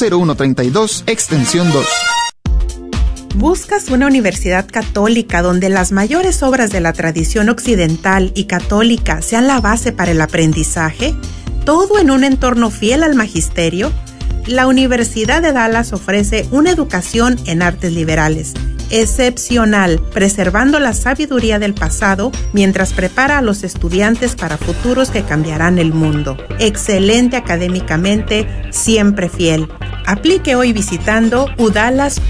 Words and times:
0132, 0.00 1.04
extensión 1.06 1.70
2. 1.72 1.84
¿Buscas 3.36 3.90
una 3.90 4.06
universidad 4.06 4.66
católica 4.66 5.42
donde 5.42 5.68
las 5.68 5.92
mayores 5.92 6.42
obras 6.42 6.70
de 6.70 6.80
la 6.80 6.94
tradición 6.94 7.50
occidental 7.50 8.32
y 8.34 8.44
católica 8.44 9.20
sean 9.20 9.46
la 9.46 9.60
base 9.60 9.92
para 9.92 10.12
el 10.12 10.20
aprendizaje? 10.20 11.14
¿Todo 11.66 11.98
en 11.98 12.10
un 12.10 12.24
entorno 12.24 12.70
fiel 12.70 13.02
al 13.02 13.14
magisterio? 13.14 13.92
La 14.46 14.66
Universidad 14.66 15.42
de 15.42 15.52
Dallas 15.52 15.92
ofrece 15.92 16.48
una 16.50 16.70
educación 16.70 17.38
en 17.44 17.60
artes 17.60 17.92
liberales 17.92 18.54
excepcional, 18.90 20.00
preservando 20.12 20.78
la 20.80 20.92
sabiduría 20.92 21.58
del 21.58 21.74
pasado 21.74 22.32
mientras 22.52 22.92
prepara 22.92 23.38
a 23.38 23.42
los 23.42 23.62
estudiantes 23.64 24.36
para 24.36 24.58
futuros 24.58 25.10
que 25.10 25.22
cambiarán 25.22 25.78
el 25.78 25.92
mundo. 25.92 26.36
Excelente 26.58 27.36
académicamente, 27.36 28.46
siempre 28.70 29.28
fiel. 29.28 29.68
Aplique 30.06 30.56
hoy 30.56 30.72
visitando 30.72 31.46
udalas.edu. 31.56 32.20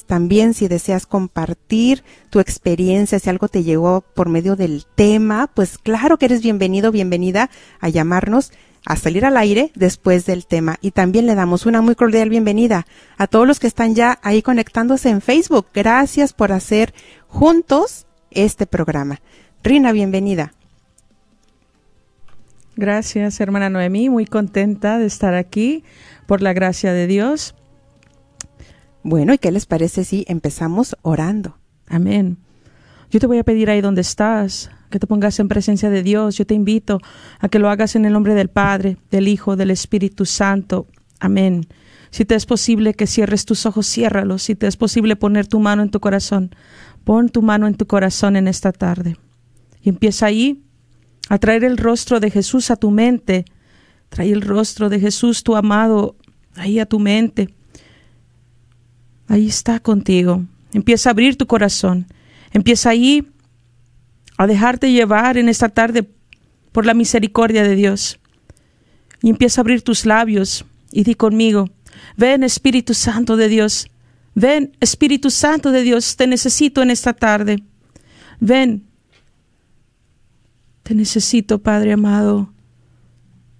También 0.06 0.54
si 0.54 0.68
deseas 0.68 1.06
compartir 1.06 2.02
tu 2.28 2.40
experiencia, 2.40 3.18
si 3.18 3.30
algo 3.30 3.48
te 3.48 3.62
llegó 3.62 4.00
por 4.00 4.28
medio 4.28 4.56
del 4.56 4.84
tema, 4.94 5.48
pues 5.54 5.78
claro 5.78 6.18
que 6.18 6.26
eres 6.26 6.42
bienvenido, 6.42 6.90
bienvenida 6.90 7.50
a 7.80 7.88
llamarnos 7.88 8.52
a 8.86 8.96
salir 8.96 9.24
al 9.24 9.36
aire 9.36 9.70
después 9.74 10.26
del 10.26 10.46
tema. 10.46 10.78
Y 10.80 10.90
también 10.90 11.26
le 11.26 11.34
damos 11.34 11.66
una 11.66 11.82
muy 11.82 11.94
cordial 11.94 12.30
bienvenida 12.30 12.86
a 13.16 13.26
todos 13.26 13.46
los 13.46 13.60
que 13.60 13.66
están 13.66 13.94
ya 13.94 14.18
ahí 14.22 14.42
conectándose 14.42 15.10
en 15.10 15.20
Facebook. 15.20 15.66
Gracias 15.72 16.32
por 16.32 16.52
hacer 16.52 16.94
juntos 17.28 18.06
este 18.30 18.66
programa. 18.66 19.20
Rina, 19.62 19.92
bienvenida. 19.92 20.54
Gracias, 22.76 23.40
hermana 23.40 23.68
Noemí. 23.68 24.08
Muy 24.08 24.24
contenta 24.24 24.98
de 24.98 25.06
estar 25.06 25.34
aquí 25.34 25.84
por 26.26 26.40
la 26.40 26.52
gracia 26.52 26.92
de 26.92 27.06
Dios. 27.06 27.54
Bueno, 29.02 29.32
¿y 29.32 29.38
qué 29.38 29.50
les 29.50 29.66
parece 29.66 30.04
si 30.04 30.24
empezamos 30.28 30.96
orando? 31.02 31.56
Amén. 31.86 32.38
Yo 33.10 33.18
te 33.18 33.26
voy 33.26 33.38
a 33.38 33.44
pedir 33.44 33.70
ahí 33.70 33.80
donde 33.80 34.02
estás, 34.02 34.70
que 34.90 34.98
te 34.98 35.06
pongas 35.06 35.40
en 35.40 35.48
presencia 35.48 35.90
de 35.90 36.02
Dios. 36.02 36.36
Yo 36.36 36.46
te 36.46 36.54
invito 36.54 37.00
a 37.38 37.48
que 37.48 37.58
lo 37.58 37.70
hagas 37.70 37.96
en 37.96 38.04
el 38.04 38.12
nombre 38.12 38.34
del 38.34 38.50
Padre, 38.50 38.98
del 39.10 39.28
Hijo, 39.28 39.56
del 39.56 39.70
Espíritu 39.70 40.26
Santo. 40.26 40.86
Amén. 41.18 41.66
Si 42.10 42.24
te 42.24 42.34
es 42.34 42.44
posible 42.44 42.94
que 42.94 43.06
cierres 43.06 43.44
tus 43.44 43.66
ojos, 43.66 43.86
ciérralos. 43.86 44.42
Si 44.42 44.54
te 44.54 44.66
es 44.66 44.76
posible 44.76 45.16
poner 45.16 45.46
tu 45.46 45.60
mano 45.60 45.82
en 45.82 45.90
tu 45.90 46.00
corazón, 46.00 46.54
pon 47.04 47.28
tu 47.28 47.40
mano 47.40 47.66
en 47.66 47.74
tu 47.74 47.86
corazón 47.86 48.36
en 48.36 48.48
esta 48.48 48.72
tarde. 48.72 49.16
Y 49.80 49.88
empieza 49.88 50.26
ahí 50.26 50.64
a 51.28 51.38
traer 51.38 51.64
el 51.64 51.78
rostro 51.78 52.20
de 52.20 52.30
Jesús 52.30 52.70
a 52.70 52.76
tu 52.76 52.90
mente. 52.90 53.44
Trae 54.08 54.30
el 54.32 54.42
rostro 54.42 54.88
de 54.88 55.00
Jesús, 55.00 55.42
tu 55.44 55.56
amado, 55.56 56.16
ahí 56.56 56.80
a 56.80 56.86
tu 56.86 56.98
mente. 56.98 57.54
Ahí 59.30 59.46
está 59.46 59.78
contigo. 59.78 60.44
Empieza 60.72 61.08
a 61.08 61.12
abrir 61.12 61.36
tu 61.36 61.46
corazón. 61.46 62.06
Empieza 62.50 62.90
ahí 62.90 63.28
a 64.36 64.48
dejarte 64.48 64.90
llevar 64.90 65.38
en 65.38 65.48
esta 65.48 65.68
tarde 65.68 66.10
por 66.72 66.84
la 66.84 66.94
misericordia 66.94 67.62
de 67.62 67.76
Dios. 67.76 68.18
Y 69.22 69.30
empieza 69.30 69.60
a 69.60 69.62
abrir 69.62 69.82
tus 69.82 70.04
labios 70.04 70.64
y 70.90 71.04
di 71.04 71.14
conmigo, 71.14 71.70
ven 72.16 72.42
Espíritu 72.42 72.92
Santo 72.92 73.36
de 73.36 73.46
Dios, 73.46 73.88
ven 74.34 74.76
Espíritu 74.80 75.30
Santo 75.30 75.70
de 75.70 75.82
Dios, 75.82 76.16
te 76.16 76.26
necesito 76.26 76.82
en 76.82 76.90
esta 76.90 77.12
tarde. 77.12 77.62
Ven, 78.40 78.88
te 80.82 80.92
necesito, 80.96 81.60
Padre 81.60 81.92
amado. 81.92 82.52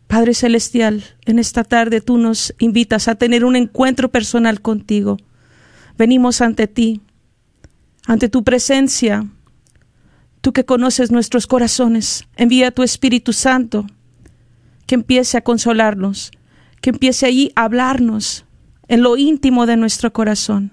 Padre 0.09 0.35
Celestial, 0.35 1.05
en 1.27 1.39
esta 1.39 1.63
tarde 1.63 2.01
tú 2.01 2.19
nos 2.19 2.57
invitas 2.59 3.07
a 3.07 3.15
tener 3.15 3.45
un 3.45 3.55
encuentro 3.55 4.11
personal 4.11 4.61
contigo. 4.63 5.17
Venimos 6.01 6.41
ante 6.41 6.67
ti, 6.67 7.03
ante 8.07 8.31
tu 8.31 8.43
presencia, 8.43 9.27
tú 10.41 10.55
que 10.55 10.65
conoces 10.65 11.11
nuestros 11.11 11.47
corazones. 11.47 12.27
Envía 12.37 12.71
tu 12.71 12.83
Espíritu 12.83 13.35
Santo 13.35 13.85
que 14.87 14.95
empiece 14.95 15.37
a 15.37 15.43
consolarnos, 15.43 16.31
que 16.81 16.89
empiece 16.89 17.27
allí 17.27 17.53
a 17.55 17.65
hablarnos 17.65 18.47
en 18.89 19.03
lo 19.03 19.19
íntimo 19.19 19.67
de 19.67 19.77
nuestro 19.77 20.11
corazón. 20.11 20.73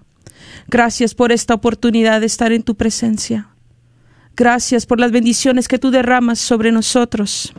Gracias 0.69 1.13
por 1.13 1.33
esta 1.33 1.56
oportunidad 1.56 2.21
de 2.21 2.27
estar 2.27 2.53
en 2.53 2.63
tu 2.63 2.75
presencia. 2.75 3.50
Gracias 4.33 4.85
por 4.85 4.97
las 4.97 5.12
bendiciones 5.12 5.68
que 5.68 5.77
tú 5.77 5.91
derramas 5.91 6.39
sobre 6.39 6.71
nosotros 6.71 7.53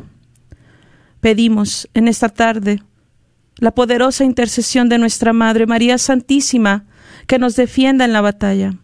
pedimos 1.21 1.87
en 1.93 2.09
esta 2.09 2.31
tarde 2.31 2.83
la 3.59 3.73
poderosa 3.73 4.25
intercesión 4.25 4.89
de 4.89 4.97
nuestra 4.97 5.35
Madre 5.35 5.67
María 5.67 5.99
Santísima, 5.99 6.87
que 7.29 7.39
nos 7.39 7.55
defienda 7.55 8.05
en 8.05 8.13
la 8.13 8.23
batalla. 8.23 8.75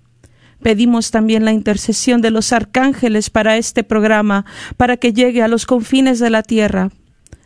Pedimos 0.62 1.10
también 1.10 1.44
la 1.44 1.52
intercesión 1.52 2.20
de 2.20 2.30
los 2.30 2.52
arcángeles 2.52 3.28
para 3.30 3.56
este 3.56 3.82
programa, 3.82 4.44
para 4.76 4.96
que 4.96 5.12
llegue 5.12 5.42
a 5.42 5.48
los 5.48 5.66
confines 5.66 6.20
de 6.20 6.30
la 6.30 6.42
tierra, 6.42 6.90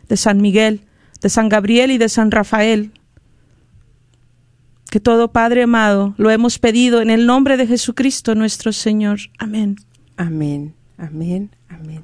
de 0.07 0.17
San 0.17 0.41
Miguel, 0.41 0.81
de 1.21 1.29
San 1.29 1.49
Gabriel 1.49 1.89
y 1.89 1.97
de 1.97 2.09
San 2.09 2.31
Rafael. 2.31 2.91
Que 4.91 4.99
todo 4.99 5.31
Padre 5.31 5.63
amado 5.63 6.13
lo 6.17 6.31
hemos 6.31 6.59
pedido 6.59 7.01
en 7.01 7.09
el 7.09 7.25
nombre 7.25 7.57
de 7.57 7.67
Jesucristo 7.67 8.35
nuestro 8.35 8.73
Señor. 8.73 9.19
Amén. 9.37 9.77
Amén, 10.17 10.75
amén, 10.97 11.49
amén. 11.69 12.03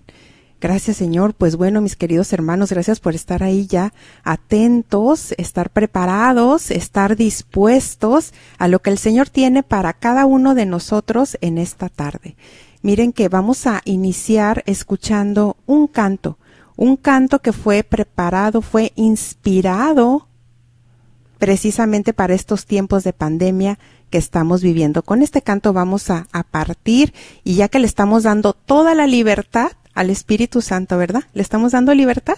Gracias 0.66 0.98
Señor. 0.98 1.36
Pues 1.36 1.58
bueno, 1.58 1.80
mis 1.80 1.96
queridos 1.96 2.34
hermanos, 2.34 2.72
gracias 2.72 3.00
por 3.00 3.14
estar 3.14 3.44
ahí 3.44 3.68
ya 3.68 3.94
atentos, 4.24 5.36
estar 5.38 5.70
preparados, 5.70 6.72
estar 6.72 7.16
dispuestos 7.16 8.34
a 8.58 8.68
lo 8.68 8.80
que 8.80 8.90
el 8.90 8.98
Señor 8.98 9.30
tiene 9.30 9.62
para 9.62 9.94
cada 9.94 10.26
uno 10.26 10.56
de 10.56 10.66
nosotros 10.66 11.38
en 11.42 11.60
esta 11.60 11.88
tarde. 11.88 12.36
Miren 12.82 13.14
que 13.14 13.30
vamos 13.30 13.68
a 13.68 13.84
iniciar 13.86 14.64
escuchando 14.66 15.56
un 15.68 15.86
canto, 15.86 16.40
un 16.76 16.98
canto 16.98 17.44
que 17.44 17.54
fue 17.54 17.84
preparado, 17.84 18.64
fue 18.64 18.92
inspirado 18.96 20.28
precisamente 21.38 22.12
para 22.12 22.34
estos 22.34 22.66
tiempos 22.66 23.04
de 23.04 23.14
pandemia 23.14 23.78
que 24.10 24.18
estamos 24.18 24.64
viviendo. 24.64 25.04
Con 25.04 25.22
este 25.22 25.44
canto 25.44 25.74
vamos 25.74 26.10
a, 26.10 26.26
partir 26.50 27.14
y 27.44 27.54
ya 27.54 27.68
que 27.68 27.78
le 27.78 27.86
estamos 27.86 28.24
dando 28.24 28.54
toda 28.54 28.96
la 28.96 29.06
libertad 29.06 29.74
al 29.96 30.12
Espíritu 30.12 30.62
Santo, 30.62 30.98
¿verdad? 30.98 31.24
¿Le 31.34 31.42
estamos 31.42 31.72
dando 31.72 31.94
libertad? 31.96 32.38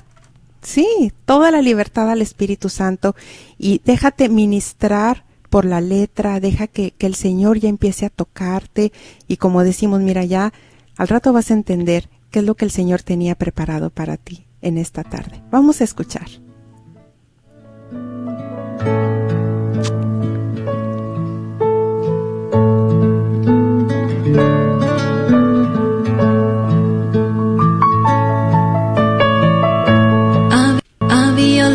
Sí, 0.61 1.11
toda 1.25 1.51
la 1.51 1.61
libertad 1.61 2.09
al 2.09 2.21
Espíritu 2.21 2.69
Santo 2.69 3.15
y 3.57 3.81
déjate 3.83 4.29
ministrar 4.29 5.25
por 5.49 5.65
la 5.65 5.81
letra, 5.81 6.39
deja 6.39 6.67
que, 6.67 6.91
que 6.91 7.07
el 7.07 7.15
Señor 7.15 7.59
ya 7.59 7.69
empiece 7.69 8.05
a 8.05 8.09
tocarte 8.09 8.91
y 9.27 9.37
como 9.37 9.63
decimos, 9.63 10.01
mira, 10.01 10.23
ya 10.23 10.53
al 10.97 11.07
rato 11.07 11.33
vas 11.33 11.51
a 11.51 11.53
entender 11.53 12.09
qué 12.31 12.39
es 12.39 12.45
lo 12.45 12.55
que 12.55 12.65
el 12.65 12.71
Señor 12.71 13.01
tenía 13.01 13.35
preparado 13.35 13.89
para 13.89 14.17
ti 14.17 14.45
en 14.61 14.77
esta 14.77 15.03
tarde. 15.03 15.41
Vamos 15.51 15.81
a 15.81 15.83
escuchar. 15.83 16.27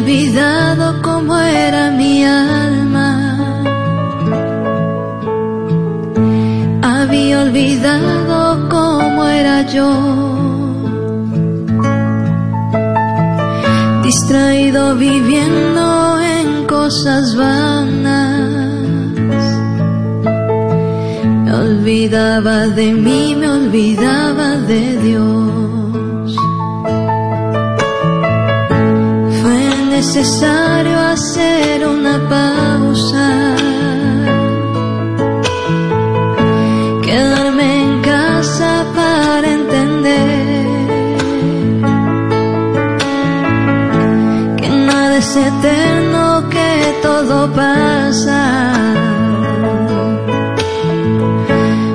Olvidado 0.02 1.00
cómo 1.00 1.38
era 1.38 1.92
mi 1.92 2.24
alma. 2.24 3.10
Había 6.82 7.42
olvidado 7.42 8.68
cómo 8.68 9.24
era 9.26 9.62
yo. 9.62 9.90
Distraído 14.02 14.96
viviendo 14.96 16.20
en 16.20 16.66
cosas 16.66 17.36
vanas. 17.36 18.40
Me 21.44 21.52
olvidaba 21.54 22.66
de 22.66 22.92
mí, 22.92 23.36
me 23.38 23.48
olvidaba 23.48 24.48
de 24.66 24.96
Dios. 24.98 25.61
Necesario 30.14 31.00
hacer 31.00 31.88
una 31.88 32.18
pausa. 32.28 33.56
Quedarme 37.00 37.82
en 37.82 38.02
casa 38.02 38.84
para 38.94 39.48
entender 39.50 40.66
que 44.58 44.68
nada 44.68 45.16
es 45.16 45.34
eterno, 45.34 46.44
que 46.50 46.94
todo 47.00 47.50
pasa. 47.52 48.42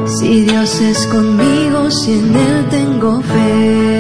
Si 0.08 0.42
Dios 0.42 0.81
es 0.81 1.06
conmigo, 1.06 1.92
si 1.92 2.14
en 2.14 2.36
Él 2.36 2.66
tengo 2.72 3.22
fe. 3.22 3.96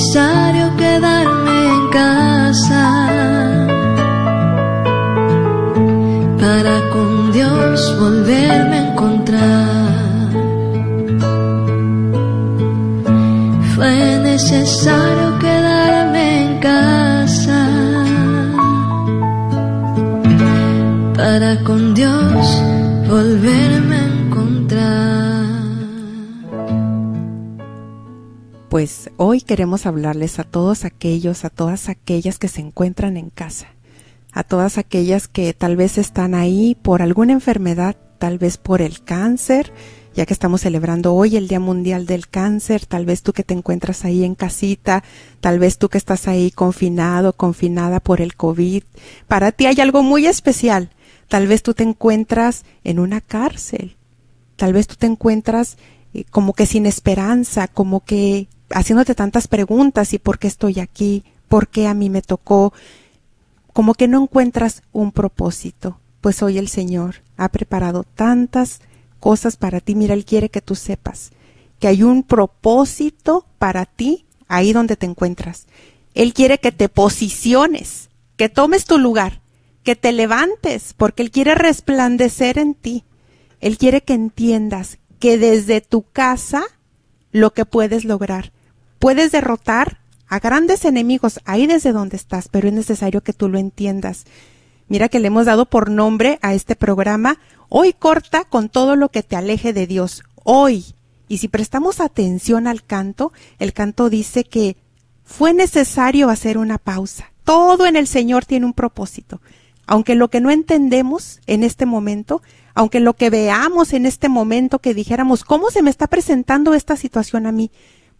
Necesario 0.00 0.74
quedarme 0.78 1.68
en 1.68 1.88
casa 1.90 2.86
para 6.40 6.88
con 6.88 7.32
Dios 7.32 7.98
volverme 8.00 8.76
a 8.78 8.90
encontrar. 8.92 10.30
Fue 13.74 14.18
necesario 14.22 14.99
hoy 29.22 29.42
queremos 29.42 29.84
hablarles 29.84 30.38
a 30.38 30.44
todos 30.44 30.86
aquellos, 30.86 31.44
a 31.44 31.50
todas 31.50 31.90
aquellas 31.90 32.38
que 32.38 32.48
se 32.48 32.62
encuentran 32.62 33.18
en 33.18 33.28
casa, 33.28 33.66
a 34.32 34.44
todas 34.44 34.78
aquellas 34.78 35.28
que 35.28 35.52
tal 35.52 35.76
vez 35.76 35.98
están 35.98 36.34
ahí 36.34 36.74
por 36.80 37.02
alguna 37.02 37.34
enfermedad, 37.34 37.96
tal 38.18 38.38
vez 38.38 38.56
por 38.56 38.80
el 38.80 39.04
cáncer, 39.04 39.74
ya 40.14 40.24
que 40.24 40.32
estamos 40.32 40.62
celebrando 40.62 41.14
hoy 41.14 41.36
el 41.36 41.48
Día 41.48 41.60
Mundial 41.60 42.06
del 42.06 42.28
Cáncer, 42.28 42.86
tal 42.86 43.04
vez 43.04 43.22
tú 43.22 43.34
que 43.34 43.42
te 43.44 43.52
encuentras 43.52 44.06
ahí 44.06 44.24
en 44.24 44.34
casita, 44.34 45.04
tal 45.40 45.58
vez 45.58 45.76
tú 45.76 45.90
que 45.90 45.98
estás 45.98 46.26
ahí 46.26 46.50
confinado, 46.50 47.34
confinada 47.34 48.00
por 48.00 48.22
el 48.22 48.36
COVID, 48.36 48.84
para 49.28 49.52
ti 49.52 49.66
hay 49.66 49.82
algo 49.82 50.02
muy 50.02 50.26
especial. 50.28 50.88
Tal 51.28 51.46
vez 51.46 51.62
tú 51.62 51.74
te 51.74 51.82
encuentras 51.82 52.64
en 52.84 52.98
una 52.98 53.20
cárcel, 53.20 53.98
tal 54.56 54.72
vez 54.72 54.86
tú 54.86 54.94
te 54.94 55.06
encuentras 55.06 55.76
eh, 56.14 56.24
como 56.30 56.54
que 56.54 56.64
sin 56.64 56.86
esperanza, 56.86 57.68
como 57.68 58.02
que 58.02 58.48
haciéndote 58.70 59.14
tantas 59.14 59.48
preguntas 59.48 60.12
y 60.14 60.18
por 60.18 60.38
qué 60.38 60.48
estoy 60.48 60.80
aquí, 60.80 61.24
por 61.48 61.68
qué 61.68 61.86
a 61.86 61.94
mí 61.94 62.10
me 62.10 62.22
tocó, 62.22 62.72
como 63.72 63.94
que 63.94 64.08
no 64.08 64.22
encuentras 64.22 64.82
un 64.92 65.12
propósito. 65.12 65.98
Pues 66.20 66.42
hoy 66.42 66.58
el 66.58 66.68
Señor 66.68 67.16
ha 67.36 67.48
preparado 67.48 68.04
tantas 68.04 68.80
cosas 69.20 69.56
para 69.56 69.80
ti. 69.80 69.94
Mira, 69.94 70.14
Él 70.14 70.24
quiere 70.24 70.48
que 70.48 70.60
tú 70.60 70.74
sepas 70.74 71.32
que 71.80 71.88
hay 71.88 72.02
un 72.02 72.22
propósito 72.22 73.46
para 73.58 73.86
ti 73.86 74.26
ahí 74.46 74.72
donde 74.72 74.96
te 74.96 75.06
encuentras. 75.06 75.66
Él 76.14 76.34
quiere 76.34 76.58
que 76.58 76.72
te 76.72 76.88
posiciones, 76.88 78.10
que 78.36 78.48
tomes 78.48 78.84
tu 78.84 78.98
lugar, 78.98 79.40
que 79.82 79.96
te 79.96 80.12
levantes, 80.12 80.94
porque 80.96 81.22
Él 81.22 81.30
quiere 81.30 81.54
resplandecer 81.54 82.58
en 82.58 82.74
ti. 82.74 83.04
Él 83.60 83.78
quiere 83.78 84.02
que 84.02 84.12
entiendas 84.12 84.98
que 85.18 85.38
desde 85.38 85.80
tu 85.80 86.02
casa 86.02 86.62
lo 87.32 87.52
que 87.52 87.64
puedes 87.64 88.04
lograr. 88.04 88.52
Puedes 89.00 89.32
derrotar 89.32 89.98
a 90.28 90.38
grandes 90.38 90.84
enemigos 90.84 91.40
ahí 91.44 91.66
desde 91.66 91.90
donde 91.90 92.16
estás, 92.16 92.46
pero 92.46 92.68
es 92.68 92.74
necesario 92.74 93.22
que 93.22 93.32
tú 93.32 93.48
lo 93.48 93.58
entiendas. 93.58 94.26
Mira 94.86 95.08
que 95.08 95.18
le 95.18 95.26
hemos 95.26 95.46
dado 95.46 95.66
por 95.66 95.90
nombre 95.90 96.38
a 96.42 96.54
este 96.54 96.76
programa 96.76 97.38
Hoy 97.72 97.92
corta 97.92 98.42
con 98.44 98.68
todo 98.68 98.96
lo 98.96 99.10
que 99.10 99.22
te 99.22 99.36
aleje 99.36 99.72
de 99.72 99.86
Dios. 99.86 100.24
Hoy. 100.42 100.84
Y 101.28 101.38
si 101.38 101.46
prestamos 101.46 102.00
atención 102.00 102.66
al 102.66 102.82
canto, 102.82 103.32
el 103.60 103.72
canto 103.72 104.10
dice 104.10 104.42
que 104.42 104.76
fue 105.24 105.54
necesario 105.54 106.28
hacer 106.30 106.58
una 106.58 106.78
pausa. 106.78 107.30
Todo 107.44 107.86
en 107.86 107.94
el 107.94 108.08
Señor 108.08 108.44
tiene 108.44 108.66
un 108.66 108.72
propósito. 108.72 109.40
Aunque 109.86 110.16
lo 110.16 110.28
que 110.28 110.40
no 110.40 110.50
entendemos 110.50 111.40
en 111.46 111.62
este 111.62 111.86
momento, 111.86 112.42
aunque 112.74 112.98
lo 112.98 113.14
que 113.14 113.30
veamos 113.30 113.92
en 113.92 114.04
este 114.04 114.28
momento 114.28 114.80
que 114.80 114.92
dijéramos, 114.92 115.44
¿cómo 115.44 115.70
se 115.70 115.82
me 115.82 115.90
está 115.90 116.08
presentando 116.08 116.74
esta 116.74 116.96
situación 116.96 117.46
a 117.46 117.52
mí? 117.52 117.70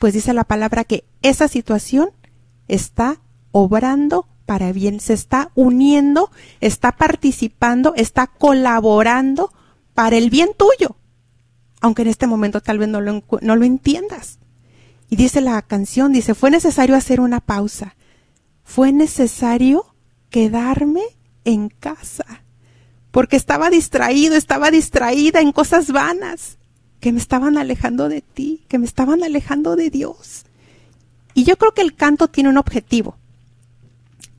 Pues 0.00 0.14
dice 0.14 0.32
la 0.32 0.44
palabra 0.44 0.84
que 0.84 1.04
esa 1.20 1.46
situación 1.46 2.08
está 2.68 3.20
obrando 3.52 4.26
para 4.46 4.72
bien, 4.72 4.98
se 4.98 5.12
está 5.12 5.50
uniendo, 5.54 6.30
está 6.62 6.92
participando, 6.92 7.92
está 7.96 8.26
colaborando 8.26 9.52
para 9.92 10.16
el 10.16 10.30
bien 10.30 10.52
tuyo, 10.56 10.96
aunque 11.82 12.00
en 12.00 12.08
este 12.08 12.26
momento 12.26 12.62
tal 12.62 12.78
vez 12.78 12.88
no 12.88 13.02
lo, 13.02 13.22
no 13.42 13.56
lo 13.56 13.64
entiendas. 13.66 14.38
Y 15.10 15.16
dice 15.16 15.42
la 15.42 15.60
canción, 15.60 16.14
dice, 16.14 16.34
fue 16.34 16.50
necesario 16.50 16.96
hacer 16.96 17.20
una 17.20 17.40
pausa, 17.40 17.94
fue 18.64 18.92
necesario 18.92 19.94
quedarme 20.30 21.02
en 21.44 21.68
casa, 21.68 22.42
porque 23.10 23.36
estaba 23.36 23.68
distraído, 23.68 24.34
estaba 24.34 24.70
distraída 24.70 25.42
en 25.42 25.52
cosas 25.52 25.92
vanas, 25.92 26.56
que 27.00 27.12
me 27.12 27.18
estaban 27.18 27.58
alejando 27.58 28.08
de 28.08 28.20
ti, 28.20 28.62
que 28.68 28.78
me 28.78 28.86
estaban 28.86 29.24
alejando 29.24 29.74
de 29.76 29.90
Dios. 29.90 30.44
Y 31.34 31.44
yo 31.44 31.56
creo 31.56 31.72
que 31.72 31.82
el 31.82 31.94
canto 31.94 32.28
tiene 32.28 32.50
un 32.50 32.58
objetivo, 32.58 33.16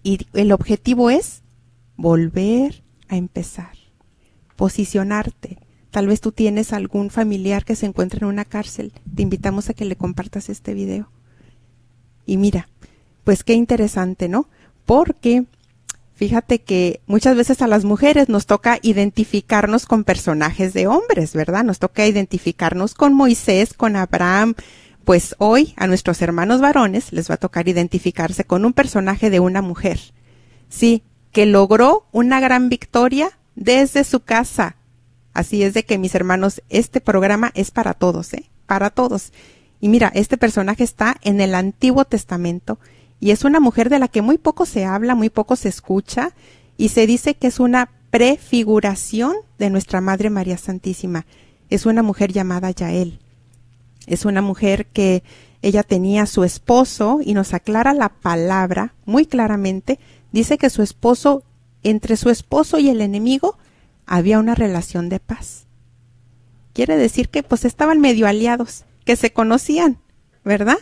y 0.04 0.28
el 0.34 0.52
objetivo 0.52 1.10
es 1.10 1.42
volver 1.96 2.84
a 3.08 3.18
empezar, 3.18 3.78
posicionarte. 4.56 5.60
Tal 5.92 6.08
vez 6.08 6.22
tú 6.22 6.32
tienes 6.32 6.74
algún 6.74 7.10
familiar 7.10 7.66
que 7.66 7.76
se 7.76 7.86
encuentra 7.86 8.20
en 8.20 8.26
una 8.26 8.46
cárcel. 8.46 8.94
Te 9.14 9.22
invitamos 9.22 9.70
a 9.70 9.74
que 9.74 9.86
le 9.86 9.98
compartas 9.98 10.50
este 10.50 10.74
video. 10.74 11.12
Y 12.26 12.38
mira, 12.38 12.70
pues 13.24 13.44
qué 13.44 13.54
interesante, 13.54 14.30
¿no? 14.30 14.48
Porque 14.86 15.46
fíjate 16.22 16.62
que 16.62 17.02
muchas 17.08 17.36
veces 17.36 17.64
a 17.64 17.68
las 17.68 17.84
mujeres 17.84 18.30
nos 18.30 18.46
toca 18.46 18.78
identificarnos 18.84 19.88
con 19.88 20.04
personajes 20.04 20.72
de 20.72 20.86
hombres, 20.86 21.34
¿verdad? 21.34 21.64
Nos 21.64 21.80
toca 21.80 22.06
identificarnos 22.06 22.94
con 22.94 23.16
Moisés, 23.16 23.74
con 23.74 23.96
Abraham, 23.96 24.54
pues 25.04 25.34
hoy 25.40 25.74
a 25.78 25.88
nuestros 25.88 26.22
hermanos 26.22 26.62
varones 26.62 27.12
les 27.12 27.28
va 27.28 27.34
a 27.34 27.40
tocar 27.40 27.68
identificarse 27.68 28.44
con 28.44 28.66
un 28.66 28.74
personaje 28.74 29.32
de 29.32 29.40
una 29.40 29.64
mujer. 29.64 30.00
Sí, 30.70 31.02
que 31.32 31.48
logró 31.48 32.06
una 32.12 32.40
gran 32.40 32.70
victoria 32.70 33.32
desde 33.56 34.04
su 34.04 34.20
casa. 34.20 34.76
Así 35.34 35.64
es 35.64 35.74
de 35.74 35.86
que 35.86 35.98
mis 35.98 36.14
hermanos, 36.14 36.62
este 36.70 37.02
programa 37.02 37.50
es 37.56 37.72
para 37.72 37.96
todos, 37.96 38.32
¿eh? 38.36 38.48
Para 38.68 38.92
todos. 38.92 39.34
Y 39.80 39.90
mira, 39.90 40.12
este 40.14 40.38
personaje 40.38 40.84
está 40.84 41.18
en 41.24 41.42
el 41.42 41.56
Antiguo 41.56 42.06
Testamento 42.06 42.78
y 43.22 43.30
es 43.30 43.46
una 43.46 43.60
mujer 43.60 43.90
de 43.90 44.00
la 44.00 44.08
que 44.08 44.24
muy 44.24 44.40
poco 44.40 44.66
se 44.66 44.84
habla, 44.84 45.14
muy 45.14 45.30
poco 45.30 45.56
se 45.56 45.70
escucha 45.70 46.34
y 46.76 46.90
se 46.90 47.06
dice 47.06 47.36
que 47.36 47.48
es 47.48 47.60
una 47.60 47.92
prefiguración 48.10 49.36
de 49.60 49.70
nuestra 49.70 50.02
Madre 50.02 50.32
María 50.32 50.58
Santísima. 50.58 51.28
Es 51.70 51.86
una 51.86 52.02
mujer 52.02 52.34
llamada 52.34 52.72
Yael. 52.72 53.20
Es 54.08 54.26
una 54.26 54.42
mujer 54.42 54.88
que 54.88 55.24
ella 55.62 55.84
tenía 55.84 56.26
su 56.26 56.44
esposo 56.44 57.20
y 57.24 57.36
nos 57.36 57.54
aclara 57.54 57.94
la 57.94 58.10
palabra 58.10 58.96
muy 59.06 59.28
claramente. 59.28 60.00
Dice 60.32 60.58
que 60.58 60.72
su 60.72 60.82
esposo, 60.82 61.44
entre 61.84 62.18
su 62.18 62.32
esposo 62.32 62.80
y 62.80 62.90
el 62.90 63.02
enemigo, 63.02 63.56
había 64.08 64.40
una 64.40 64.56
relación 64.56 65.10
de 65.10 65.20
paz. 65.20 65.68
Quiere 66.74 66.98
decir 66.98 67.30
que 67.30 67.44
pues 67.44 67.66
estaban 67.66 68.02
medio 68.02 68.26
aliados, 68.26 68.86
que 69.06 69.16
se 69.16 69.32
conocían, 69.32 70.00
¿verdad? 70.44 70.78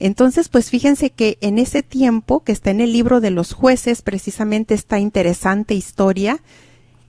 Entonces, 0.00 0.48
pues 0.48 0.70
fíjense 0.70 1.10
que 1.10 1.36
en 1.42 1.58
ese 1.58 1.82
tiempo 1.82 2.40
que 2.40 2.52
está 2.52 2.70
en 2.70 2.80
el 2.80 2.92
libro 2.92 3.20
de 3.20 3.30
los 3.30 3.52
jueces, 3.52 4.00
precisamente 4.00 4.74
esta 4.74 4.98
interesante 4.98 5.74
historia, 5.74 6.40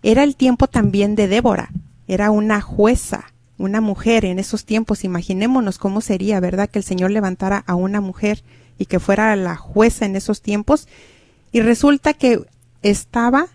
era 0.03 0.23
el 0.23 0.35
tiempo 0.35 0.67
también 0.67 1.15
de 1.15 1.29
Débora, 1.29 1.71
era 2.07 2.31
una 2.31 2.59
jueza, 2.59 3.31
una 3.57 3.79
mujer 3.79 4.25
en 4.25 4.39
esos 4.39 4.65
tiempos, 4.65 5.05
imaginémonos 5.05 5.77
cómo 5.77 6.01
sería, 6.01 6.41
¿verdad? 6.41 6.69
Que 6.69 6.79
el 6.79 6.85
Señor 6.85 7.11
levantara 7.11 7.63
a 7.65 7.75
una 7.75 8.01
mujer 8.01 8.43
y 8.77 8.87
que 8.87 8.99
fuera 8.99 9.35
la 9.37 9.55
jueza 9.55 10.05
en 10.05 10.17
esos 10.17 10.41
tiempos. 10.41 10.89
Y 11.53 11.61
resulta 11.61 12.13
que 12.13 12.41
estaba 12.81 13.47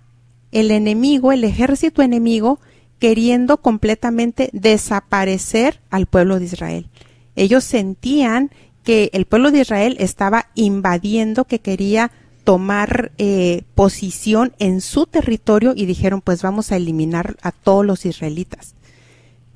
el 0.51 0.71
enemigo, 0.71 1.33
el 1.33 1.45
ejército 1.45 2.01
enemigo, 2.01 2.59
queriendo 2.99 3.59
completamente 3.59 4.49
desaparecer 4.55 5.81
al 5.91 6.07
pueblo 6.07 6.39
de 6.39 6.47
Israel. 6.47 6.89
Ellos 7.35 7.65
sentían 7.65 8.51
que 8.87 9.11
el 9.15 9.27
pueblo 9.27 9.51
de 9.51 9.63
Israel 9.63 9.97
estaba 9.99 10.47
invadiendo, 10.55 11.45
que 11.45 11.59
quería 11.59 12.13
tomar 12.45 13.11
eh, 13.19 13.65
posición 13.75 14.53
en 14.61 14.81
su 14.81 15.07
territorio 15.07 15.73
y 15.75 15.87
dijeron 15.87 16.21
pues 16.21 16.41
vamos 16.41 16.71
a 16.71 16.77
eliminar 16.77 17.37
a 17.43 17.51
todos 17.51 17.85
los 17.85 18.07
israelitas. 18.07 18.77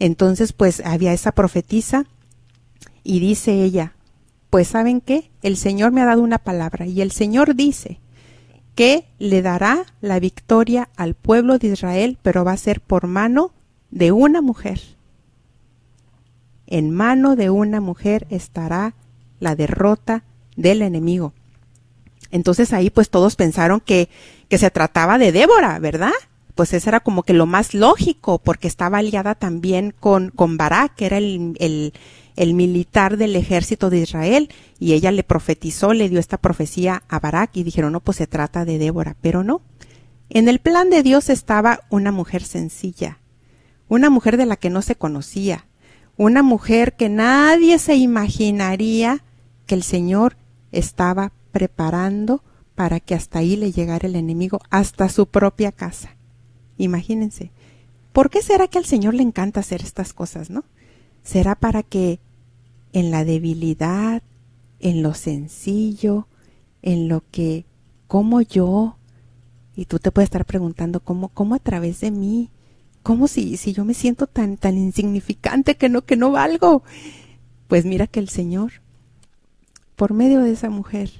Entonces, 0.00 0.52
pues 0.52 0.82
había 0.84 1.12
esa 1.12 1.30
profetisa 1.30 2.06
y 3.04 3.20
dice 3.20 3.62
ella, 3.62 3.94
pues 4.50 4.66
saben 4.66 5.00
qué, 5.00 5.30
el 5.42 5.56
Señor 5.56 5.92
me 5.92 6.00
ha 6.00 6.06
dado 6.06 6.22
una 6.22 6.38
palabra 6.38 6.86
y 6.86 7.00
el 7.00 7.12
Señor 7.12 7.54
dice 7.54 8.00
que 8.74 9.04
le 9.20 9.42
dará 9.42 9.86
la 10.00 10.18
victoria 10.18 10.88
al 10.96 11.14
pueblo 11.14 11.58
de 11.58 11.68
Israel, 11.68 12.18
pero 12.20 12.44
va 12.44 12.50
a 12.50 12.56
ser 12.56 12.80
por 12.80 13.06
mano 13.06 13.52
de 13.92 14.10
una 14.10 14.42
mujer. 14.42 14.80
En 16.66 16.90
mano 16.90 17.36
de 17.36 17.50
una 17.50 17.80
mujer 17.80 18.26
estará 18.28 18.94
la 19.40 19.56
derrota 19.56 20.22
del 20.56 20.82
enemigo. 20.82 21.32
Entonces 22.30 22.72
ahí 22.72 22.90
pues 22.90 23.10
todos 23.10 23.34
pensaron 23.34 23.80
que, 23.80 24.08
que 24.48 24.58
se 24.58 24.70
trataba 24.70 25.18
de 25.18 25.32
Débora, 25.32 25.78
¿verdad? 25.80 26.12
pues 26.60 26.74
eso 26.74 26.90
era 26.90 27.00
como 27.00 27.22
que 27.22 27.32
lo 27.32 27.46
más 27.46 27.72
lógico, 27.72 28.38
porque 28.38 28.68
estaba 28.68 28.98
aliada 28.98 29.34
también 29.34 29.94
con, 29.98 30.28
con 30.28 30.58
Barak, 30.58 30.94
que 30.94 31.06
era 31.06 31.16
el, 31.16 31.56
el, 31.58 31.94
el, 32.36 32.52
militar 32.52 33.16
del 33.16 33.34
ejército 33.34 33.88
de 33.88 34.00
Israel, 34.00 34.50
y 34.78 34.92
ella 34.92 35.10
le 35.10 35.24
profetizó, 35.24 35.94
le 35.94 36.10
dio 36.10 36.20
esta 36.20 36.36
profecía 36.36 37.02
a 37.08 37.18
Barak, 37.18 37.56
y 37.56 37.62
dijeron, 37.62 37.92
no, 37.92 38.00
pues 38.00 38.18
se 38.18 38.26
trata 38.26 38.66
de 38.66 38.76
Débora, 38.76 39.16
pero 39.22 39.42
no. 39.42 39.62
En 40.28 40.48
el 40.48 40.58
plan 40.58 40.90
de 40.90 41.02
Dios 41.02 41.30
estaba 41.30 41.80
una 41.88 42.12
mujer 42.12 42.42
sencilla, 42.42 43.20
una 43.88 44.10
mujer 44.10 44.36
de 44.36 44.44
la 44.44 44.56
que 44.56 44.68
no 44.68 44.82
se 44.82 44.96
conocía, 44.96 45.66
una 46.18 46.42
mujer 46.42 46.92
que 46.94 47.08
nadie 47.08 47.78
se 47.78 47.94
imaginaría 47.94 49.24
que 49.70 49.76
el 49.76 49.84
Señor 49.84 50.36
estaba 50.72 51.30
preparando 51.52 52.42
para 52.74 52.98
que 52.98 53.14
hasta 53.14 53.38
ahí 53.38 53.54
le 53.54 53.70
llegara 53.70 54.08
el 54.08 54.16
enemigo, 54.16 54.58
hasta 54.68 55.08
su 55.08 55.26
propia 55.26 55.70
casa. 55.70 56.16
Imagínense. 56.76 57.52
¿Por 58.12 58.30
qué 58.30 58.42
será 58.42 58.66
que 58.66 58.78
al 58.78 58.84
Señor 58.84 59.14
le 59.14 59.22
encanta 59.22 59.60
hacer 59.60 59.80
estas 59.82 60.12
cosas, 60.12 60.50
no? 60.50 60.64
¿Será 61.22 61.54
para 61.54 61.84
que 61.84 62.18
en 62.92 63.12
la 63.12 63.24
debilidad, 63.24 64.24
en 64.80 65.04
lo 65.04 65.14
sencillo, 65.14 66.26
en 66.82 67.06
lo 67.06 67.22
que, 67.30 67.64
como 68.08 68.40
yo, 68.40 68.96
y 69.76 69.84
tú 69.84 70.00
te 70.00 70.10
puedes 70.10 70.26
estar 70.26 70.46
preguntando, 70.46 70.98
¿cómo, 70.98 71.28
cómo 71.28 71.54
a 71.54 71.60
través 71.60 72.00
de 72.00 72.10
mí 72.10 72.50
¿Cómo 73.04 73.28
si, 73.28 73.56
si 73.56 73.72
yo 73.72 73.84
me 73.84 73.94
siento 73.94 74.26
tan, 74.26 74.56
tan 74.56 74.76
insignificante 74.76 75.76
que 75.76 75.88
no, 75.88 76.02
que 76.02 76.16
no 76.16 76.32
valgo? 76.32 76.82
Pues 77.66 77.84
mira 77.84 78.08
que 78.08 78.18
el 78.18 78.28
Señor, 78.28 78.72
por 80.00 80.14
medio 80.14 80.40
de 80.40 80.52
esa 80.52 80.70
mujer, 80.70 81.10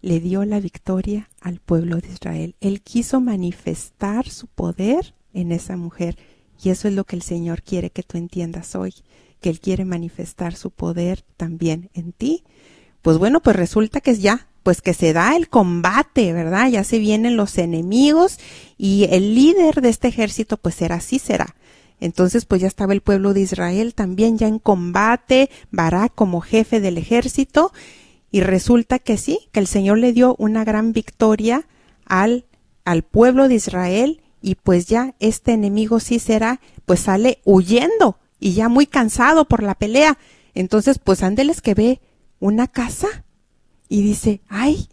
le 0.00 0.18
dio 0.18 0.46
la 0.46 0.58
victoria 0.58 1.28
al 1.42 1.60
pueblo 1.60 1.98
de 1.98 2.08
Israel. 2.08 2.54
Él 2.62 2.80
quiso 2.80 3.20
manifestar 3.20 4.30
su 4.30 4.46
poder 4.46 5.14
en 5.34 5.52
esa 5.52 5.76
mujer. 5.76 6.16
Y 6.62 6.70
eso 6.70 6.88
es 6.88 6.94
lo 6.94 7.04
que 7.04 7.16
el 7.16 7.20
Señor 7.20 7.60
quiere 7.62 7.90
que 7.90 8.02
tú 8.02 8.16
entiendas 8.16 8.76
hoy, 8.76 8.94
que 9.42 9.50
Él 9.50 9.60
quiere 9.60 9.84
manifestar 9.84 10.54
su 10.54 10.70
poder 10.70 11.22
también 11.36 11.90
en 11.92 12.12
ti. 12.12 12.44
Pues 13.02 13.18
bueno, 13.18 13.40
pues 13.40 13.56
resulta 13.56 14.00
que 14.00 14.12
es 14.12 14.22
ya, 14.22 14.48
pues 14.62 14.80
que 14.80 14.94
se 14.94 15.12
da 15.12 15.36
el 15.36 15.50
combate, 15.50 16.32
¿verdad? 16.32 16.70
Ya 16.70 16.82
se 16.82 16.98
vienen 16.98 17.36
los 17.36 17.58
enemigos 17.58 18.38
y 18.78 19.06
el 19.10 19.34
líder 19.34 19.82
de 19.82 19.90
este 19.90 20.08
ejército 20.08 20.56
pues 20.56 20.76
será 20.76 20.98
será. 21.00 21.56
Entonces 22.00 22.46
pues 22.46 22.62
ya 22.62 22.68
estaba 22.68 22.94
el 22.94 23.02
pueblo 23.02 23.34
de 23.34 23.42
Israel 23.42 23.94
también 23.94 24.38
ya 24.38 24.48
en 24.48 24.60
combate, 24.60 25.50
Barak 25.70 26.14
como 26.14 26.40
jefe 26.40 26.80
del 26.80 26.96
ejército 26.96 27.70
y 28.34 28.40
resulta 28.40 28.98
que 28.98 29.16
sí, 29.16 29.38
que 29.52 29.60
el 29.60 29.68
Señor 29.68 29.98
le 29.98 30.12
dio 30.12 30.34
una 30.40 30.64
gran 30.64 30.92
victoria 30.92 31.68
al, 32.04 32.46
al 32.84 33.04
pueblo 33.04 33.46
de 33.46 33.54
Israel 33.54 34.22
y 34.42 34.56
pues 34.56 34.86
ya 34.86 35.14
este 35.20 35.52
enemigo 35.52 36.00
sí 36.00 36.18
será, 36.18 36.60
pues 36.84 36.98
sale 36.98 37.38
huyendo 37.44 38.18
y 38.40 38.54
ya 38.54 38.68
muy 38.68 38.86
cansado 38.86 39.44
por 39.44 39.62
la 39.62 39.76
pelea. 39.76 40.18
Entonces, 40.52 40.98
pues 40.98 41.22
ándeles 41.22 41.60
que 41.60 41.74
ve 41.74 42.00
una 42.40 42.66
casa 42.66 43.24
y 43.88 44.02
dice, 44.02 44.40
ay, 44.48 44.88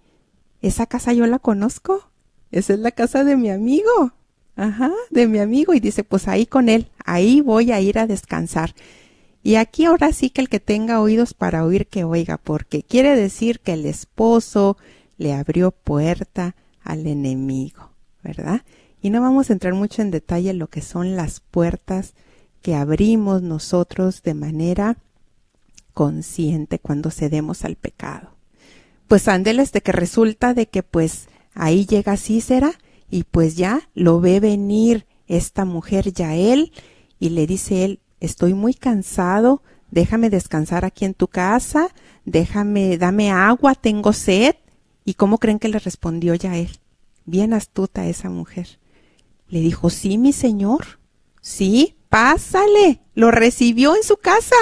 esa 0.62 0.86
casa 0.86 1.12
yo 1.12 1.25
la 1.25 1.39
conozco, 1.39 2.12
esa 2.51 2.74
es 2.74 2.79
la 2.79 2.91
casa 2.91 3.24
de 3.24 3.38
mi 3.38 3.50
amigo, 3.50 4.13
ajá, 4.55 4.91
de 5.10 5.27
mi 5.27 5.39
amigo 5.39 5.74
y 5.74 5.79
dice, 5.79 6.03
pues 6.03 6.27
ahí 6.27 6.45
con 6.45 6.69
él, 6.69 6.91
ahí 7.05 7.41
voy 7.41 7.71
a 7.71 7.81
ir 7.81 7.98
a 7.98 8.05
descansar. 8.05 8.75
Y 9.43 9.55
aquí 9.55 9.86
ahora 9.86 10.12
sí 10.13 10.29
que 10.29 10.41
el 10.41 10.50
que 10.50 10.60
tenga 10.60 11.01
oídos 11.01 11.33
para 11.33 11.65
oír 11.65 11.88
que 11.88 12.03
oiga, 12.03 12.38
porque 12.38 12.83
quiere 12.83 13.15
decir 13.15 13.60
que 13.60 13.74
el 13.74 13.86
esposo 13.86 14.77
le 15.17 15.33
abrió 15.33 15.71
puerta 15.71 16.55
al 16.83 17.07
enemigo, 17.07 17.91
¿verdad? 18.24 18.62
Y 19.01 19.10
no 19.10 19.21
vamos 19.21 19.50
a 19.50 19.53
entrar 19.53 19.74
mucho 19.74 20.01
en 20.01 20.12
detalle 20.12 20.51
en 20.51 20.60
lo 20.60 20.67
que 20.67 20.81
son 20.81 21.15
las 21.15 21.39
puertas 21.39 22.13
que 22.62 22.75
abrimos 22.75 23.41
nosotros 23.41 24.21
de 24.21 24.36
manera 24.36 24.98
consciente 25.93 26.79
cuando 26.79 27.10
cedemos 27.10 27.65
al 27.65 27.75
pecado. 27.75 28.36
Pues 29.07 29.27
ándeles 29.27 29.71
de 29.71 29.81
que 29.81 29.91
resulta 29.91 30.53
de 30.53 30.67
que 30.67 30.83
pues 30.83 31.27
ahí 31.53 31.86
llega 31.86 32.15
Cícera 32.15 32.74
y 33.10 33.24
pues 33.24 33.55
ya 33.55 33.89
lo 33.93 34.21
ve 34.21 34.39
venir 34.39 35.05
esta 35.27 35.65
mujer 35.65 36.13
Yael 36.13 36.71
y 37.19 37.29
le 37.29 37.48
dice 37.48 37.83
él, 37.83 38.00
estoy 38.21 38.53
muy 38.53 38.73
cansado, 38.73 39.61
déjame 39.89 40.29
descansar 40.29 40.85
aquí 40.85 41.03
en 41.03 41.13
tu 41.13 41.27
casa, 41.27 41.89
déjame, 42.23 42.97
dame 42.97 43.31
agua, 43.31 43.75
tengo 43.75 44.13
sed. 44.13 44.55
¿Y 45.03 45.15
cómo 45.15 45.39
creen 45.39 45.59
que 45.59 45.67
le 45.67 45.79
respondió 45.79 46.35
Yael? 46.35 46.79
Bien 47.25 47.53
astuta 47.53 48.07
esa 48.07 48.29
mujer. 48.29 48.79
Le 49.49 49.59
dijo, 49.59 49.89
sí, 49.89 50.17
mi 50.17 50.31
señor. 50.31 50.99
Sí, 51.41 51.97
pásale. 52.07 53.01
Lo 53.15 53.31
recibió 53.31 53.95
en 53.95 54.03
su 54.03 54.17
casa. 54.17 54.55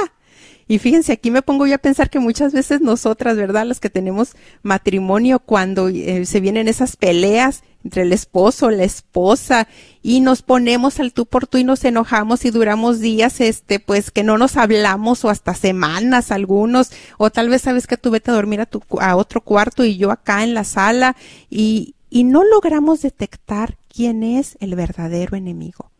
Y 0.67 0.79
fíjense, 0.79 1.11
aquí 1.11 1.29
me 1.29 1.41
pongo 1.41 1.67
yo 1.67 1.75
a 1.75 1.79
pensar 1.79 2.09
que 2.09 2.19
muchas 2.19 2.53
veces 2.53 2.79
nosotras, 2.79 3.35
¿verdad? 3.35 3.65
Las 3.65 3.79
que 3.79 3.89
tenemos 3.89 4.35
matrimonio, 4.61 5.39
cuando 5.39 5.89
eh, 5.89 6.25
se 6.25 6.39
vienen 6.39 6.67
esas 6.67 6.95
peleas 6.95 7.63
entre 7.83 8.01
el 8.03 8.13
esposo, 8.13 8.71
la 8.71 8.83
esposa, 8.83 9.67
y 10.01 10.21
nos 10.21 10.41
ponemos 10.41 10.99
al 10.99 11.13
tú 11.13 11.25
por 11.25 11.47
tú 11.47 11.57
y 11.57 11.63
nos 11.63 11.83
enojamos 11.85 12.45
y 12.45 12.51
duramos 12.51 12.99
días, 12.99 13.41
este, 13.41 13.79
pues 13.79 14.11
que 14.11 14.23
no 14.23 14.37
nos 14.37 14.57
hablamos 14.57 15.23
o 15.23 15.29
hasta 15.29 15.53
semanas 15.53 16.31
algunos, 16.31 16.91
o 17.17 17.29
tal 17.29 17.49
vez 17.49 17.61
sabes 17.61 17.87
que 17.87 17.97
tú 17.97 18.11
vete 18.11 18.31
a 18.31 18.33
dormir 18.35 18.61
a, 18.61 18.65
tu, 18.65 18.81
a 18.99 19.15
otro 19.15 19.41
cuarto 19.41 19.85
y 19.85 19.97
yo 19.97 20.11
acá 20.11 20.43
en 20.43 20.53
la 20.53 20.63
sala, 20.63 21.15
y, 21.49 21.95
y 22.09 22.23
no 22.23 22.43
logramos 22.43 23.01
detectar 23.01 23.77
quién 23.87 24.23
es 24.23 24.57
el 24.59 24.75
verdadero 24.75 25.37
enemigo. 25.37 25.91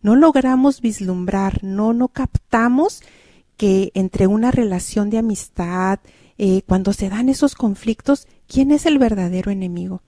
No 0.00 0.16
logramos 0.16 0.80
vislumbrar, 0.80 1.62
no, 1.62 1.92
no 1.92 2.08
captamos 2.08 3.02
que 3.56 3.90
entre 3.94 4.28
una 4.28 4.50
relación 4.50 5.10
de 5.10 5.18
amistad, 5.18 5.98
eh, 6.38 6.62
cuando 6.66 6.92
se 6.92 7.08
dan 7.08 7.28
esos 7.28 7.56
conflictos, 7.56 8.28
¿quién 8.46 8.70
es 8.70 8.86
el 8.86 8.98
verdadero 8.98 9.50
enemigo? 9.50 10.02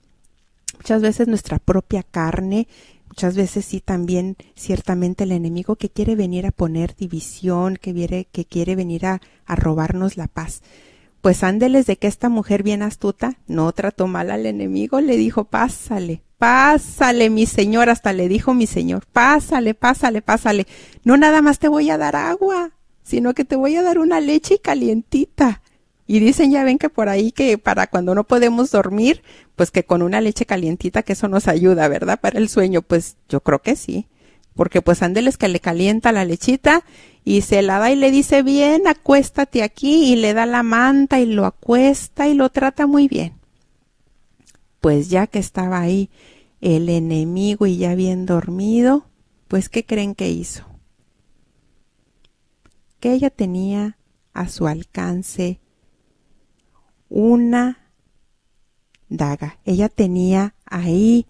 Muchas 0.81 1.03
veces 1.03 1.27
nuestra 1.27 1.59
propia 1.59 2.01
carne, 2.01 2.67
muchas 3.07 3.35
veces 3.35 3.65
sí 3.65 3.81
también 3.81 4.35
ciertamente 4.55 5.25
el 5.25 5.31
enemigo 5.31 5.75
que 5.75 5.91
quiere 5.91 6.15
venir 6.15 6.47
a 6.47 6.51
poner 6.51 6.95
división, 6.95 7.77
que 7.79 8.27
que 8.31 8.45
quiere 8.45 8.75
venir 8.75 9.05
a, 9.05 9.21
a 9.45 9.55
robarnos 9.55 10.17
la 10.17 10.25
paz. 10.25 10.63
Pues 11.21 11.43
ándeles 11.43 11.85
de 11.85 11.97
que 11.97 12.07
esta 12.07 12.29
mujer 12.29 12.63
bien 12.63 12.81
astuta 12.81 13.37
no 13.45 13.71
trató 13.73 14.07
mal 14.07 14.31
al 14.31 14.47
enemigo, 14.47 15.01
le 15.01 15.17
dijo, 15.17 15.43
pásale, 15.43 16.23
pásale, 16.39 17.29
mi 17.29 17.45
señor, 17.45 17.91
hasta 17.91 18.11
le 18.11 18.27
dijo 18.27 18.55
mi 18.55 18.65
señor, 18.65 19.05
pásale, 19.05 19.75
pásale, 19.75 20.23
pásale. 20.23 20.65
No 21.03 21.15
nada 21.15 21.43
más 21.43 21.59
te 21.59 21.67
voy 21.67 21.91
a 21.91 21.99
dar 21.99 22.15
agua, 22.15 22.71
sino 23.03 23.35
que 23.35 23.45
te 23.45 23.55
voy 23.55 23.75
a 23.75 23.83
dar 23.83 23.99
una 23.99 24.19
leche 24.19 24.57
calientita. 24.57 25.61
Y 26.11 26.19
dicen, 26.19 26.51
ya 26.51 26.65
ven 26.65 26.77
que 26.77 26.89
por 26.89 27.07
ahí 27.07 27.31
que 27.31 27.57
para 27.57 27.87
cuando 27.87 28.13
no 28.13 28.25
podemos 28.25 28.69
dormir, 28.69 29.23
pues 29.55 29.71
que 29.71 29.85
con 29.85 30.01
una 30.01 30.19
leche 30.19 30.45
calientita 30.45 31.03
que 31.03 31.13
eso 31.13 31.29
nos 31.29 31.47
ayuda, 31.47 31.87
¿verdad? 31.87 32.19
Para 32.19 32.37
el 32.37 32.49
sueño, 32.49 32.81
pues 32.81 33.15
yo 33.29 33.39
creo 33.39 33.61
que 33.61 33.77
sí. 33.77 34.07
Porque 34.53 34.81
pues 34.81 35.03
ándeles 35.03 35.37
que 35.37 35.47
le 35.47 35.61
calienta 35.61 36.11
la 36.11 36.25
lechita 36.25 36.83
y 37.23 37.43
se 37.43 37.61
la 37.61 37.79
da 37.79 37.91
y 37.91 37.95
le 37.95 38.11
dice, 38.11 38.43
bien, 38.43 38.89
acuéstate 38.89 39.63
aquí 39.63 40.11
y 40.11 40.17
le 40.17 40.33
da 40.33 40.45
la 40.45 40.63
manta 40.63 41.21
y 41.21 41.27
lo 41.27 41.45
acuesta 41.45 42.27
y 42.27 42.33
lo 42.33 42.49
trata 42.49 42.87
muy 42.87 43.07
bien. 43.07 43.35
Pues 44.81 45.09
ya 45.09 45.27
que 45.27 45.39
estaba 45.39 45.79
ahí 45.79 46.09
el 46.59 46.89
enemigo 46.89 47.67
y 47.67 47.77
ya 47.77 47.95
bien 47.95 48.25
dormido, 48.25 49.05
pues 49.47 49.69
¿qué 49.69 49.85
creen 49.85 50.13
que 50.15 50.29
hizo? 50.29 50.65
Que 52.99 53.13
ella 53.13 53.29
tenía 53.29 53.97
a 54.33 54.49
su 54.49 54.67
alcance 54.67 55.60
una 57.11 57.91
daga. 59.09 59.59
Ella 59.65 59.89
tenía 59.89 60.55
ahí 60.65 61.27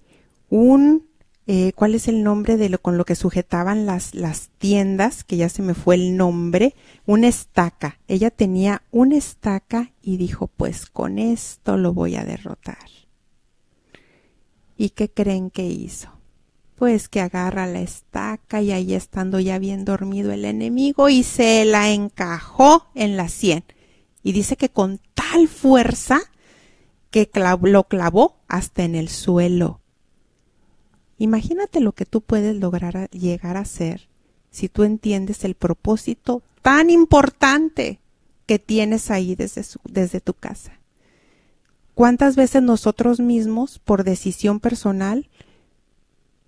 un 0.49 1.09
eh, 1.47 1.73
cuál 1.73 1.95
es 1.95 2.07
el 2.07 2.23
nombre 2.23 2.55
de 2.55 2.69
lo 2.69 2.79
con 2.81 2.97
lo 2.97 3.03
que 3.03 3.15
sujetaban 3.15 3.85
las, 3.85 4.13
las 4.13 4.49
tiendas, 4.59 5.23
que 5.23 5.37
ya 5.37 5.49
se 5.49 5.63
me 5.63 5.73
fue 5.73 5.95
el 5.95 6.15
nombre, 6.15 6.75
una 7.05 7.27
estaca. 7.27 7.99
Ella 8.07 8.29
tenía 8.29 8.83
una 8.91 9.17
estaca 9.17 9.91
y 10.01 10.17
dijo, 10.17 10.47
pues 10.47 10.85
con 10.85 11.17
esto 11.17 11.77
lo 11.77 11.93
voy 11.93 12.15
a 12.15 12.23
derrotar. 12.23 12.77
¿Y 14.77 14.91
qué 14.91 15.09
creen 15.09 15.49
que 15.49 15.65
hizo? 15.65 16.09
Pues 16.75 17.09
que 17.09 17.21
agarra 17.21 17.67
la 17.67 17.81
estaca 17.81 18.61
y 18.61 18.71
ahí 18.71 18.93
estando 18.93 19.39
ya 19.39 19.59
bien 19.59 19.83
dormido 19.83 20.31
el 20.31 20.45
enemigo 20.45 21.09
y 21.09 21.23
se 21.23 21.65
la 21.65 21.91
encajó 21.91 22.87
en 22.93 23.17
la 23.17 23.29
sien. 23.29 23.63
Y 24.23 24.31
dice 24.33 24.55
que 24.55 24.69
con 24.69 24.99
tal 25.31 25.47
fuerza 25.47 26.21
que 27.09 27.29
lo 27.61 27.83
clavó 27.85 28.37
hasta 28.47 28.83
en 28.83 28.95
el 28.95 29.09
suelo. 29.09 29.79
Imagínate 31.17 31.79
lo 31.79 31.93
que 31.93 32.05
tú 32.05 32.21
puedes 32.21 32.55
lograr 32.57 33.09
llegar 33.11 33.57
a 33.57 33.65
ser 33.65 34.09
si 34.49 34.69
tú 34.69 34.83
entiendes 34.83 35.43
el 35.43 35.55
propósito 35.55 36.41
tan 36.61 36.89
importante 36.89 37.99
que 38.45 38.59
tienes 38.59 39.11
ahí 39.11 39.35
desde, 39.35 39.63
desde 39.85 40.19
tu 40.19 40.33
casa. 40.33 40.79
¿Cuántas 41.93 42.35
veces 42.35 42.63
nosotros 42.63 43.19
mismos, 43.19 43.79
por 43.79 44.03
decisión 44.03 44.59
personal, 44.59 45.29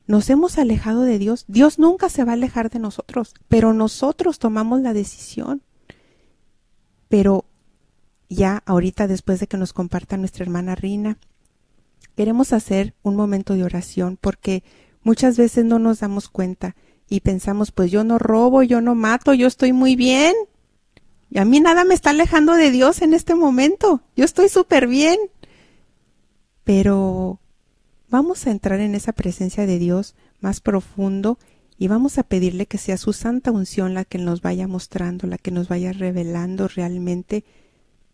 nos 0.08 0.30
hemos 0.30 0.58
alejado 0.58 1.02
de 1.02 1.20
Dios? 1.20 1.46
Dios 1.48 1.80
nunca 1.80 2.10
se 2.10 2.24
va 2.24 2.32
a 2.32 2.36
alejar 2.36 2.70
de 2.70 2.80
nosotros, 2.80 3.36
pero 3.48 3.74
nosotros 3.74 4.40
tomamos 4.40 4.82
la 4.82 4.94
decisión. 4.94 5.62
Pero 7.10 7.46
ya 8.34 8.64
ahorita, 8.66 9.08
después 9.08 9.40
de 9.40 9.48
que 9.48 9.58
nos 9.58 9.74
comparta 9.74 10.18
nuestra 10.18 10.44
hermana 10.44 10.76
Rina, 10.76 11.18
queremos 12.16 12.54
hacer 12.54 12.94
un 13.04 13.16
momento 13.16 13.54
de 13.54 13.64
oración 13.64 14.18
porque 14.20 14.64
muchas 15.04 15.38
veces 15.38 15.66
no 15.66 15.80
nos 15.80 16.00
damos 16.00 16.30
cuenta 16.30 16.76
y 17.10 17.20
pensamos, 17.20 17.72
pues 17.72 17.92
yo 17.92 18.04
no 18.04 18.18
robo, 18.18 18.64
yo 18.64 18.82
no 18.82 18.96
mato, 18.96 19.34
yo 19.34 19.48
estoy 19.48 19.74
muy 19.74 19.96
bien. 19.96 20.34
Y 21.30 21.40
a 21.40 21.46
mí 21.46 21.60
nada 21.60 21.84
me 21.84 21.94
está 21.94 22.12
alejando 22.12 22.54
de 22.54 22.72
Dios 22.72 23.02
en 23.02 23.14
este 23.14 23.36
momento. 23.36 24.02
Yo 24.16 24.24
estoy 24.24 24.50
súper 24.50 24.88
bien. 24.88 25.18
Pero 26.64 27.40
vamos 28.10 28.46
a 28.48 28.52
entrar 28.52 28.80
en 28.80 28.96
esa 28.96 29.14
presencia 29.14 29.66
de 29.66 29.80
Dios 29.80 30.16
más 30.40 30.62
profundo 30.62 31.40
y 31.78 31.88
vamos 31.88 32.18
a 32.18 32.24
pedirle 32.24 32.68
que 32.68 32.78
sea 32.78 32.98
su 32.98 33.14
santa 33.14 33.52
unción 33.52 33.94
la 33.94 34.06
que 34.06 34.18
nos 34.18 34.42
vaya 34.42 34.68
mostrando, 34.68 35.28
la 35.28 35.38
que 35.38 35.52
nos 35.52 35.68
vaya 35.68 35.92
revelando 35.92 36.68
realmente 36.68 37.44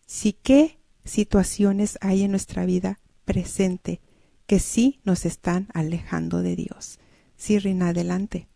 si 0.09 0.33
qué 0.33 0.79
situaciones 1.05 1.99
hay 2.01 2.23
en 2.23 2.31
nuestra 2.31 2.65
vida 2.65 2.99
presente 3.25 4.01
que 4.47 4.57
sí 4.57 5.01
nos 5.03 5.23
están 5.23 5.67
alejando 5.71 6.41
de 6.41 6.55
Dios. 6.55 6.97
Sí, 7.37 7.59
Rina, 7.59 7.89
adelante. 7.89 8.47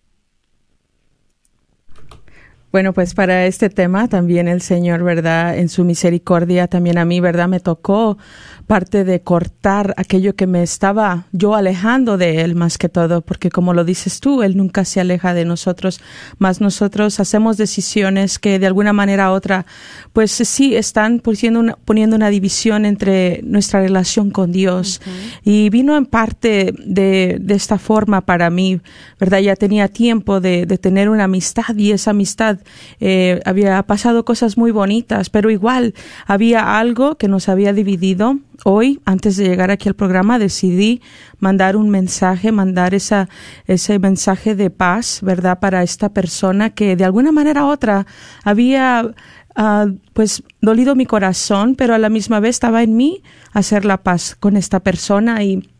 Bueno, 2.73 2.91
pues 2.91 3.13
para 3.13 3.45
este 3.45 3.69
tema 3.69 4.07
también 4.07 4.47
el 4.47 4.59
Señor, 4.59 5.03
¿verdad? 5.03 5.55
En 5.59 5.69
su 5.69 5.83
misericordia 5.83 6.67
también 6.67 6.97
a 6.97 7.05
mí, 7.05 7.19
¿verdad? 7.19 7.47
Me 7.47 7.59
tocó 7.59 8.17
parte 8.65 9.03
de 9.03 9.21
cortar 9.21 9.93
aquello 9.95 10.35
que 10.35 10.47
me 10.47 10.63
estaba 10.63 11.27
yo 11.31 11.53
alejando 11.53 12.17
de 12.17 12.41
Él 12.41 12.55
más 12.55 12.79
que 12.79 12.89
todo, 12.89 13.21
porque 13.21 13.51
como 13.51 13.75
lo 13.75 13.83
dices 13.83 14.19
tú, 14.21 14.41
Él 14.41 14.57
nunca 14.57 14.85
se 14.85 14.99
aleja 14.99 15.35
de 15.35 15.45
nosotros, 15.45 16.01
más 16.39 16.61
nosotros 16.61 17.19
hacemos 17.19 17.57
decisiones 17.57 18.39
que 18.39 18.57
de 18.57 18.65
alguna 18.65 18.91
manera 18.91 19.29
u 19.29 19.35
otra, 19.35 19.67
pues 20.11 20.31
sí, 20.31 20.75
están 20.75 21.19
poniendo 21.19 21.59
una, 21.59 21.75
poniendo 21.75 22.15
una 22.15 22.29
división 22.29 22.85
entre 22.85 23.41
nuestra 23.43 23.81
relación 23.81 24.31
con 24.31 24.51
Dios. 24.51 24.99
Y 25.43 25.69
vino 25.69 25.95
en 25.95 26.07
parte 26.07 26.73
de, 26.83 27.37
de, 27.39 27.53
esta 27.53 27.77
forma 27.77 28.21
para 28.21 28.49
mí, 28.49 28.81
¿verdad? 29.19 29.41
Ya 29.41 29.55
tenía 29.55 29.89
tiempo 29.89 30.39
de, 30.39 30.65
de 30.65 30.79
tener 30.79 31.09
una 31.09 31.25
amistad 31.25 31.75
y 31.75 31.91
esa 31.91 32.09
amistad 32.09 32.62
eh, 32.99 33.41
había 33.45 33.81
pasado 33.83 34.25
cosas 34.25 34.57
muy 34.57 34.71
bonitas, 34.71 35.29
pero 35.29 35.49
igual 35.49 35.93
había 36.25 36.79
algo 36.79 37.17
que 37.17 37.27
nos 37.27 37.49
había 37.49 37.73
dividido 37.73 38.39
hoy, 38.63 39.01
antes 39.05 39.37
de 39.37 39.45
llegar 39.45 39.71
aquí 39.71 39.89
al 39.89 39.95
programa, 39.95 40.39
decidí 40.39 41.01
mandar 41.39 41.75
un 41.75 41.89
mensaje, 41.89 42.51
mandar 42.51 42.93
esa, 42.93 43.29
ese 43.65 43.99
mensaje 43.99 44.55
de 44.55 44.69
paz, 44.69 45.19
¿verdad? 45.21 45.59
Para 45.59 45.83
esta 45.83 46.09
persona 46.09 46.69
que 46.69 46.95
de 46.95 47.05
alguna 47.05 47.31
manera 47.31 47.65
u 47.65 47.69
otra 47.69 48.05
había, 48.43 49.13
uh, 49.57 49.97
pues, 50.13 50.43
dolido 50.61 50.95
mi 50.95 51.05
corazón, 51.05 51.75
pero 51.75 51.93
a 51.93 51.97
la 51.97 52.09
misma 52.09 52.39
vez 52.39 52.51
estaba 52.51 52.83
en 52.83 52.95
mí 52.95 53.23
hacer 53.51 53.85
la 53.85 54.03
paz 54.03 54.35
con 54.39 54.55
esta 54.55 54.79
persona 54.79 55.43
y 55.43 55.72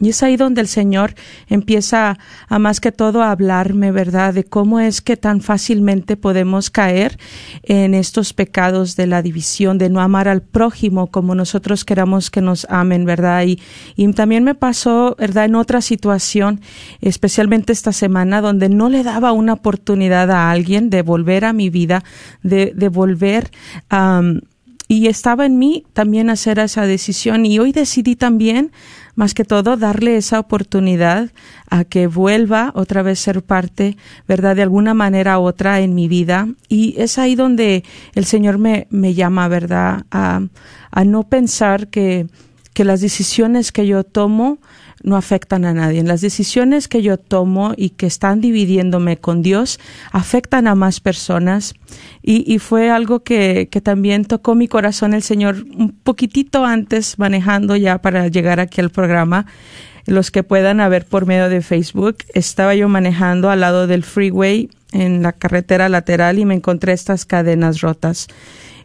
y 0.00 0.08
es 0.08 0.22
ahí 0.22 0.36
donde 0.36 0.60
el 0.60 0.68
Señor 0.68 1.14
empieza 1.48 2.18
a 2.48 2.58
más 2.58 2.80
que 2.80 2.92
todo 2.92 3.22
a 3.22 3.30
hablarme, 3.30 3.92
¿verdad? 3.92 4.34
De 4.34 4.44
cómo 4.44 4.80
es 4.80 5.00
que 5.00 5.16
tan 5.16 5.40
fácilmente 5.40 6.16
podemos 6.16 6.70
caer 6.70 7.18
en 7.62 7.94
estos 7.94 8.32
pecados 8.32 8.96
de 8.96 9.06
la 9.06 9.22
división, 9.22 9.78
de 9.78 9.90
no 9.90 10.00
amar 10.00 10.28
al 10.28 10.42
prójimo 10.42 11.08
como 11.08 11.34
nosotros 11.34 11.84
queramos 11.84 12.30
que 12.30 12.40
nos 12.40 12.66
amen, 12.70 13.04
¿verdad? 13.04 13.44
Y, 13.44 13.58
también 14.12 14.44
me 14.44 14.54
pasó, 14.54 15.16
¿verdad? 15.18 15.46
En 15.46 15.54
otra 15.54 15.80
situación, 15.80 16.60
especialmente 17.00 17.72
esta 17.72 17.92
semana, 17.92 18.40
donde 18.40 18.68
no 18.68 18.88
le 18.88 19.02
daba 19.02 19.32
una 19.32 19.54
oportunidad 19.54 20.30
a 20.30 20.50
alguien 20.50 20.90
de 20.90 21.02
volver 21.02 21.44
a 21.44 21.52
mi 21.52 21.70
vida, 21.70 22.02
de, 22.42 22.72
de 22.74 22.88
volver 22.88 23.50
a... 23.88 24.22
y 24.92 25.06
estaba 25.06 25.46
en 25.46 25.58
mí 25.58 25.86
también 25.94 26.28
hacer 26.28 26.58
esa 26.58 26.84
decisión 26.84 27.46
y 27.46 27.58
hoy 27.58 27.72
decidí 27.72 28.14
también 28.14 28.72
más 29.14 29.32
que 29.32 29.42
todo 29.42 29.78
darle 29.78 30.18
esa 30.18 30.38
oportunidad 30.38 31.30
a 31.70 31.84
que 31.84 32.06
vuelva 32.08 32.72
otra 32.74 33.00
vez 33.00 33.18
ser 33.18 33.42
parte, 33.42 33.96
¿verdad? 34.28 34.54
De 34.54 34.60
alguna 34.60 34.92
manera 34.92 35.38
u 35.38 35.44
otra 35.44 35.80
en 35.80 35.94
mi 35.94 36.08
vida. 36.08 36.46
Y 36.68 36.94
es 36.98 37.16
ahí 37.16 37.36
donde 37.36 37.84
el 38.14 38.26
Señor 38.26 38.58
me, 38.58 38.86
me 38.90 39.14
llama, 39.14 39.48
¿verdad? 39.48 40.04
A, 40.10 40.42
a 40.90 41.04
no 41.04 41.22
pensar 41.22 41.88
que, 41.88 42.26
que 42.74 42.84
las 42.84 43.00
decisiones 43.00 43.72
que 43.72 43.86
yo 43.86 44.04
tomo 44.04 44.58
no 45.02 45.16
afectan 45.16 45.64
a 45.64 45.74
nadie. 45.74 46.02
Las 46.02 46.20
decisiones 46.20 46.88
que 46.88 47.02
yo 47.02 47.16
tomo 47.16 47.74
y 47.76 47.90
que 47.90 48.06
están 48.06 48.40
dividiéndome 48.40 49.16
con 49.16 49.42
Dios 49.42 49.80
afectan 50.10 50.66
a 50.66 50.74
más 50.74 51.00
personas 51.00 51.74
y, 52.22 52.58
fue 52.58 52.90
algo 52.90 53.20
que, 53.20 53.68
que, 53.70 53.80
también 53.80 54.24
tocó 54.24 54.54
mi 54.54 54.68
corazón 54.68 55.12
el 55.14 55.22
Señor 55.22 55.64
un 55.76 55.92
poquitito 55.92 56.64
antes 56.64 57.18
manejando 57.18 57.76
ya 57.76 57.98
para 57.98 58.28
llegar 58.28 58.60
aquí 58.60 58.80
al 58.80 58.90
programa. 58.90 59.46
Los 60.06 60.30
que 60.30 60.42
puedan 60.42 60.78
ver 60.90 61.04
por 61.04 61.26
medio 61.26 61.48
de 61.48 61.62
Facebook, 61.62 62.18
estaba 62.34 62.74
yo 62.74 62.88
manejando 62.88 63.50
al 63.50 63.60
lado 63.60 63.86
del 63.86 64.02
freeway 64.02 64.68
en 64.92 65.22
la 65.22 65.32
carretera 65.32 65.88
lateral 65.88 66.38
y 66.38 66.44
me 66.44 66.54
encontré 66.54 66.92
estas 66.92 67.24
cadenas 67.24 67.80
rotas 67.80 68.28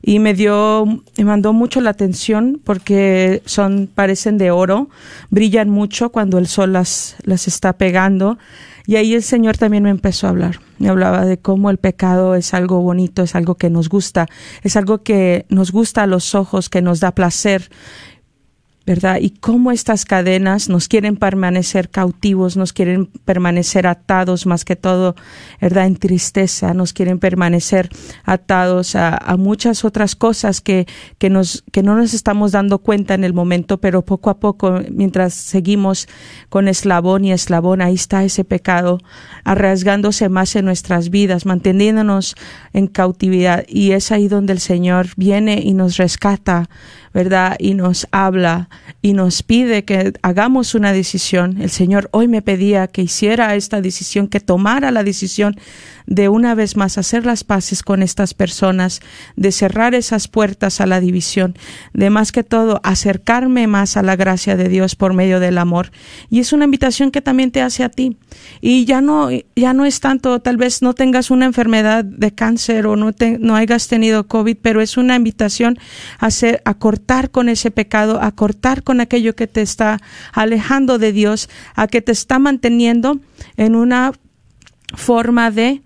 y 0.07 0.19
me 0.19 0.33
dio, 0.33 0.85
me 1.17 1.25
mandó 1.25 1.51
mucho 1.51 1.81
la 1.81 1.89
atención 1.89 2.61
porque 2.63 3.41
son, 3.43 3.89
parecen 3.93 4.37
de 4.37 4.51
oro, 4.51 4.87
brillan 5.31 5.69
mucho 5.69 6.13
cuando 6.13 6.37
el 6.37 6.47
sol 6.47 6.71
las, 6.71 7.17
las 7.23 7.45
está 7.49 7.73
pegando. 7.73 8.37
Y 8.85 8.95
ahí 8.95 9.13
el 9.15 9.21
Señor 9.21 9.57
también 9.57 9.83
me 9.83 9.89
empezó 9.89 10.25
a 10.25 10.29
hablar. 10.29 10.61
Me 10.79 10.87
hablaba 10.87 11.25
de 11.25 11.39
cómo 11.39 11.69
el 11.69 11.77
pecado 11.77 12.35
es 12.35 12.53
algo 12.53 12.79
bonito, 12.79 13.21
es 13.21 13.35
algo 13.35 13.55
que 13.55 13.69
nos 13.69 13.89
gusta, 13.89 14.27
es 14.63 14.77
algo 14.77 15.03
que 15.03 15.45
nos 15.49 15.73
gusta 15.73 16.03
a 16.03 16.07
los 16.07 16.35
ojos, 16.35 16.69
que 16.69 16.81
nos 16.81 17.01
da 17.01 17.11
placer. 17.11 17.69
¿Verdad? 18.87 19.17
Y 19.19 19.31
cómo 19.31 19.73
estas 19.73 20.05
cadenas 20.05 20.69
nos 20.69 20.87
quieren 20.87 21.17
permanecer 21.17 21.89
cautivos, 21.89 22.55
nos 22.55 22.71
quieren 22.71 23.07
permanecer 23.25 23.85
atados 23.85 24.45
más 24.45 24.63
que 24.63 24.77
todo, 24.77 25.13
¿verdad? 25.59 25.87
En 25.87 25.97
tristeza, 25.97 26.73
nos 26.73 26.93
quieren 26.93 27.19
permanecer 27.19 27.89
atados 28.23 28.95
a, 28.95 29.19
muchas 29.37 29.83
otras 29.83 30.15
cosas 30.15 30.61
que, 30.61 30.87
que, 31.17 31.29
nos, 31.29 31.65
que 31.73 31.83
no 31.83 31.97
nos 31.97 32.13
estamos 32.13 32.53
dando 32.53 32.79
cuenta 32.79 33.13
en 33.13 33.25
el 33.25 33.33
momento, 33.33 33.81
pero 33.81 34.03
poco 34.03 34.29
a 34.29 34.39
poco, 34.39 34.79
mientras 34.89 35.33
seguimos 35.33 36.07
con 36.47 36.69
eslabón 36.69 37.25
y 37.25 37.33
eslabón, 37.33 37.81
ahí 37.81 37.95
está 37.95 38.23
ese 38.23 38.45
pecado 38.45 38.99
arriesgándose 39.43 40.29
más 40.29 40.55
en 40.55 40.63
nuestras 40.63 41.09
vidas, 41.09 41.45
manteniéndonos 41.45 42.35
en 42.71 42.87
cautividad. 42.87 43.65
Y 43.67 43.91
es 43.91 44.13
ahí 44.13 44.29
donde 44.29 44.53
el 44.53 44.59
Señor 44.59 45.07
viene 45.17 45.59
y 45.61 45.73
nos 45.73 45.97
rescata, 45.97 46.69
¿verdad? 47.17 47.55
Y 47.57 47.73
nos 47.73 48.07
habla 48.11 48.69
y 49.01 49.13
nos 49.13 49.41
pide 49.41 49.83
que 49.85 50.13
hagamos 50.21 50.75
una 50.75 50.93
decisión. 50.93 51.59
El 51.59 51.71
Señor 51.71 52.09
hoy 52.11 52.27
me 52.27 52.43
pedía 52.43 52.85
que 52.85 53.01
hiciera 53.01 53.55
esta 53.55 53.81
decisión, 53.81 54.27
que 54.27 54.39
tomara 54.39 54.91
la 54.91 55.01
decisión 55.01 55.55
de 56.07 56.29
una 56.29 56.55
vez 56.55 56.75
más 56.77 56.97
hacer 56.97 57.25
las 57.25 57.43
paces 57.43 57.83
con 57.83 58.01
estas 58.01 58.33
personas, 58.33 59.01
de 59.35 59.51
cerrar 59.51 59.93
esas 59.93 60.27
puertas 60.27 60.81
a 60.81 60.87
la 60.87 60.99
división, 60.99 61.55
de 61.93 62.09
más 62.09 62.31
que 62.31 62.43
todo 62.43 62.79
acercarme 62.83 63.67
más 63.67 63.97
a 63.97 64.03
la 64.03 64.15
gracia 64.15 64.55
de 64.55 64.69
Dios 64.69 64.95
por 64.95 65.13
medio 65.13 65.39
del 65.39 65.57
amor. 65.57 65.91
Y 66.29 66.39
es 66.39 66.53
una 66.53 66.65
invitación 66.65 67.11
que 67.11 67.21
también 67.21 67.51
te 67.51 67.61
hace 67.61 67.83
a 67.83 67.89
ti. 67.89 68.17
Y 68.61 68.85
ya 68.85 69.01
no, 69.01 69.29
ya 69.55 69.73
no 69.73 69.85
es 69.85 69.99
tanto, 69.99 70.39
tal 70.39 70.55
vez 70.55 70.81
no 70.81 70.93
tengas 70.93 71.29
una 71.29 71.45
enfermedad 71.45 72.05
de 72.05 72.33
cáncer 72.33 72.87
o 72.87 72.95
no, 72.95 73.11
te, 73.11 73.37
no 73.37 73.55
hayas 73.55 73.89
tenido 73.89 74.27
COVID, 74.27 74.57
pero 74.61 74.81
es 74.81 74.95
una 74.95 75.15
invitación 75.17 75.77
a, 76.19 76.27
hacer, 76.27 76.61
a 76.63 76.73
cortar 76.73 77.31
con 77.31 77.49
ese 77.49 77.69
pecado, 77.69 78.21
a 78.21 78.31
cortar 78.31 78.83
con 78.83 79.01
aquello 79.01 79.35
que 79.35 79.47
te 79.47 79.61
está 79.61 79.99
alejando 80.31 80.99
de 80.99 81.11
Dios, 81.11 81.49
a 81.75 81.87
que 81.87 82.01
te 82.01 82.13
está 82.13 82.39
manteniendo 82.39 83.19
en 83.57 83.75
una 83.75 84.13
forma 84.95 85.51
de 85.51 85.81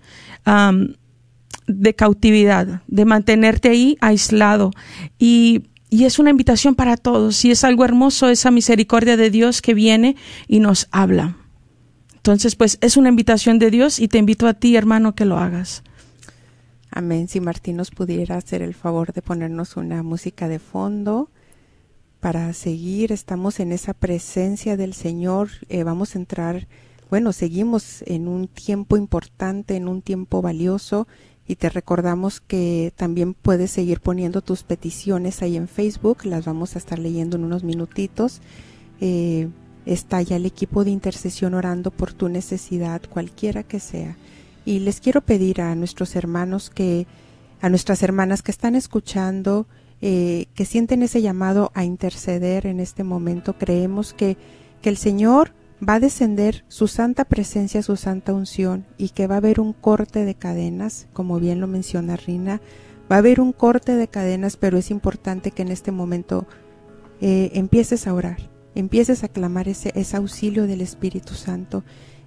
de 1.66 1.94
cautividad, 1.94 2.82
de 2.86 3.04
mantenerte 3.04 3.68
ahí 3.68 3.96
aislado. 4.00 4.70
Y, 5.18 5.64
y 5.90 6.04
es 6.04 6.18
una 6.18 6.30
invitación 6.30 6.74
para 6.74 6.96
todos. 6.96 7.44
Y 7.44 7.50
es 7.50 7.64
algo 7.64 7.84
hermoso 7.84 8.28
esa 8.28 8.50
misericordia 8.50 9.16
de 9.16 9.30
Dios 9.30 9.62
que 9.62 9.74
viene 9.74 10.16
y 10.48 10.60
nos 10.60 10.88
habla. 10.90 11.36
Entonces, 12.14 12.54
pues 12.54 12.78
es 12.80 12.96
una 12.96 13.08
invitación 13.08 13.58
de 13.58 13.70
Dios 13.70 13.98
y 13.98 14.08
te 14.08 14.18
invito 14.18 14.46
a 14.46 14.54
ti, 14.54 14.76
hermano, 14.76 15.14
que 15.14 15.24
lo 15.24 15.38
hagas. 15.38 15.82
Amén. 16.90 17.26
Si 17.26 17.40
Martín 17.40 17.76
nos 17.76 17.90
pudiera 17.90 18.36
hacer 18.36 18.62
el 18.62 18.74
favor 18.74 19.12
de 19.12 19.22
ponernos 19.22 19.76
una 19.76 20.02
música 20.02 20.46
de 20.46 20.58
fondo 20.58 21.30
para 22.20 22.52
seguir, 22.52 23.10
estamos 23.10 23.58
en 23.58 23.72
esa 23.72 23.94
presencia 23.94 24.76
del 24.76 24.94
Señor. 24.94 25.48
Eh, 25.68 25.82
vamos 25.84 26.14
a 26.14 26.18
entrar 26.18 26.68
bueno, 27.12 27.34
seguimos 27.34 28.00
en 28.06 28.26
un 28.26 28.48
tiempo 28.48 28.96
importante, 28.96 29.76
en 29.76 29.86
un 29.86 30.00
tiempo 30.00 30.40
valioso 30.40 31.06
y 31.46 31.56
te 31.56 31.68
recordamos 31.68 32.40
que 32.40 32.90
también 32.96 33.34
puedes 33.34 33.70
seguir 33.70 34.00
poniendo 34.00 34.40
tus 34.40 34.62
peticiones 34.62 35.42
ahí 35.42 35.58
en 35.58 35.68
Facebook, 35.68 36.24
las 36.24 36.46
vamos 36.46 36.74
a 36.74 36.78
estar 36.78 36.98
leyendo 36.98 37.36
en 37.36 37.44
unos 37.44 37.64
minutitos. 37.64 38.40
Eh, 39.02 39.50
está 39.84 40.22
ya 40.22 40.36
el 40.36 40.46
equipo 40.46 40.84
de 40.84 40.90
intercesión 40.92 41.52
orando 41.52 41.90
por 41.90 42.14
tu 42.14 42.30
necesidad, 42.30 43.02
cualquiera 43.10 43.62
que 43.62 43.78
sea. 43.78 44.16
Y 44.64 44.78
les 44.78 44.98
quiero 45.02 45.20
pedir 45.20 45.60
a 45.60 45.74
nuestros 45.74 46.16
hermanos 46.16 46.70
que, 46.70 47.06
a 47.60 47.68
nuestras 47.68 48.02
hermanas 48.02 48.40
que 48.40 48.52
están 48.52 48.74
escuchando, 48.74 49.66
eh, 50.00 50.46
que 50.54 50.64
sienten 50.64 51.02
ese 51.02 51.20
llamado 51.20 51.72
a 51.74 51.84
interceder 51.84 52.64
en 52.64 52.80
este 52.80 53.04
momento. 53.04 53.58
Creemos 53.58 54.14
que, 54.14 54.38
que 54.80 54.88
el 54.88 54.96
Señor 54.96 55.52
va 55.86 55.94
a 55.94 56.00
descender 56.00 56.64
su 56.68 56.86
santa 56.86 57.24
presencia, 57.24 57.82
su 57.82 57.96
santa 57.96 58.32
unción 58.32 58.86
y 58.98 59.10
que 59.10 59.26
va 59.26 59.36
a 59.36 59.38
haber 59.38 59.60
un 59.60 59.72
corte 59.72 60.24
de 60.24 60.34
cadenas, 60.34 61.08
como 61.12 61.40
bien 61.40 61.60
lo 61.60 61.66
menciona 61.66 62.16
Rina, 62.16 62.60
va 63.10 63.16
a 63.16 63.18
haber 63.18 63.40
un 63.40 63.52
corte 63.52 63.96
de 63.96 64.08
cadenas, 64.08 64.56
pero 64.56 64.78
es 64.78 64.90
importante 64.90 65.50
que 65.50 65.62
en 65.62 65.68
este 65.68 65.90
momento 65.90 66.46
eh, 67.20 67.50
empieces 67.54 68.06
a 68.06 68.14
orar, 68.14 68.38
empieces 68.74 69.24
a 69.24 69.28
clamar 69.28 69.68
ese, 69.68 69.92
auxilio 70.16 70.66
del 70.66 70.80
Espíritu 70.80 71.34
Santo. 71.34 71.84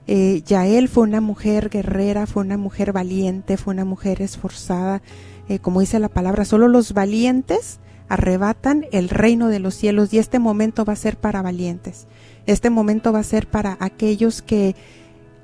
Eh, 0.08 0.44
Yael 0.46 0.89
fue 0.89 1.04
una 1.04 1.22
mujer 1.22 1.70
guerrera, 1.70 2.28
fue 2.28 2.44
una 2.44 2.58
mujer 2.58 2.91
valiente, 2.91 3.58
fue 3.58 3.74
una 3.74 3.86
mujer 3.86 4.22
esforzada, 4.22 5.02
eh, 5.48 5.60
como 5.60 5.80
dice 5.80 6.00
la 6.00 6.10
palabra, 6.10 6.46
solo 6.46 6.68
los 6.68 6.94
valientes 6.94 7.80
arrebatan 8.08 8.86
el 8.91 9.10
reino 9.10 9.48
de 9.48 9.60
los 9.60 9.74
cielos 9.74 10.13
y 10.13 10.20
este 10.20 10.39
momento 10.39 10.86
va 10.86 10.94
a 10.94 10.98
ser 10.98 11.18
para 11.18 11.41
valientes. 11.41 12.08
Este 12.45 12.69
momento 12.69 13.12
va 13.12 13.19
a 13.19 13.23
ser 13.23 13.47
para 13.47 13.77
aquellos 13.79 14.41
que 14.41 14.75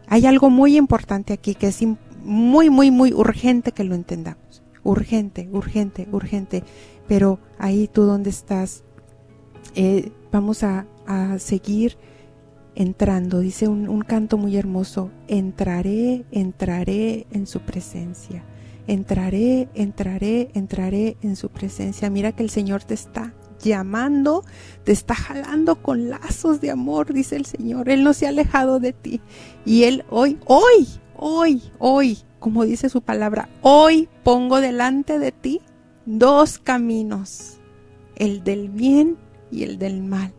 hay 0.07 0.25
algo 0.25 0.49
muy 0.49 0.77
importante 0.77 1.33
aquí 1.33 1.55
que 1.55 1.67
es 1.67 1.79
muy, 2.23 2.69
muy, 2.69 2.91
muy 2.91 3.13
urgente 3.13 3.71
que 3.71 3.83
lo 3.83 3.95
entendamos. 3.95 4.61
Urgente, 4.83 5.49
urgente, 5.51 6.07
urgente. 6.11 6.63
Pero 7.07 7.39
ahí 7.57 7.87
tú 7.87 8.03
donde 8.03 8.29
estás, 8.29 8.83
eh, 9.75 10.11
vamos 10.31 10.63
a, 10.63 10.85
a, 11.07 11.39
seguir 11.39 11.97
entrando. 12.75 13.39
Dice 13.39 13.67
un, 13.67 13.89
un 13.89 14.01
canto 14.01 14.37
muy 14.37 14.55
hermoso, 14.57 15.11
entraré, 15.27 16.25
entraré 16.31 17.25
en 17.31 17.47
su 17.47 17.61
presencia. 17.61 18.43
Entraré, 18.87 19.69
entraré, 19.73 20.49
entraré 20.53 21.17
en 21.21 21.35
su 21.35 21.49
presencia. 21.49 22.09
Mira 22.09 22.31
que 22.31 22.43
el 22.43 22.49
Señor 22.49 22.83
te 22.83 22.93
está 22.93 23.33
llamando, 23.61 24.43
te 24.83 24.91
está 24.91 25.15
jalando 25.15 25.81
con 25.81 26.09
lazos 26.09 26.61
de 26.61 26.71
amor, 26.71 27.13
dice 27.13 27.35
el 27.35 27.45
Señor. 27.45 27.89
Él 27.89 28.03
no 28.03 28.13
se 28.13 28.25
ha 28.25 28.29
alejado 28.29 28.79
de 28.79 28.93
ti. 28.93 29.21
Y 29.65 29.83
Él 29.83 30.03
hoy, 30.09 30.37
hoy, 30.45 30.87
hoy, 31.15 31.61
hoy, 31.79 32.19
como 32.39 32.65
dice 32.65 32.89
su 32.89 33.01
palabra, 33.01 33.49
hoy 33.61 34.09
pongo 34.23 34.61
delante 34.61 35.19
de 35.19 35.31
ti 35.31 35.61
dos 36.05 36.59
caminos, 36.59 37.59
el 38.15 38.43
del 38.43 38.69
bien 38.69 39.17
y 39.51 39.63
el 39.63 39.77
del 39.77 40.01
mal. 40.01 40.33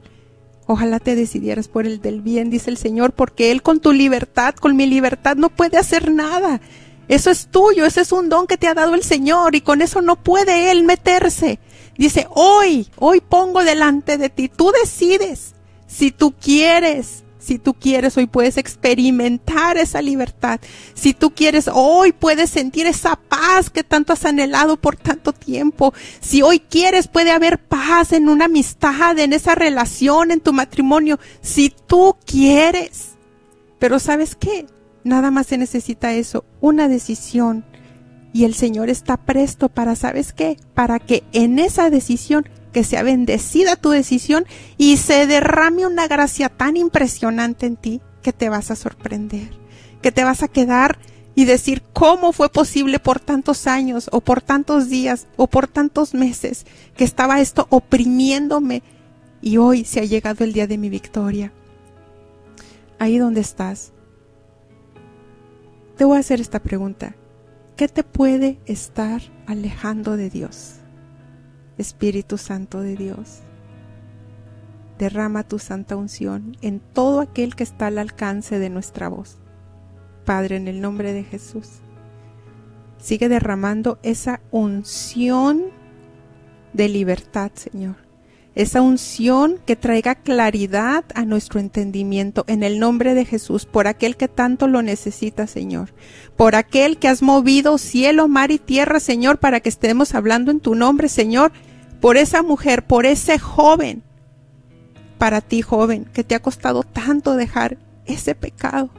Ojalá 0.67 1.01
te 1.01 1.15
decidieras 1.17 1.69
por 1.69 1.87
el 1.87 2.01
del 2.01 2.21
bien, 2.21 2.51
dice 2.51 2.71
el 2.71 2.77
Señor, 2.77 3.13
porque 3.13 3.51
Él 3.51 3.63
con 3.63 3.81
tu 3.81 3.93
libertad, 3.93 4.55
con 4.55 4.77
mi 4.77 4.87
libertad, 4.87 5.37
no 5.37 5.51
puede 5.51 5.77
hacer 5.77 6.11
nada. 6.11 6.61
Eso 7.09 7.31
es 7.31 7.49
tuyo, 7.49 7.85
ese 7.85 8.03
es 8.03 8.13
un 8.13 8.29
don 8.29 8.47
que 8.47 8.57
te 8.57 8.69
ha 8.69 8.75
dado 8.75 8.95
el 8.95 9.03
Señor 9.03 9.55
y 9.55 9.61
con 9.61 9.83
eso 9.83 10.01
no 10.01 10.17
puede 10.17 10.71
Él 10.71 10.85
meterse. 10.85 11.59
Dice, 11.97 12.27
hoy, 12.31 12.89
hoy 12.99 13.21
pongo 13.21 13.65
delante 13.65 14.19
de 14.19 14.31
ti, 14.31 14.49
tú 14.49 14.73
decides 14.73 15.55
si 15.87 16.11
tú 16.11 16.33
quieres, 16.33 17.23
si 17.39 17.59
tú 17.59 17.75
quieres, 17.75 18.17
hoy 18.17 18.27
puedes 18.27 18.57
experimentar 18.57 19.77
esa 19.77 20.01
libertad. 20.01 20.61
Si 20.95 21.13
tú 21.13 21.33
quieres, 21.35 21.69
hoy 21.73 22.13
puedes 22.13 22.51
sentir 22.51 22.87
esa 22.87 23.17
paz 23.17 23.69
que 23.69 23.83
tanto 23.83 24.13
has 24.13 24.25
anhelado 24.25 24.77
por 24.77 24.97
tanto 24.97 25.33
tiempo. 25.33 25.93
Si 26.21 26.41
hoy 26.41 26.61
quieres, 26.61 27.09
puede 27.09 27.33
haber 27.33 27.59
paz 27.59 28.13
en 28.13 28.29
una 28.29 28.45
amistad, 28.45 29.19
en 29.19 29.33
esa 29.33 29.55
relación, 29.55 30.31
en 30.31 30.41
tu 30.41 30.53
matrimonio. 30.53 31.19
Si 31.41 31.75
tú 31.87 32.17
quieres. 32.25 33.17
Pero 33.81 33.99
¿sabes 33.99 34.37
qué? 34.37 34.67
Nada 35.03 35.33
más 35.33 35.49
se 35.49 35.59
necesita 35.59 36.13
eso, 36.13 36.45
una 36.61 36.87
decisión. 36.89 37.65
Y 38.33 38.45
el 38.45 38.55
Señor 38.55 38.89
está 38.89 39.17
presto 39.17 39.69
para, 39.69 39.95
¿sabes 39.95 40.33
qué? 40.33 40.57
Para 40.75 40.99
que 40.99 41.23
en 41.33 41.59
esa 41.59 41.91
decisión, 41.91 42.49
que 42.73 42.85
sea 42.85 43.03
bendecida 43.03 43.77
tu 43.77 43.91
decisión 43.91 44.47
y 44.79 44.97
se 44.97 45.27
derrame 45.27 45.87
una 45.87 46.09
gracia 46.09 46.49
tan 46.49 46.77
impresionante 46.77 47.67
en 47.67 47.77
ti 47.77 48.01
que 48.23 48.33
te 48.33 48.49
vas 48.49 48.71
a 48.71 48.77
sorprender, 48.77 49.51
que 50.01 50.13
te 50.13 50.25
vas 50.25 50.43
a 50.43 50.49
quedar 50.49 50.99
y 51.35 51.45
decir 51.45 51.83
cómo 51.93 52.33
fue 52.33 52.51
posible 52.51 52.99
por 52.99 53.21
tantos 53.21 53.67
años 53.67 54.09
o 54.13 54.21
por 54.21 54.41
tantos 54.41 54.89
días 54.89 55.27
o 55.37 55.47
por 55.47 55.67
tantos 55.67 56.15
meses 56.15 56.67
que 56.97 57.05
estaba 57.05 57.41
esto 57.41 57.67
oprimiéndome 57.71 58.83
y 59.41 59.57
hoy 59.57 59.85
se 59.85 60.01
ha 60.01 60.05
llegado 60.05 60.45
el 60.45 60.53
día 60.53 60.67
de 60.67 60.79
mi 60.79 60.89
victoria. 60.89 61.53
Ahí 62.99 63.19
donde 63.19 63.41
estás, 63.41 63.93
te 65.97 66.05
voy 66.05 66.17
a 66.17 66.21
hacer 66.21 66.41
esta 66.41 66.61
pregunta. 66.61 67.17
¿Qué 67.77 67.89
te 67.89 68.05
puede 68.05 68.61
estar 68.67 69.23
alejando 69.47 70.17
de 70.17 70.29
Dios? 70.29 70.77
Espíritu 71.79 72.37
Santo 72.37 72.81
de 72.81 72.97
Dios, 72.97 73.41
derrama 74.99 75.43
tu 75.43 75.59
santa 75.59 75.97
unción 75.97 76.57
en 76.61 76.81
todo 76.81 77.21
aquel 77.21 77.57
que 77.57 77.63
está 77.63 77.87
al 77.87 77.99
alcance 77.99 78.59
de 78.59 78.69
nuestra 78.69 79.09
voz. 79.09 79.39
Padre, 80.27 80.57
en 80.57 80.69
el 80.69 80.83
nombre 80.83 81.15
de 81.15 81.25
Jesús, 81.25 81.81
sigue 82.99 83.31
derramando 83.31 83.99
esa 84.03 84.41
unción 84.51 85.63
de 86.75 86.89
libertad, 86.91 87.53
Señor 87.55 88.12
esa 88.55 88.83
unción 88.83 89.59
que 89.65 89.77
traiga 89.77 90.15
claridad 90.15 91.05
a 91.15 91.25
nuestro 91.25 91.59
entendimiento 91.59 92.45
en 92.49 92.63
el 92.63 92.79
nombre 92.79 93.15
de 93.15 93.25
Jesús, 93.25 93.65
por 93.65 93.87
aquel 93.87 94.17
que 94.17 94.29
tanto 94.29 94.69
lo 94.69 94.83
necesita, 94.83 95.47
Señor, 95.47 95.95
por 96.37 96.55
aquel 96.55 96.99
que 96.99 97.09
has 97.09 97.23
movido 97.23 97.79
cielo, 97.79 98.29
mar 98.29 98.51
y 98.51 98.59
tierra, 98.59 99.01
Señor, 99.01 99.39
para 99.39 99.61
que 99.61 99.71
estemos 99.71 100.15
hablando 100.15 100.51
en 100.51 100.61
tu 100.61 100.75
nombre, 100.75 101.09
Señor, 101.09 101.53
por 102.01 102.17
esa 102.17 102.43
mujer, 102.43 102.85
por 102.87 103.07
ese 103.07 103.39
joven, 103.39 104.03
para 105.17 105.41
ti, 105.41 105.63
joven, 105.63 106.05
que 106.13 106.25
te 106.25 106.35
ha 106.35 106.43
costado 106.43 106.83
tanto 106.83 107.37
dejar 107.37 107.79
ese 108.05 108.35
pecado, 108.35 108.91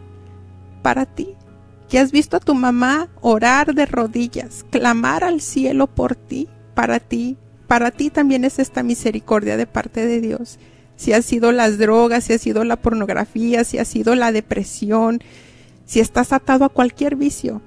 para 0.82 1.06
ti, 1.06 1.36
que 1.90 2.00
has 2.00 2.12
visto 2.12 2.38
a 2.38 2.40
tu 2.40 2.56
mamá 2.56 3.10
orar 3.22 3.76
de 3.76 3.86
rodillas, 3.86 4.66
clamar 4.72 5.24
al 5.24 5.42
cielo 5.42 5.88
por 5.88 6.16
ti, 6.16 6.50
para 6.74 7.00
ti, 7.00 7.38
para 7.68 7.92
ti 7.92 8.10
también 8.10 8.46
es 8.46 8.60
esta 8.60 8.84
misericordia 8.84 9.58
de 9.58 9.68
parte 9.68 10.06
de 10.06 10.22
Dios. 10.22 10.60
Si 10.96 11.14
ha 11.14 11.22
sido 11.22 11.52
las 11.52 11.78
drogas, 11.78 12.26
si 12.26 12.34
ha 12.34 12.38
sido 12.38 12.64
la 12.64 12.78
pornografía, 12.78 13.64
si 13.64 13.78
ha 13.78 13.86
sido 13.86 14.16
la 14.16 14.32
depresión, 14.32 15.22
si 15.86 16.00
estás 16.00 16.34
atado 16.34 16.66
a 16.66 16.70
cualquier 16.70 17.16
vicio. 17.16 17.62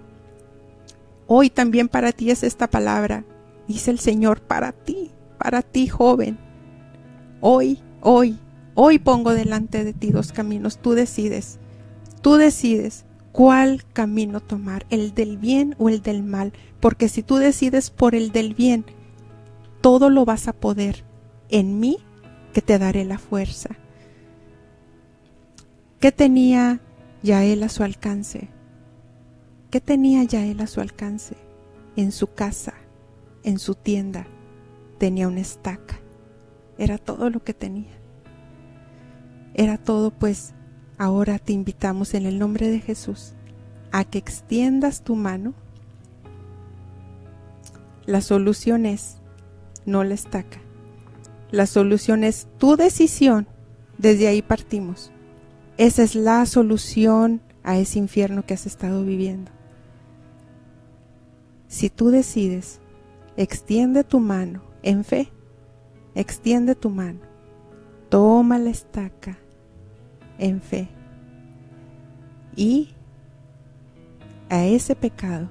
Hoy 1.26 1.50
también 1.50 1.88
para 1.88 2.12
ti 2.12 2.30
es 2.30 2.42
esta 2.42 2.68
palabra. 2.68 3.24
Dice 3.66 3.90
el 3.90 3.98
Señor, 3.98 4.40
para 4.40 4.72
ti, 4.72 5.10
para 5.38 5.62
ti 5.62 5.88
joven. 5.88 6.38
Hoy, 7.40 7.80
hoy, 8.00 8.38
hoy 8.74 8.98
pongo 8.98 9.34
delante 9.34 9.82
de 9.82 9.92
ti 9.92 10.10
dos 10.10 10.30
caminos. 10.30 10.78
Tú 10.78 10.92
decides, 10.92 11.58
tú 12.22 12.36
decides 12.36 13.04
cuál 13.32 13.84
camino 13.92 14.40
tomar, 14.40 14.86
el 14.88 15.14
del 15.14 15.36
bien 15.36 15.74
o 15.78 15.88
el 15.88 16.00
del 16.00 16.22
mal. 16.22 16.52
Porque 16.78 17.08
si 17.08 17.22
tú 17.22 17.36
decides 17.36 17.90
por 17.90 18.14
el 18.14 18.30
del 18.30 18.54
bien, 18.54 18.84
todo 19.80 20.10
lo 20.10 20.24
vas 20.24 20.48
a 20.48 20.52
poder 20.52 21.04
en 21.48 21.80
mí 21.80 21.98
que 22.52 22.62
te 22.62 22.78
daré 22.78 23.04
la 23.04 23.18
fuerza. 23.18 23.76
¿Qué 26.00 26.12
tenía 26.12 26.80
Yael 27.22 27.62
a 27.62 27.68
su 27.68 27.82
alcance? 27.82 28.48
¿Qué 29.70 29.80
tenía 29.80 30.22
Yael 30.24 30.60
a 30.60 30.66
su 30.66 30.80
alcance? 30.80 31.36
En 31.96 32.12
su 32.12 32.32
casa, 32.32 32.74
en 33.42 33.58
su 33.58 33.74
tienda, 33.74 34.26
tenía 34.98 35.28
una 35.28 35.40
estaca. 35.40 35.98
Era 36.78 36.98
todo 36.98 37.30
lo 37.30 37.42
que 37.42 37.54
tenía. 37.54 37.92
Era 39.54 39.78
todo, 39.78 40.10
pues 40.10 40.54
ahora 40.98 41.38
te 41.38 41.52
invitamos 41.52 42.14
en 42.14 42.26
el 42.26 42.38
nombre 42.38 42.68
de 42.68 42.80
Jesús 42.80 43.32
a 43.92 44.04
que 44.04 44.18
extiendas 44.18 45.02
tu 45.02 45.16
mano. 45.16 45.54
La 48.04 48.20
solución 48.20 48.86
es 48.86 49.16
no 49.86 50.04
la 50.04 50.14
estaca. 50.14 50.60
La 51.50 51.66
solución 51.66 52.24
es 52.24 52.48
tu 52.58 52.76
decisión. 52.76 53.46
Desde 53.98 54.28
ahí 54.28 54.42
partimos. 54.42 55.12
Esa 55.78 56.02
es 56.02 56.14
la 56.14 56.44
solución 56.44 57.40
a 57.62 57.78
ese 57.78 57.98
infierno 57.98 58.44
que 58.44 58.54
has 58.54 58.66
estado 58.66 59.04
viviendo. 59.04 59.50
Si 61.68 61.90
tú 61.90 62.10
decides, 62.10 62.80
extiende 63.36 64.04
tu 64.04 64.20
mano 64.20 64.62
en 64.82 65.04
fe, 65.04 65.32
extiende 66.14 66.74
tu 66.74 66.90
mano, 66.90 67.20
toma 68.08 68.58
la 68.58 68.70
estaca 68.70 69.38
en 70.38 70.60
fe 70.60 70.88
y 72.54 72.94
a 74.48 74.64
ese 74.64 74.94
pecado, 74.94 75.48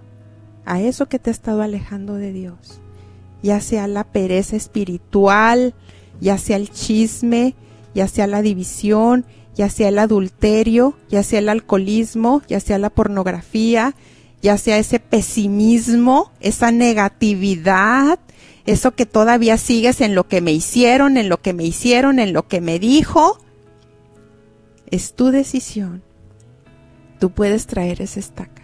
a 0.65 0.81
eso 0.81 1.07
que 1.07 1.19
te 1.19 1.29
ha 1.29 1.33
estado 1.33 1.61
alejando 1.61 2.15
de 2.15 2.31
Dios, 2.31 2.81
ya 3.45 3.61
sea 3.61 3.87
la 3.87 4.03
pereza 4.03 4.55
espiritual, 4.55 5.75
ya 6.19 6.39
sea 6.39 6.57
el 6.57 6.71
chisme, 6.71 7.53
ya 7.93 8.07
sea 8.07 8.25
la 8.25 8.41
división, 8.41 9.23
ya 9.53 9.69
sea 9.69 9.89
el 9.89 9.99
adulterio, 9.99 10.97
ya 11.09 11.21
sea 11.21 11.37
el 11.37 11.49
alcoholismo, 11.49 12.41
ya 12.47 12.59
sea 12.59 12.79
la 12.79 12.89
pornografía, 12.89 13.93
ya 14.41 14.57
sea 14.57 14.79
ese 14.79 14.99
pesimismo, 14.99 16.31
esa 16.39 16.71
negatividad, 16.71 18.17
eso 18.65 18.95
que 18.95 19.05
todavía 19.05 19.57
sigues 19.57 20.01
en 20.01 20.15
lo 20.15 20.27
que 20.27 20.41
me 20.41 20.51
hicieron, 20.51 21.15
en 21.15 21.29
lo 21.29 21.39
que 21.39 21.53
me 21.53 21.65
hicieron, 21.65 22.17
en 22.17 22.33
lo 22.33 22.47
que 22.47 22.61
me 22.61 22.79
dijo, 22.79 23.37
es 24.89 25.13
tu 25.13 25.29
decisión. 25.29 26.01
Tú 27.19 27.29
puedes 27.29 27.67
traer 27.67 28.01
esa 28.01 28.19
estaca 28.19 28.54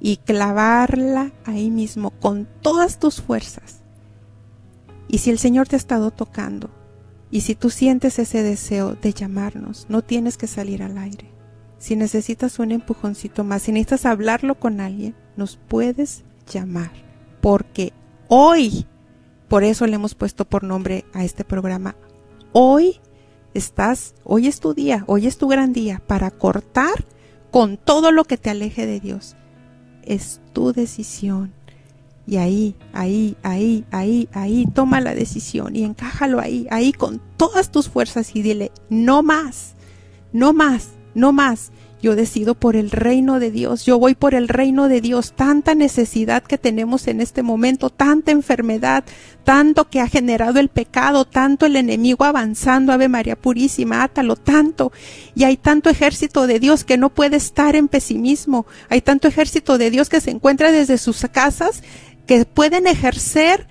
y 0.00 0.18
clavarla 0.18 1.32
ahí 1.44 1.70
mismo 1.70 2.10
con 2.10 2.48
todas 2.62 2.98
tus 2.98 3.20
fuerzas. 3.20 3.82
Y 5.08 5.18
si 5.18 5.30
el 5.30 5.38
Señor 5.38 5.68
te 5.68 5.76
ha 5.76 5.78
estado 5.78 6.10
tocando, 6.10 6.70
y 7.30 7.42
si 7.42 7.54
tú 7.54 7.70
sientes 7.70 8.18
ese 8.18 8.42
deseo 8.42 8.94
de 8.94 9.12
llamarnos, 9.12 9.86
no 9.88 10.02
tienes 10.02 10.36
que 10.36 10.46
salir 10.46 10.82
al 10.82 10.96
aire. 10.98 11.30
Si 11.78 11.94
necesitas 11.94 12.58
un 12.58 12.72
empujoncito 12.72 13.44
más, 13.44 13.62
si 13.62 13.72
necesitas 13.72 14.06
hablarlo 14.06 14.58
con 14.58 14.80
alguien, 14.80 15.14
nos 15.36 15.56
puedes 15.56 16.24
llamar. 16.50 16.90
Porque 17.40 17.92
hoy, 18.28 18.86
por 19.48 19.62
eso 19.62 19.86
le 19.86 19.96
hemos 19.96 20.14
puesto 20.14 20.44
por 20.44 20.64
nombre 20.64 21.04
a 21.12 21.24
este 21.24 21.44
programa, 21.44 21.96
hoy 22.52 23.00
estás, 23.54 24.14
hoy 24.24 24.46
es 24.46 24.60
tu 24.60 24.74
día, 24.74 25.04
hoy 25.06 25.26
es 25.26 25.38
tu 25.38 25.48
gran 25.48 25.72
día 25.72 26.02
para 26.06 26.30
cortar 26.30 27.04
con 27.50 27.76
todo 27.76 28.10
lo 28.10 28.24
que 28.24 28.38
te 28.38 28.50
aleje 28.50 28.86
de 28.86 29.00
Dios 29.00 29.36
es 30.08 30.40
tu 30.52 30.72
decisión. 30.72 31.52
Y 32.26 32.36
ahí, 32.36 32.74
ahí, 32.92 33.36
ahí, 33.42 33.84
ahí, 33.90 34.28
ahí, 34.32 34.66
toma 34.74 35.00
la 35.00 35.14
decisión 35.14 35.74
y 35.74 35.84
encájalo 35.84 36.40
ahí, 36.40 36.66
ahí 36.70 36.92
con 36.92 37.22
todas 37.38 37.70
tus 37.70 37.88
fuerzas 37.88 38.34
y 38.34 38.42
dile, 38.42 38.70
no 38.90 39.22
más, 39.22 39.74
no 40.32 40.52
más, 40.52 40.90
no 41.14 41.32
más. 41.32 41.72
Yo 42.00 42.14
decido 42.14 42.54
por 42.54 42.76
el 42.76 42.90
reino 42.90 43.40
de 43.40 43.50
Dios, 43.50 43.84
yo 43.84 43.98
voy 43.98 44.14
por 44.14 44.34
el 44.34 44.46
reino 44.46 44.88
de 44.88 45.00
Dios. 45.00 45.32
Tanta 45.32 45.74
necesidad 45.74 46.44
que 46.44 46.56
tenemos 46.56 47.08
en 47.08 47.20
este 47.20 47.42
momento, 47.42 47.90
tanta 47.90 48.30
enfermedad, 48.30 49.04
tanto 49.42 49.88
que 49.90 50.00
ha 50.00 50.08
generado 50.08 50.60
el 50.60 50.68
pecado, 50.68 51.24
tanto 51.24 51.66
el 51.66 51.74
enemigo 51.74 52.24
avanzando, 52.24 52.92
Ave 52.92 53.08
María 53.08 53.34
Purísima, 53.34 54.04
átalo 54.04 54.36
tanto. 54.36 54.92
Y 55.34 55.44
hay 55.44 55.56
tanto 55.56 55.90
ejército 55.90 56.46
de 56.46 56.60
Dios 56.60 56.84
que 56.84 56.98
no 56.98 57.10
puede 57.10 57.36
estar 57.36 57.74
en 57.74 57.88
pesimismo. 57.88 58.66
Hay 58.88 59.00
tanto 59.00 59.26
ejército 59.26 59.76
de 59.76 59.90
Dios 59.90 60.08
que 60.08 60.20
se 60.20 60.30
encuentra 60.30 60.70
desde 60.70 60.98
sus 60.98 61.26
casas 61.32 61.82
que 62.28 62.44
pueden 62.44 62.86
ejercer 62.86 63.66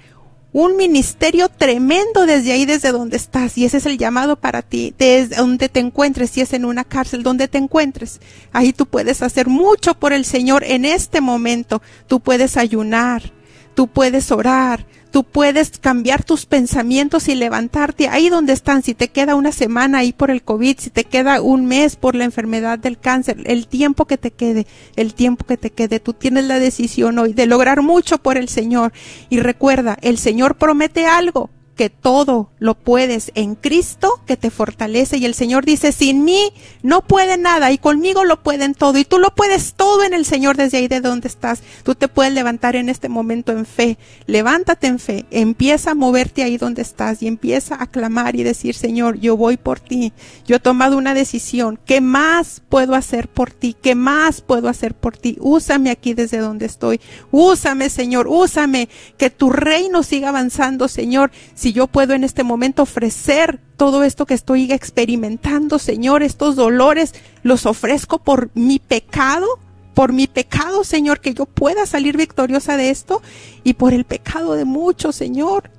un 0.59 0.75
ministerio 0.75 1.49
tremendo 1.49 2.25
desde 2.25 2.51
ahí, 2.51 2.65
desde 2.65 2.91
donde 2.91 3.15
estás. 3.15 3.59
Y 3.59 3.65
ese 3.65 3.77
es 3.77 3.85
el 3.85 3.99
llamado 3.99 4.37
para 4.37 4.63
ti, 4.63 4.91
desde 4.97 5.35
donde 5.35 5.69
te 5.69 5.79
encuentres, 5.79 6.31
si 6.31 6.41
es 6.41 6.51
en 6.51 6.65
una 6.65 6.83
cárcel, 6.83 7.21
donde 7.21 7.47
te 7.47 7.59
encuentres. 7.59 8.19
Ahí 8.53 8.73
tú 8.73 8.87
puedes 8.87 9.21
hacer 9.21 9.45
mucho 9.49 9.93
por 9.93 10.13
el 10.13 10.25
Señor 10.25 10.63
en 10.63 10.83
este 10.83 11.21
momento. 11.21 11.83
Tú 12.07 12.21
puedes 12.21 12.57
ayunar, 12.57 13.31
tú 13.75 13.87
puedes 13.87 14.31
orar, 14.31 14.87
tú 15.17 15.23
puedes 15.23 15.79
cambiar 15.79 16.23
tus 16.23 16.45
pensamientos 16.45 17.27
y 17.27 17.33
levantarte 17.33 18.07
ahí 18.07 18.29
donde 18.29 18.53
están. 18.53 18.83
Si 18.83 18.93
te 18.93 19.07
queda 19.07 19.33
una 19.33 19.51
semana 19.51 19.97
ahí 19.97 20.13
por 20.13 20.29
el 20.29 20.43
COVID, 20.43 20.77
si 20.77 20.91
te 20.91 21.05
queda 21.05 21.41
un 21.41 21.65
mes 21.65 21.95
por 21.95 22.13
la 22.13 22.23
enfermedad 22.23 22.77
del 22.77 22.99
cáncer, 22.99 23.37
el 23.45 23.67
tiempo 23.67 24.05
que 24.05 24.19
te 24.19 24.29
quede, 24.29 24.67
el 24.95 25.15
tiempo 25.15 25.43
que 25.43 25.57
te 25.57 25.71
quede, 25.71 25.99
tú 25.99 26.13
tienes 26.13 26.45
la 26.45 26.59
decisión 26.59 27.17
hoy 27.17 27.33
de 27.33 27.47
lograr 27.47 27.81
mucho 27.81 28.19
por 28.19 28.37
el 28.37 28.47
Señor. 28.47 28.93
Y 29.27 29.39
recuerda, 29.39 29.97
el 30.03 30.19
Señor 30.19 30.53
promete 30.53 31.07
algo 31.07 31.49
que 31.77 31.89
todo 31.89 32.49
lo 32.59 32.73
puedes 32.73 33.31
en 33.35 33.55
Cristo 33.55 34.19
que 34.25 34.35
te 34.35 34.49
fortalece. 34.49 35.17
Y 35.17 35.25
el 35.25 35.35
Señor 35.35 35.63
dice, 35.63 35.93
sin 35.93 36.25
mí 36.25 36.51
no 36.81 37.01
puede 37.01 37.37
nada 37.37 37.71
y 37.71 37.77
conmigo 37.77 38.25
lo 38.25 38.43
pueden 38.43 38.73
todo 38.73 38.97
y 38.97 39.05
tú 39.05 39.19
lo 39.19 39.33
puedes 39.33 39.75
todo 39.75 40.03
en 40.03 40.13
el 40.13 40.25
Señor 40.25 40.57
desde 40.57 40.79
ahí 40.79 40.87
de 40.87 40.99
donde 40.99 41.27
estás. 41.27 41.61
Tú 41.83 41.95
te 41.95 42.07
puedes 42.07 42.33
levantar 42.33 42.75
en 42.75 42.89
este 42.89 43.07
momento 43.07 43.51
en 43.51 43.65
fe, 43.65 43.97
levántate 44.25 44.87
en 44.87 44.99
fe, 44.99 45.25
empieza 45.31 45.91
a 45.91 45.95
moverte 45.95 46.43
ahí 46.43 46.57
donde 46.57 46.81
estás 46.81 47.21
y 47.21 47.27
empieza 47.27 47.77
a 47.79 47.87
clamar 47.87 48.35
y 48.35 48.43
decir, 48.43 48.75
Señor, 48.75 49.19
yo 49.19 49.37
voy 49.37 49.57
por 49.57 49.79
ti, 49.79 50.13
yo 50.45 50.55
he 50.55 50.59
tomado 50.59 50.97
una 50.97 51.13
decisión, 51.13 51.79
¿qué 51.85 52.01
más 52.01 52.63
puedo 52.67 52.95
hacer 52.95 53.27
por 53.27 53.51
ti? 53.51 53.75
¿Qué 53.79 53.93
más 53.93 54.41
puedo 54.41 54.67
hacer 54.67 54.95
por 54.95 55.15
ti? 55.15 55.37
Úsame 55.39 55.91
aquí 55.91 56.15
desde 56.15 56.39
donde 56.39 56.65
estoy, 56.65 56.99
úsame 57.31 57.89
Señor, 57.89 58.27
úsame, 58.27 58.89
que 59.17 59.29
tu 59.29 59.51
reino 59.51 60.01
siga 60.01 60.29
avanzando 60.29 60.87
Señor 60.87 61.31
yo 61.73 61.87
puedo 61.87 62.13
en 62.13 62.23
este 62.23 62.43
momento 62.43 62.83
ofrecer 62.83 63.59
todo 63.77 64.03
esto 64.03 64.25
que 64.25 64.33
estoy 64.33 64.71
experimentando, 64.71 65.79
Señor, 65.79 66.23
estos 66.23 66.55
dolores, 66.55 67.13
los 67.43 67.65
ofrezco 67.65 68.19
por 68.19 68.49
mi 68.53 68.79
pecado, 68.79 69.47
por 69.93 70.13
mi 70.13 70.27
pecado, 70.27 70.83
Señor, 70.83 71.19
que 71.19 71.33
yo 71.33 71.45
pueda 71.45 71.85
salir 71.85 72.17
victoriosa 72.17 72.77
de 72.77 72.89
esto 72.89 73.21
y 73.63 73.73
por 73.73 73.93
el 73.93 74.05
pecado 74.05 74.53
de 74.53 74.65
muchos, 74.65 75.15
Señor. 75.15 75.71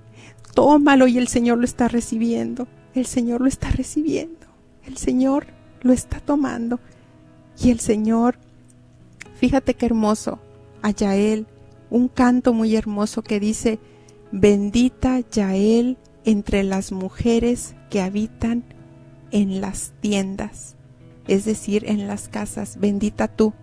Tómalo 0.55 1.07
y 1.07 1.19
el 1.19 1.29
Señor 1.29 1.59
lo 1.59 1.65
está 1.65 1.87
recibiendo. 1.87 2.67
El 2.95 3.07
Señor 3.07 3.41
lo 3.41 3.47
está 3.47 3.71
recibiendo. 3.71 4.47
El 4.85 4.97
Señor 4.97 5.47
lo 5.83 5.93
está 5.93 6.19
tomando. 6.19 6.81
Y 7.63 7.71
el 7.71 7.79
Señor, 7.81 8.39
fíjate 9.37 9.75
qué 9.75 9.87
hermoso, 9.87 10.41
a 10.83 10.91
Yael, 10.91 11.47
un 11.91 12.09
canto 12.09 12.53
muy 12.53 12.75
hermoso 12.77 13.23
que 13.23 13.39
dice, 13.41 13.79
Bendita 14.31 15.21
Yael 15.21 15.97
entre 16.25 16.63
las 16.63 16.93
mujeres 16.93 17.75
que 17.89 18.03
habitan 18.03 18.63
en 19.31 19.61
las 19.61 19.93
tiendas, 20.01 20.77
es 21.27 21.45
decir, 21.45 21.85
en 21.89 22.07
las 22.07 22.29
casas. 22.29 22.79
Bendita 22.79 23.29
tú, 23.29 23.55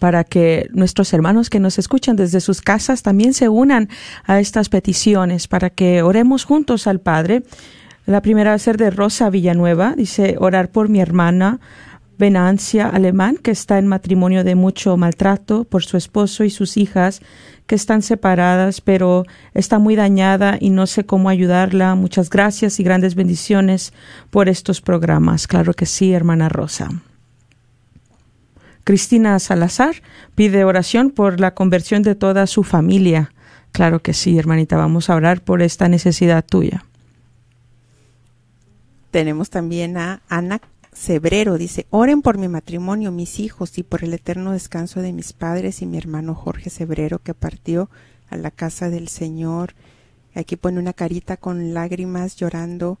para 0.00 0.24
que 0.24 0.68
nuestros 0.72 1.12
hermanos 1.12 1.48
que 1.48 1.60
nos 1.60 1.78
escuchan 1.78 2.16
desde 2.16 2.40
sus 2.40 2.60
casas 2.60 3.04
también 3.04 3.34
se 3.34 3.48
unan 3.48 3.88
a 4.24 4.40
estas 4.40 4.68
peticiones 4.68 5.46
para 5.46 5.70
que 5.70 6.02
oremos 6.02 6.42
juntos 6.42 6.88
al 6.88 6.98
Padre. 6.98 7.44
La 8.04 8.20
primera 8.20 8.50
va 8.50 8.56
a 8.56 8.58
ser 8.58 8.78
de 8.78 8.90
Rosa 8.90 9.30
Villanueva, 9.30 9.94
dice 9.96 10.34
orar 10.40 10.72
por 10.72 10.88
mi 10.88 10.98
hermana 11.00 11.60
Venancia 12.18 12.88
Alemán, 12.88 13.36
que 13.36 13.52
está 13.52 13.78
en 13.78 13.86
matrimonio 13.86 14.42
de 14.42 14.56
mucho 14.56 14.96
maltrato 14.96 15.62
por 15.62 15.84
su 15.84 15.96
esposo 15.96 16.42
y 16.42 16.50
sus 16.50 16.76
hijas, 16.76 17.20
que 17.68 17.74
están 17.74 18.00
separadas, 18.00 18.80
pero 18.80 19.24
está 19.52 19.78
muy 19.78 19.94
dañada 19.94 20.56
y 20.58 20.70
no 20.70 20.86
sé 20.86 21.04
cómo 21.04 21.28
ayudarla. 21.28 21.94
Muchas 21.94 22.30
gracias 22.30 22.80
y 22.80 22.82
grandes 22.82 23.14
bendiciones 23.14 23.92
por 24.30 24.48
estos 24.48 24.80
programas. 24.80 25.46
Claro 25.46 25.74
que 25.74 25.84
sí, 25.84 26.12
hermana 26.12 26.48
Rosa. 26.48 26.88
Cristina 28.84 29.38
Salazar 29.38 29.96
pide 30.34 30.64
oración 30.64 31.10
por 31.10 31.40
la 31.40 31.54
conversión 31.54 32.02
de 32.02 32.14
toda 32.14 32.46
su 32.46 32.64
familia. 32.64 33.32
Claro 33.70 34.00
que 34.00 34.14
sí, 34.14 34.38
hermanita, 34.38 34.78
vamos 34.78 35.10
a 35.10 35.14
orar 35.14 35.42
por 35.42 35.60
esta 35.60 35.90
necesidad 35.90 36.42
tuya. 36.42 36.86
Tenemos 39.10 39.50
también 39.50 39.98
a 39.98 40.22
Ana 40.30 40.62
Cebrero 41.00 41.58
dice, 41.58 41.86
oren 41.90 42.22
por 42.22 42.38
mi 42.38 42.48
matrimonio, 42.48 43.12
mis 43.12 43.38
hijos 43.38 43.78
y 43.78 43.84
por 43.84 44.02
el 44.02 44.12
eterno 44.14 44.50
descanso 44.50 45.00
de 45.00 45.12
mis 45.12 45.32
padres 45.32 45.80
y 45.80 45.86
mi 45.86 45.96
hermano 45.96 46.34
Jorge 46.34 46.70
Cebrero 46.70 47.20
que 47.20 47.34
partió 47.34 47.88
a 48.28 48.36
la 48.36 48.50
casa 48.50 48.90
del 48.90 49.06
Señor. 49.06 49.74
Aquí 50.34 50.56
pone 50.56 50.80
una 50.80 50.92
carita 50.92 51.36
con 51.36 51.72
lágrimas 51.72 52.34
llorando. 52.34 52.98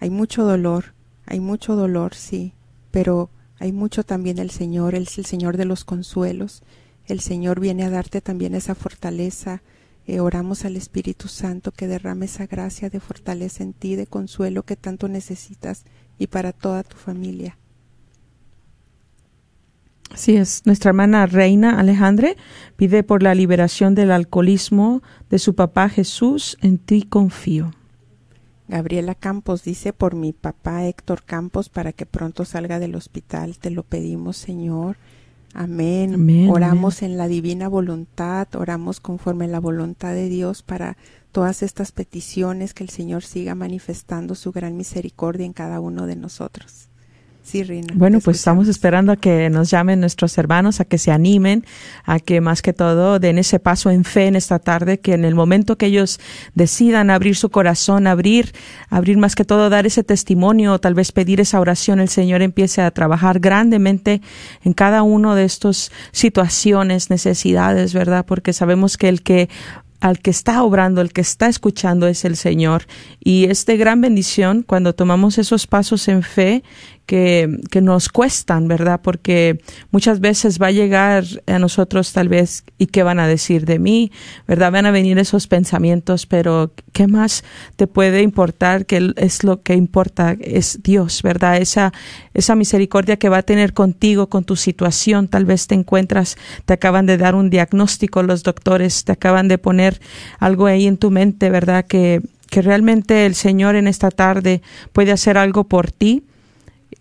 Hay 0.00 0.08
mucho 0.08 0.44
dolor, 0.44 0.94
hay 1.26 1.40
mucho 1.40 1.76
dolor, 1.76 2.14
sí, 2.14 2.54
pero 2.90 3.28
hay 3.58 3.70
mucho 3.70 4.02
también 4.02 4.38
el 4.38 4.50
Señor, 4.50 4.94
Él 4.94 5.02
es 5.02 5.18
el 5.18 5.26
Señor 5.26 5.58
de 5.58 5.66
los 5.66 5.84
consuelos. 5.84 6.62
El 7.04 7.20
Señor 7.20 7.60
viene 7.60 7.84
a 7.84 7.90
darte 7.90 8.22
también 8.22 8.54
esa 8.54 8.74
fortaleza. 8.74 9.62
Eh, 10.06 10.20
oramos 10.20 10.64
al 10.64 10.74
Espíritu 10.76 11.28
Santo 11.28 11.70
que 11.70 11.86
derrame 11.86 12.24
esa 12.26 12.46
gracia 12.46 12.88
de 12.88 12.98
fortaleza 12.98 13.62
en 13.62 13.74
ti, 13.74 13.94
de 13.94 14.06
consuelo 14.06 14.62
que 14.62 14.76
tanto 14.76 15.06
necesitas 15.06 15.84
y 16.18 16.26
para 16.26 16.52
toda 16.52 16.82
tu 16.82 16.96
familia. 16.96 17.56
Así 20.10 20.36
es, 20.36 20.62
nuestra 20.64 20.90
hermana 20.90 21.26
Reina 21.26 21.78
Alejandre 21.78 22.36
pide 22.76 23.02
por 23.02 23.22
la 23.22 23.34
liberación 23.34 23.94
del 23.94 24.12
alcoholismo 24.12 25.02
de 25.30 25.38
su 25.38 25.54
papá 25.54 25.88
Jesús, 25.88 26.56
en 26.62 26.78
ti 26.78 27.02
confío. 27.02 27.72
Gabriela 28.68 29.14
Campos 29.14 29.62
dice 29.62 29.92
por 29.92 30.14
mi 30.14 30.32
papá 30.32 30.86
Héctor 30.86 31.22
Campos 31.24 31.68
para 31.68 31.92
que 31.92 32.06
pronto 32.06 32.44
salga 32.44 32.78
del 32.78 32.94
hospital, 32.94 33.58
te 33.58 33.70
lo 33.70 33.82
pedimos 33.82 34.36
Señor. 34.36 34.96
Amén. 35.54 36.14
Amén, 36.14 36.50
Oramos 36.50 37.02
en 37.02 37.16
la 37.16 37.28
divina 37.28 37.68
voluntad, 37.68 38.48
oramos 38.56 39.00
conforme 39.00 39.46
a 39.46 39.48
la 39.48 39.60
voluntad 39.60 40.12
de 40.12 40.28
Dios 40.28 40.62
para 40.62 40.96
todas 41.36 41.62
estas 41.62 41.92
peticiones, 41.92 42.72
que 42.72 42.82
el 42.82 42.88
Señor 42.88 43.22
siga 43.22 43.54
manifestando 43.54 44.34
su 44.34 44.52
gran 44.52 44.74
misericordia 44.74 45.44
en 45.44 45.52
cada 45.52 45.80
uno 45.80 46.06
de 46.06 46.16
nosotros. 46.16 46.88
Sí, 47.42 47.62
Rina. 47.62 47.92
Bueno, 47.94 48.20
pues 48.20 48.38
estamos 48.38 48.68
esperando 48.68 49.12
a 49.12 49.16
que 49.16 49.50
nos 49.50 49.70
llamen 49.70 50.00
nuestros 50.00 50.38
hermanos, 50.38 50.80
a 50.80 50.86
que 50.86 50.96
se 50.96 51.12
animen, 51.12 51.66
a 52.04 52.20
que 52.20 52.40
más 52.40 52.62
que 52.62 52.72
todo 52.72 53.18
den 53.18 53.36
ese 53.36 53.60
paso 53.60 53.90
en 53.90 54.04
fe 54.04 54.28
en 54.28 54.34
esta 54.34 54.58
tarde, 54.58 54.98
que 54.98 55.12
en 55.12 55.26
el 55.26 55.34
momento 55.34 55.76
que 55.76 55.86
ellos 55.86 56.20
decidan 56.54 57.10
abrir 57.10 57.36
su 57.36 57.50
corazón, 57.50 58.06
abrir, 58.06 58.54
abrir 58.88 59.18
más 59.18 59.34
que 59.34 59.44
todo, 59.44 59.68
dar 59.68 59.86
ese 59.86 60.04
testimonio, 60.04 60.78
tal 60.78 60.94
vez 60.94 61.12
pedir 61.12 61.42
esa 61.42 61.60
oración, 61.60 62.00
el 62.00 62.08
Señor 62.08 62.40
empiece 62.40 62.80
a 62.80 62.90
trabajar 62.92 63.40
grandemente 63.40 64.22
en 64.64 64.72
cada 64.72 65.02
uno 65.02 65.34
de 65.34 65.44
estos 65.44 65.92
situaciones, 66.12 67.10
necesidades, 67.10 67.92
¿verdad? 67.92 68.24
Porque 68.24 68.54
sabemos 68.54 68.96
que 68.96 69.10
el 69.10 69.22
que 69.22 69.50
al 70.00 70.18
que 70.18 70.30
está 70.30 70.62
obrando, 70.62 71.00
el 71.00 71.12
que 71.12 71.20
está 71.20 71.48
escuchando 71.48 72.06
es 72.06 72.24
el 72.24 72.36
Señor. 72.36 72.86
Y 73.22 73.44
es 73.44 73.66
de 73.66 73.76
gran 73.76 74.00
bendición 74.00 74.62
cuando 74.62 74.94
tomamos 74.94 75.38
esos 75.38 75.66
pasos 75.66 76.08
en 76.08 76.22
fe 76.22 76.62
que, 77.06 77.60
que 77.70 77.80
nos 77.80 78.08
cuestan, 78.08 78.68
¿verdad? 78.68 79.00
Porque 79.02 79.60
muchas 79.90 80.20
veces 80.20 80.60
va 80.60 80.66
a 80.66 80.72
llegar 80.72 81.24
a 81.46 81.58
nosotros 81.58 82.12
tal 82.12 82.28
vez, 82.28 82.64
¿y 82.78 82.86
qué 82.86 83.04
van 83.04 83.20
a 83.20 83.28
decir 83.28 83.64
de 83.64 83.78
mí? 83.78 84.10
¿Verdad? 84.46 84.72
Van 84.72 84.86
a 84.86 84.90
venir 84.90 85.18
esos 85.18 85.46
pensamientos, 85.46 86.26
pero 86.26 86.72
¿qué 86.92 87.06
más 87.06 87.44
te 87.76 87.86
puede 87.86 88.22
importar? 88.22 88.86
Que 88.86 89.12
es 89.16 89.44
lo 89.44 89.62
que 89.62 89.74
importa, 89.74 90.36
es 90.40 90.80
Dios, 90.82 91.22
¿verdad? 91.22 91.58
Esa, 91.58 91.92
esa 92.34 92.56
misericordia 92.56 93.16
que 93.16 93.28
va 93.28 93.38
a 93.38 93.42
tener 93.42 93.72
contigo, 93.72 94.28
con 94.28 94.44
tu 94.44 94.56
situación. 94.56 95.28
Tal 95.28 95.44
vez 95.44 95.68
te 95.68 95.76
encuentras, 95.76 96.36
te 96.64 96.74
acaban 96.74 97.06
de 97.06 97.18
dar 97.18 97.36
un 97.36 97.50
diagnóstico 97.50 98.22
los 98.24 98.42
doctores, 98.42 99.04
te 99.04 99.12
acaban 99.12 99.46
de 99.46 99.58
poner 99.58 100.00
algo 100.40 100.66
ahí 100.66 100.86
en 100.86 100.98
tu 100.98 101.12
mente, 101.12 101.50
¿verdad? 101.50 101.86
Que, 101.86 102.20
que 102.50 102.62
realmente 102.62 103.26
el 103.26 103.36
Señor 103.36 103.76
en 103.76 103.86
esta 103.86 104.10
tarde 104.10 104.60
puede 104.92 105.12
hacer 105.12 105.38
algo 105.38 105.64
por 105.64 105.92
ti 105.92 106.24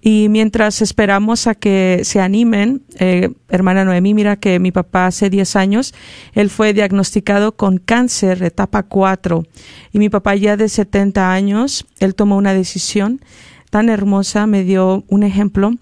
Y 0.03 0.29
mientras 0.31 0.81
esperamos 0.81 1.47
a 1.47 1.55
que 1.55 2.01
se 2.05 2.21
animen, 2.21 2.83
eh, 2.99 3.31
hermana 3.51 3.85
Noemí, 3.85 4.15
mira 4.15 4.37
que 4.37 4.59
mi 4.59 4.73
papá 4.73 5.07
hace 5.07 5.29
10 5.29 5.57
años, 5.57 5.93
él 6.33 6.49
fue 6.49 6.73
diagnosticado 6.73 7.53
con 7.53 7.77
cáncer 7.79 8.43
etapa 8.43 8.83
4 8.85 9.45
y 9.93 9.99
mi 9.99 10.09
papá 10.09 10.35
ya 10.37 10.57
de 10.57 10.69
70 10.71 11.33
años, 11.33 11.87
él 11.99 12.15
tomó 12.15 12.37
una 12.39 12.55
decisión 12.55 13.21
tan 13.69 13.89
hermosa, 13.91 14.47
me 14.47 14.65
dio 14.65 15.05
un 15.09 15.23
ejemplo 15.23 15.73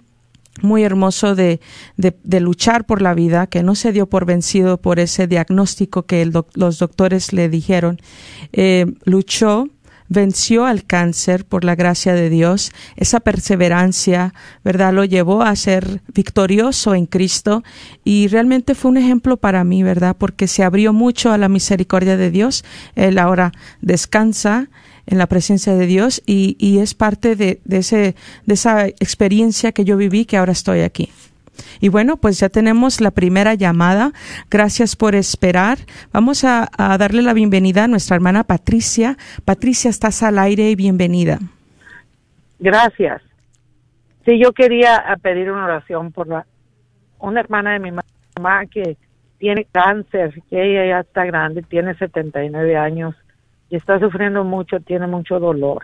muy 0.60 0.82
hermoso 0.82 1.36
de, 1.36 1.60
de, 1.96 2.40
luchar 2.40 2.84
por 2.84 3.00
la 3.00 3.14
vida, 3.14 3.46
que 3.46 3.62
no 3.62 3.76
se 3.76 3.92
dio 3.92 4.08
por 4.08 4.26
vencido 4.26 4.78
por 4.78 4.98
ese 4.98 5.28
diagnóstico 5.28 6.02
que 6.02 6.20
el 6.22 6.32
doc- 6.32 6.50
los 6.56 6.80
doctores 6.80 7.32
le 7.32 7.48
dijeron. 7.48 8.00
Eh, 8.52 8.86
luchó 9.04 9.68
venció 10.08 10.64
al 10.64 10.84
cáncer 10.84 11.44
por 11.44 11.64
la 11.64 11.74
gracia 11.74 12.14
de 12.14 12.30
Dios, 12.30 12.72
esa 12.96 13.20
perseverancia, 13.20 14.34
¿verdad? 14.64 14.92
Lo 14.92 15.04
llevó 15.04 15.42
a 15.42 15.54
ser 15.56 16.02
victorioso 16.12 16.94
en 16.94 17.06
Cristo 17.06 17.62
y 18.04 18.28
realmente 18.28 18.74
fue 18.74 18.90
un 18.90 18.96
ejemplo 18.96 19.36
para 19.36 19.64
mí, 19.64 19.82
¿verdad? 19.82 20.16
Porque 20.18 20.46
se 20.46 20.64
abrió 20.64 20.92
mucho 20.92 21.32
a 21.32 21.38
la 21.38 21.48
misericordia 21.48 22.16
de 22.16 22.30
Dios. 22.30 22.64
Él 22.94 23.18
ahora 23.18 23.52
descansa 23.80 24.68
en 25.06 25.18
la 25.18 25.26
presencia 25.26 25.74
de 25.74 25.86
Dios 25.86 26.22
y, 26.26 26.56
y 26.58 26.78
es 26.78 26.94
parte 26.94 27.34
de, 27.34 27.60
de, 27.64 27.78
ese, 27.78 28.14
de 28.44 28.54
esa 28.54 28.86
experiencia 28.86 29.72
que 29.72 29.84
yo 29.84 29.96
viví 29.96 30.24
que 30.26 30.36
ahora 30.36 30.52
estoy 30.52 30.80
aquí. 30.80 31.10
Y 31.80 31.88
bueno, 31.88 32.16
pues 32.16 32.40
ya 32.40 32.48
tenemos 32.48 33.00
la 33.00 33.10
primera 33.10 33.54
llamada. 33.54 34.12
Gracias 34.50 34.96
por 34.96 35.14
esperar. 35.14 35.78
Vamos 36.12 36.44
a, 36.44 36.68
a, 36.76 36.98
darle 36.98 37.22
la 37.22 37.32
bienvenida 37.32 37.84
a 37.84 37.88
nuestra 37.88 38.16
hermana 38.16 38.44
Patricia. 38.44 39.16
Patricia, 39.44 39.90
estás 39.90 40.22
al 40.22 40.38
aire 40.38 40.70
y 40.70 40.74
bienvenida. 40.74 41.38
Gracias. 42.58 43.22
Sí, 44.24 44.38
yo 44.38 44.52
quería 44.52 45.02
pedir 45.22 45.50
una 45.50 45.64
oración 45.64 46.12
por 46.12 46.28
la, 46.28 46.46
una 47.18 47.40
hermana 47.40 47.72
de 47.72 47.78
mi 47.78 47.90
mamá 47.90 48.66
que 48.66 48.96
tiene 49.38 49.66
cáncer, 49.70 50.42
que 50.50 50.62
ella 50.62 50.86
ya 50.86 51.00
está 51.00 51.24
grande, 51.24 51.62
tiene 51.62 51.94
79 51.94 52.76
años 52.76 53.14
y 53.70 53.76
está 53.76 53.98
sufriendo 53.98 54.44
mucho, 54.44 54.80
tiene 54.80 55.06
mucho 55.06 55.38
dolor. 55.38 55.82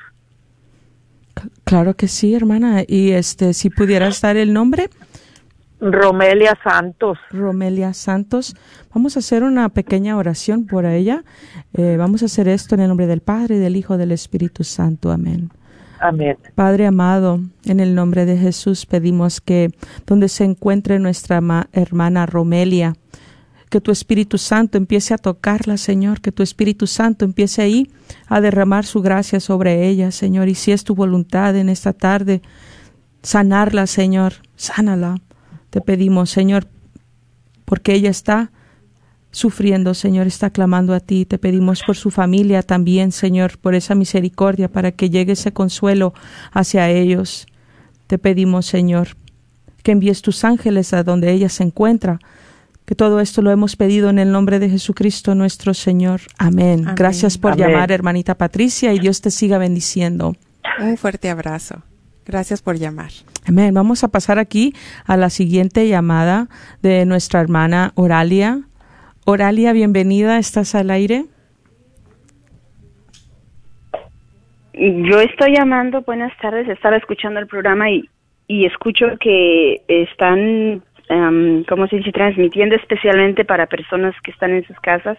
Claro 1.64 1.94
que 1.94 2.08
sí, 2.08 2.34
hermana. 2.34 2.82
Y 2.86 3.12
este, 3.12 3.54
si 3.54 3.70
pudieras 3.70 4.20
dar 4.20 4.36
el 4.36 4.52
nombre. 4.52 4.88
Romelia 5.80 6.56
Santos. 6.62 7.18
Romelia 7.30 7.92
Santos. 7.92 8.54
Vamos 8.94 9.16
a 9.16 9.18
hacer 9.18 9.42
una 9.42 9.68
pequeña 9.68 10.16
oración 10.16 10.66
por 10.66 10.86
ella. 10.86 11.24
Eh, 11.74 11.96
vamos 11.98 12.22
a 12.22 12.26
hacer 12.26 12.48
esto 12.48 12.74
en 12.74 12.82
el 12.82 12.88
nombre 12.88 13.06
del 13.06 13.20
Padre, 13.20 13.58
del 13.58 13.76
Hijo, 13.76 13.96
del 13.96 14.12
Espíritu 14.12 14.64
Santo. 14.64 15.10
Amén. 15.10 15.50
Amén. 16.00 16.36
Padre 16.54 16.86
amado, 16.86 17.40
en 17.64 17.80
el 17.80 17.94
nombre 17.94 18.26
de 18.26 18.36
Jesús 18.36 18.84
pedimos 18.84 19.40
que 19.40 19.70
donde 20.06 20.28
se 20.28 20.44
encuentre 20.44 20.98
nuestra 20.98 21.40
hermana 21.72 22.26
Romelia, 22.26 22.94
que 23.70 23.80
tu 23.80 23.90
Espíritu 23.90 24.36
Santo 24.36 24.76
empiece 24.76 25.14
a 25.14 25.18
tocarla, 25.18 25.76
Señor, 25.76 26.20
que 26.20 26.30
tu 26.30 26.42
Espíritu 26.42 26.86
Santo 26.86 27.24
empiece 27.24 27.62
ahí 27.62 27.90
a 28.28 28.40
derramar 28.40 28.84
su 28.84 29.02
gracia 29.02 29.40
sobre 29.40 29.88
ella, 29.88 30.10
Señor. 30.10 30.48
Y 30.48 30.54
si 30.54 30.72
es 30.72 30.84
tu 30.84 30.94
voluntad 30.94 31.56
en 31.56 31.68
esta 31.68 31.92
tarde, 31.92 32.42
sanarla, 33.22 33.86
Señor, 33.86 34.34
sánala 34.56 35.16
te 35.74 35.80
pedimos, 35.80 36.30
Señor, 36.30 36.68
porque 37.64 37.94
ella 37.94 38.08
está 38.08 38.52
sufriendo, 39.32 39.92
Señor, 39.94 40.28
está 40.28 40.50
clamando 40.50 40.94
a 40.94 41.00
ti. 41.00 41.24
Te 41.24 41.36
pedimos 41.36 41.82
por 41.84 41.96
su 41.96 42.12
familia 42.12 42.62
también, 42.62 43.10
Señor, 43.10 43.58
por 43.58 43.74
esa 43.74 43.96
misericordia, 43.96 44.70
para 44.70 44.92
que 44.92 45.10
llegue 45.10 45.32
ese 45.32 45.52
consuelo 45.52 46.14
hacia 46.52 46.88
ellos. 46.90 47.48
Te 48.06 48.18
pedimos, 48.18 48.66
Señor, 48.66 49.16
que 49.82 49.90
envíes 49.90 50.22
tus 50.22 50.44
ángeles 50.44 50.92
a 50.92 51.02
donde 51.02 51.32
ella 51.32 51.48
se 51.48 51.64
encuentra. 51.64 52.20
Que 52.84 52.94
todo 52.94 53.18
esto 53.18 53.42
lo 53.42 53.50
hemos 53.50 53.74
pedido 53.74 54.10
en 54.10 54.20
el 54.20 54.30
nombre 54.30 54.60
de 54.60 54.70
Jesucristo 54.70 55.34
nuestro 55.34 55.74
Señor. 55.74 56.20
Amén. 56.38 56.82
Amén. 56.82 56.94
Gracias 56.94 57.36
por 57.36 57.54
Amén. 57.54 57.66
llamar, 57.66 57.90
hermanita 57.90 58.36
Patricia, 58.36 58.92
y 58.92 59.00
Dios 59.00 59.20
te 59.20 59.32
siga 59.32 59.58
bendiciendo. 59.58 60.36
Un 60.78 60.96
fuerte 60.96 61.30
abrazo. 61.30 61.82
Gracias 62.26 62.62
por 62.62 62.76
llamar. 62.76 63.10
Amén. 63.46 63.74
Vamos 63.74 64.04
a 64.04 64.08
pasar 64.08 64.38
aquí 64.38 64.72
a 65.06 65.16
la 65.16 65.30
siguiente 65.30 65.86
llamada 65.88 66.48
de 66.82 67.04
nuestra 67.04 67.40
hermana 67.40 67.92
Oralia. 67.94 68.60
Oralia, 69.26 69.72
bienvenida. 69.72 70.38
¿Estás 70.38 70.74
al 70.74 70.90
aire? 70.90 71.24
Yo 74.74 75.20
estoy 75.20 75.54
llamando, 75.54 76.02
buenas 76.02 76.36
tardes, 76.38 76.68
estaba 76.68 76.96
escuchando 76.96 77.38
el 77.38 77.46
programa 77.46 77.90
y, 77.90 78.08
y 78.48 78.66
escucho 78.66 79.06
que 79.20 79.82
están, 79.86 80.82
um, 81.10 81.62
¿cómo 81.68 81.86
se 81.86 81.96
dice?, 81.96 82.10
transmitiendo 82.10 82.74
especialmente 82.74 83.44
para 83.44 83.66
personas 83.66 84.14
que 84.24 84.32
están 84.32 84.50
en 84.50 84.66
sus 84.66 84.78
casas. 84.80 85.16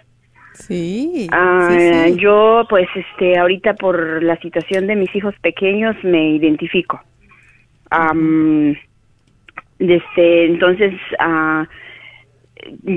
Sí, 0.56 1.28
sí, 1.30 1.80
sí, 1.80 2.16
Yo, 2.18 2.66
pues, 2.70 2.88
este, 2.95 3.38
ahorita 3.38 3.74
por 3.76 4.24
la 4.24 4.38
situación 4.38 4.88
de 4.88 4.95
mis 4.95 5.14
hijos 5.16 5.36
pequeños 5.41 5.95
me 6.03 6.32
identifico. 6.32 7.01
Um, 7.91 8.74
desde 9.78 10.45
entonces, 10.45 10.93
uh, 11.20 11.66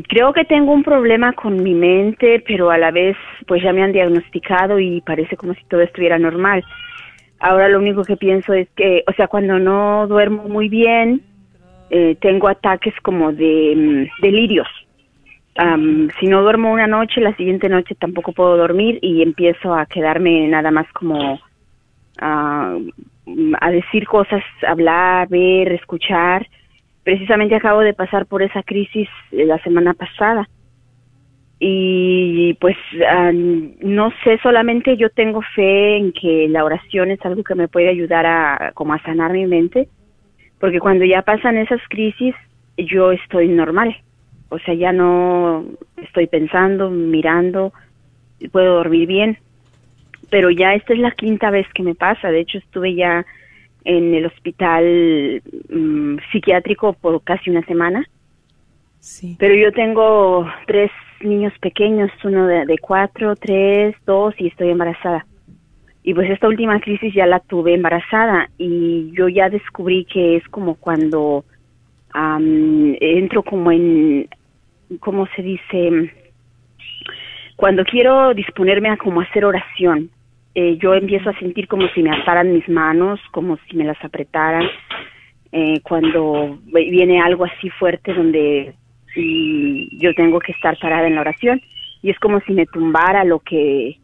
creo 0.09 0.33
que 0.33 0.45
tengo 0.45 0.73
un 0.73 0.85
problema 0.85 1.33
con 1.33 1.63
mi 1.63 1.75
mente, 1.75 2.43
pero 2.47 2.71
a 2.71 2.79
la 2.79 2.91
vez, 2.91 3.17
pues, 3.47 3.63
ya 3.63 3.73
me 3.73 3.83
han 3.83 3.93
diagnosticado 3.93 4.79
y 4.79 5.01
parece 5.01 5.37
como 5.37 5.55
si 5.55 5.65
todo 5.65 5.81
estuviera 5.83 6.19
normal. 6.19 6.65
Ahora 7.41 7.69
lo 7.69 7.79
único 7.79 8.03
que 8.03 8.17
pienso 8.17 8.53
es 8.53 8.69
que, 8.77 9.05
o 9.07 9.13
sea, 9.13 9.29
cuando 9.29 9.59
no 9.59 10.07
duermo 10.07 10.45
muy 10.49 10.69
bien, 10.69 11.23
eh, 11.91 12.17
tengo 12.21 12.49
ataques 12.49 12.95
como 13.03 13.33
de 13.33 13.75
um, 13.77 14.23
delirios. 14.23 14.69
Um, 15.59 16.09
si 16.21 16.27
no 16.27 16.43
duermo 16.43 16.73
una 16.73 16.87
noche, 16.87 17.21
la 17.21 17.35
siguiente 17.35 17.69
noche 17.69 17.97
tampoco 17.97 18.33
puedo 18.33 18.57
dormir 18.57 19.01
y 19.03 19.23
empiezo 19.23 19.75
a 19.75 19.87
quedarme 19.87 20.47
nada 20.47 20.71
más 20.71 20.87
como 20.93 21.35
uh, 21.35 21.39
a 23.61 23.71
decir 23.71 24.07
cosas, 24.07 24.43
hablar, 24.65 25.29
ver, 25.29 25.73
escuchar. 25.73 26.47
Precisamente 27.03 27.57
acabo 27.57 27.81
de 27.81 27.93
pasar 27.93 28.27
por 28.27 28.43
esa 28.43 28.63
crisis 28.63 29.09
la 29.33 29.59
semana 29.65 29.95
pasada. 29.95 30.49
y 31.61 32.55
pues 32.61 32.77
no 33.81 34.13
sé, 34.23 34.39
solamente 34.45 34.97
yo 34.97 35.11
tengo 35.11 35.43
fe 35.57 35.97
en 35.97 36.13
que 36.13 36.47
la 36.49 36.65
oración 36.65 37.11
es 37.11 37.25
algo 37.27 37.43
que 37.43 37.57
me 37.57 37.67
puede 37.67 37.89
ayudar 37.89 38.27
a 38.27 38.71
como 38.75 38.93
a 38.93 39.03
sanar 39.03 39.33
mi 39.33 39.45
mente, 39.47 39.89
porque 40.61 40.79
cuando 40.79 41.05
ya 41.05 41.23
pasan 41.23 41.57
esas 41.57 41.81
crisis 41.89 42.37
yo 42.77 43.11
estoy 43.11 43.49
normal, 43.49 43.97
o 44.49 44.59
sea, 44.59 44.75
ya 44.75 44.93
no 44.93 45.65
estoy 45.97 46.27
pensando, 46.27 46.91
mirando, 46.91 47.73
puedo 48.53 48.77
dormir 48.77 49.07
bien, 49.07 49.39
pero 50.31 50.51
ya 50.51 50.75
esta 50.75 50.93
es 50.93 50.99
la 50.99 51.11
quinta 51.11 51.51
vez 51.51 51.67
que 51.75 51.83
me 51.83 51.95
pasa, 51.95 52.31
de 52.31 52.41
hecho 52.41 52.59
estuve 52.59 52.95
ya 52.95 53.27
en 53.85 54.15
el 54.15 54.27
hospital 54.27 55.43
mm, 55.71 56.17
psiquiátrico 56.31 56.93
por 56.95 57.23
casi 57.23 57.51
una 57.51 57.65
semana. 57.65 58.07
Sí. 59.01 59.37
Pero 59.39 59.55
yo 59.55 59.73
tengo 59.73 60.47
tres 60.67 60.91
niños 61.21 61.53
pequeños, 61.61 62.11
uno 62.25 62.47
de, 62.47 62.67
de 62.67 62.79
cuatro, 62.79 63.37
tres, 63.37 63.95
dos 64.05 64.35
y 64.39 64.49
estoy 64.49 64.71
embarazada. 64.71 65.25
Y 66.03 66.15
pues 66.15 66.31
esta 66.31 66.49
última 66.49 66.81
crisis 66.81 67.15
ya 67.15 67.27
la 67.27 67.41
tuve 67.41 67.75
embarazada 67.75 68.51
y 68.57 69.11
yo 69.13 69.29
ya 69.29 69.51
descubrí 69.51 70.05
que 70.05 70.37
es 70.37 70.49
como 70.49 70.75
cuando 70.75 71.45
am, 72.19 72.97
entro 73.01 73.43
como 73.43 73.71
en, 73.71 74.29
¿cómo 75.01 75.27
se 75.37 75.43
dice? 75.43 76.13
Cuando 77.57 77.85
quiero 77.85 78.35
disponerme 78.35 78.91
a 78.91 78.97
como 78.97 79.21
hacer 79.21 79.45
oración, 79.45 80.11
eh, 80.55 80.77
yo 80.79 80.95
empiezo 80.95 81.31
a 81.31 81.39
sentir 81.39 81.69
como 81.69 81.87
si 81.89 82.03
me 82.03 82.11
ataran 82.11 82.53
mis 82.53 82.69
manos, 82.69 83.21
como 83.31 83.57
si 83.69 83.77
me 83.77 83.85
las 83.85 84.03
apretaran. 84.05 84.67
Eh, 85.53 85.81
cuando 85.83 86.59
viene 86.67 87.21
algo 87.23 87.45
así 87.45 87.71
fuerte 87.71 88.13
donde 88.13 88.75
y 89.17 89.99
yo 89.99 90.15
tengo 90.15 90.39
que 90.41 90.53
estar 90.53 90.79
parada 90.79 91.07
en 91.07 91.15
la 91.15 91.23
oración 91.23 91.61
y 92.03 92.11
es 92.11 92.19
como 92.19 92.41
si 92.41 92.53
me 92.53 92.67
tumbara 92.67 93.25
lo 93.25 93.41
que 93.41 93.97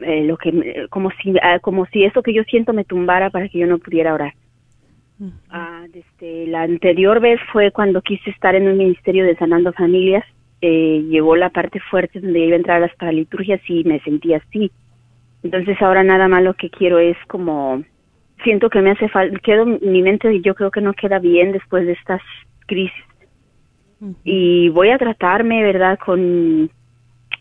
eh, 0.00 0.24
lo 0.24 0.38
que 0.38 0.86
como 0.88 1.10
si 1.10 1.34
ah, 1.42 1.58
como 1.60 1.84
si 1.86 2.04
eso 2.04 2.22
que 2.22 2.32
yo 2.32 2.42
siento 2.44 2.72
me 2.72 2.84
tumbara 2.84 3.28
para 3.28 3.48
que 3.48 3.58
yo 3.58 3.66
no 3.66 3.78
pudiera 3.78 4.14
orar 4.14 4.32
Ah, 5.50 5.86
desde 5.92 6.46
la 6.48 6.62
anterior 6.62 7.20
vez 7.20 7.40
fue 7.52 7.70
cuando 7.70 8.02
quise 8.02 8.30
estar 8.30 8.54
en 8.54 8.66
un 8.68 8.76
ministerio 8.76 9.24
de 9.24 9.36
sanando 9.36 9.72
familias 9.72 10.24
eh, 10.60 11.04
llegó 11.08 11.36
la 11.36 11.50
parte 11.50 11.80
fuerte 11.90 12.20
donde 12.20 12.40
iba 12.40 12.54
a 12.54 12.56
entrar 12.56 12.76
a 12.78 12.86
las 12.86 12.96
paraliturgias 12.96 13.60
y 13.68 13.84
me 13.84 14.00
sentí 14.00 14.34
así 14.34 14.72
entonces 15.42 15.80
ahora 15.80 16.02
nada 16.02 16.28
más 16.28 16.42
lo 16.42 16.54
que 16.54 16.70
quiero 16.70 16.98
es 16.98 17.16
como 17.28 17.84
siento 18.42 18.68
que 18.68 18.80
me 18.80 18.90
hace 18.90 19.08
falta 19.08 19.38
quedo 19.40 19.64
mi 19.66 20.02
mente 20.02 20.40
yo 20.40 20.54
creo 20.54 20.70
que 20.70 20.80
no 20.80 20.92
queda 20.92 21.18
bien 21.18 21.52
después 21.52 21.86
de 21.86 21.92
estas 21.92 22.20
crisis 22.66 23.04
y 24.24 24.68
voy 24.70 24.90
a 24.90 24.98
tratarme, 24.98 25.62
¿verdad?, 25.62 25.98
con, 25.98 26.70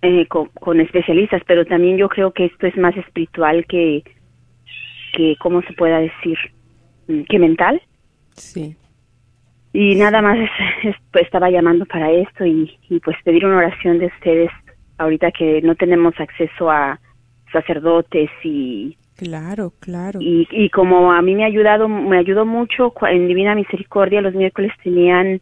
eh, 0.02 0.28
con, 0.28 0.48
con 0.50 0.80
especialistas, 0.80 1.42
pero 1.48 1.66
también 1.66 1.98
yo 1.98 2.10
creo 2.10 2.32
que 2.32 2.46
esto 2.46 2.68
es 2.68 2.78
más 2.78 2.96
espiritual 2.98 3.66
que, 3.66 4.04
que 5.14 5.36
¿cómo 5.40 5.62
se 5.64 5.74
pueda 5.74 6.00
decir? 6.00 6.38
Mm, 7.08 7.22
Que 7.30 7.40
mental. 7.40 7.82
Sí. 8.36 8.76
Y 9.74 9.96
nada 9.96 10.22
más 10.22 10.38
es- 10.38 10.50
es- 10.90 10.96
pues, 11.12 11.26
estaba 11.26 11.50
llamando 11.50 11.86
para 11.86 12.12
esto 12.12 12.46
y, 12.46 12.78
y 12.90 13.00
pues 13.00 13.16
pedir 13.24 13.46
una 13.46 13.58
oración 13.58 14.00
de 14.00 14.08
ustedes 14.08 14.50
ahorita 14.98 15.32
que 15.32 15.62
no 15.62 15.76
tenemos 15.76 16.14
acceso 16.20 16.70
a 16.70 17.00
sacerdotes 17.52 18.30
y, 18.44 18.98
Claro, 19.16 19.74
claro. 19.80 20.20
y, 20.22 20.48
y 20.52 20.70
como 20.70 21.12
a 21.12 21.22
mí 21.22 21.36
me 21.36 21.44
ha 21.44 21.48
ayudado, 21.48 21.88
me 21.88 22.18
ayudó 22.18 22.46
mucho 22.46 22.94
en 23.10 23.28
Divina 23.28 23.56
Misericordia, 23.56 24.22
los 24.22 24.34
miércoles 24.34 24.72
tenían 24.84 25.42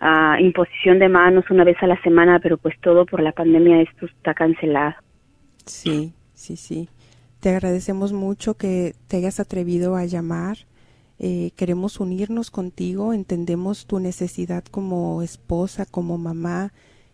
ah, 0.00 0.36
imposición 0.40 0.98
de 0.98 1.08
manos 1.08 1.44
una 1.50 1.62
vez 1.64 1.76
a 1.82 1.86
la 1.86 2.00
semana, 2.02 2.40
pero 2.40 2.56
pues 2.58 2.74
todo 2.80 3.06
por 3.06 3.20
la 3.22 3.32
pandemia 3.32 3.80
esto 3.82 4.06
está 4.06 4.34
cancelado. 4.34 4.94
Sí, 5.66 6.12
sí, 6.34 6.56
sí. 6.56 6.88
Te 7.40 7.50
agradecemos 7.50 8.12
mucho 8.12 8.54
que 8.54 8.94
te 9.08 9.18
hayas 9.18 9.38
atrevido 9.40 9.94
a 9.96 10.04
llamar. 10.06 10.56
Eh, 11.24 11.52
queremos 11.54 12.00
unirnos 12.00 12.50
contigo, 12.50 13.12
entendemos 13.12 13.86
tu 13.86 14.00
necesidad 14.00 14.64
como 14.64 15.22
esposa, 15.22 15.86
como 15.86 16.18
mamá, 16.18 16.72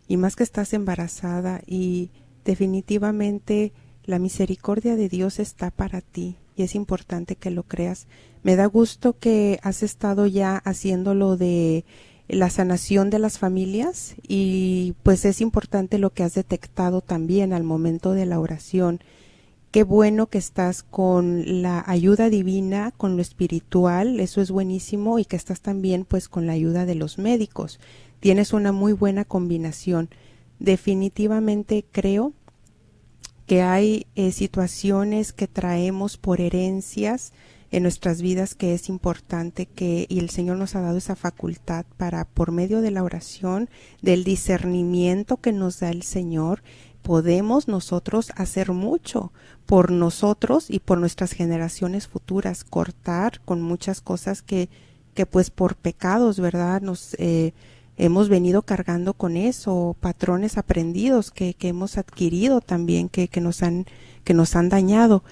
y 0.08 0.16
más 0.16 0.34
que 0.34 0.44
estás 0.44 0.72
embarazada, 0.72 1.60
y 1.66 2.10
definitivamente 2.42 3.74
la 4.04 4.18
misericordia 4.18 4.96
de 4.96 5.10
Dios 5.10 5.38
está 5.38 5.70
para 5.70 6.00
ti, 6.00 6.36
y 6.56 6.62
es 6.62 6.74
importante 6.74 7.36
que 7.36 7.50
lo 7.50 7.64
creas. 7.64 8.06
Me 8.42 8.56
da 8.56 8.64
gusto 8.64 9.18
que 9.18 9.60
has 9.62 9.82
estado 9.82 10.26
ya 10.26 10.56
haciéndolo 10.56 11.36
de 11.36 11.84
la 12.28 12.48
sanación 12.48 13.10
de 13.10 13.18
las 13.18 13.38
familias 13.38 14.14
y 14.26 14.94
pues 15.02 15.26
es 15.26 15.42
importante 15.42 15.98
lo 15.98 16.10
que 16.10 16.22
has 16.22 16.34
detectado 16.34 17.00
también 17.00 17.52
al 17.52 17.64
momento 17.64 18.12
de 18.12 18.24
la 18.24 18.40
oración. 18.40 19.00
Qué 19.70 19.82
bueno 19.82 20.28
que 20.28 20.38
estás 20.38 20.82
con 20.82 21.62
la 21.62 21.84
ayuda 21.86 22.30
divina, 22.30 22.92
con 22.96 23.16
lo 23.16 23.22
espiritual, 23.22 24.18
eso 24.18 24.40
es 24.40 24.50
buenísimo 24.50 25.18
y 25.18 25.26
que 25.26 25.36
estás 25.36 25.60
también 25.60 26.06
pues 26.06 26.30
con 26.30 26.46
la 26.46 26.54
ayuda 26.54 26.86
de 26.86 26.94
los 26.94 27.18
médicos. 27.18 27.78
Tienes 28.20 28.54
una 28.54 28.72
muy 28.72 28.94
buena 28.94 29.26
combinación. 29.26 30.08
Definitivamente 30.58 31.84
creo 31.92 32.32
que 33.46 33.60
hay 33.60 34.06
eh, 34.14 34.32
situaciones 34.32 35.34
que 35.34 35.48
traemos 35.48 36.16
por 36.16 36.40
herencias 36.40 37.32
en 37.70 37.82
nuestras 37.82 38.22
vidas 38.22 38.54
que 38.54 38.74
es 38.74 38.88
importante 38.88 39.66
que 39.66 40.06
y 40.08 40.18
el 40.20 40.30
Señor 40.30 40.56
nos 40.56 40.74
ha 40.74 40.80
dado 40.80 40.96
esa 40.96 41.16
facultad 41.16 41.84
para 41.96 42.24
por 42.24 42.52
medio 42.52 42.80
de 42.80 42.90
la 42.90 43.02
oración, 43.02 43.68
del 44.00 44.24
discernimiento 44.24 45.36
que 45.36 45.52
nos 45.52 45.80
da 45.80 45.90
el 45.90 46.02
Señor, 46.02 46.62
podemos 47.02 47.68
nosotros 47.68 48.32
hacer 48.36 48.72
mucho 48.72 49.32
por 49.66 49.90
nosotros 49.90 50.70
y 50.70 50.80
por 50.80 50.98
nuestras 50.98 51.32
generaciones 51.32 52.06
futuras, 52.08 52.64
cortar 52.64 53.40
con 53.44 53.62
muchas 53.62 54.00
cosas 54.00 54.42
que 54.42 54.68
que 55.18 55.26
pues 55.26 55.50
por 55.50 55.74
pecados, 55.74 56.38
¿verdad? 56.38 56.80
Nos 56.80 57.14
eh, 57.18 57.52
hemos 57.96 58.28
venido 58.28 58.62
cargando 58.62 59.14
con 59.14 59.36
eso, 59.36 59.96
patrones 59.98 60.56
aprendidos 60.56 61.32
que, 61.32 61.54
que 61.54 61.66
hemos 61.66 61.98
adquirido 61.98 62.60
también, 62.60 63.08
que, 63.08 63.26
que 63.26 63.40
nos 63.40 63.64
han, 63.64 63.86
que 64.22 64.32
nos 64.32 64.54
han 64.54 64.68
dañado. 64.68 65.24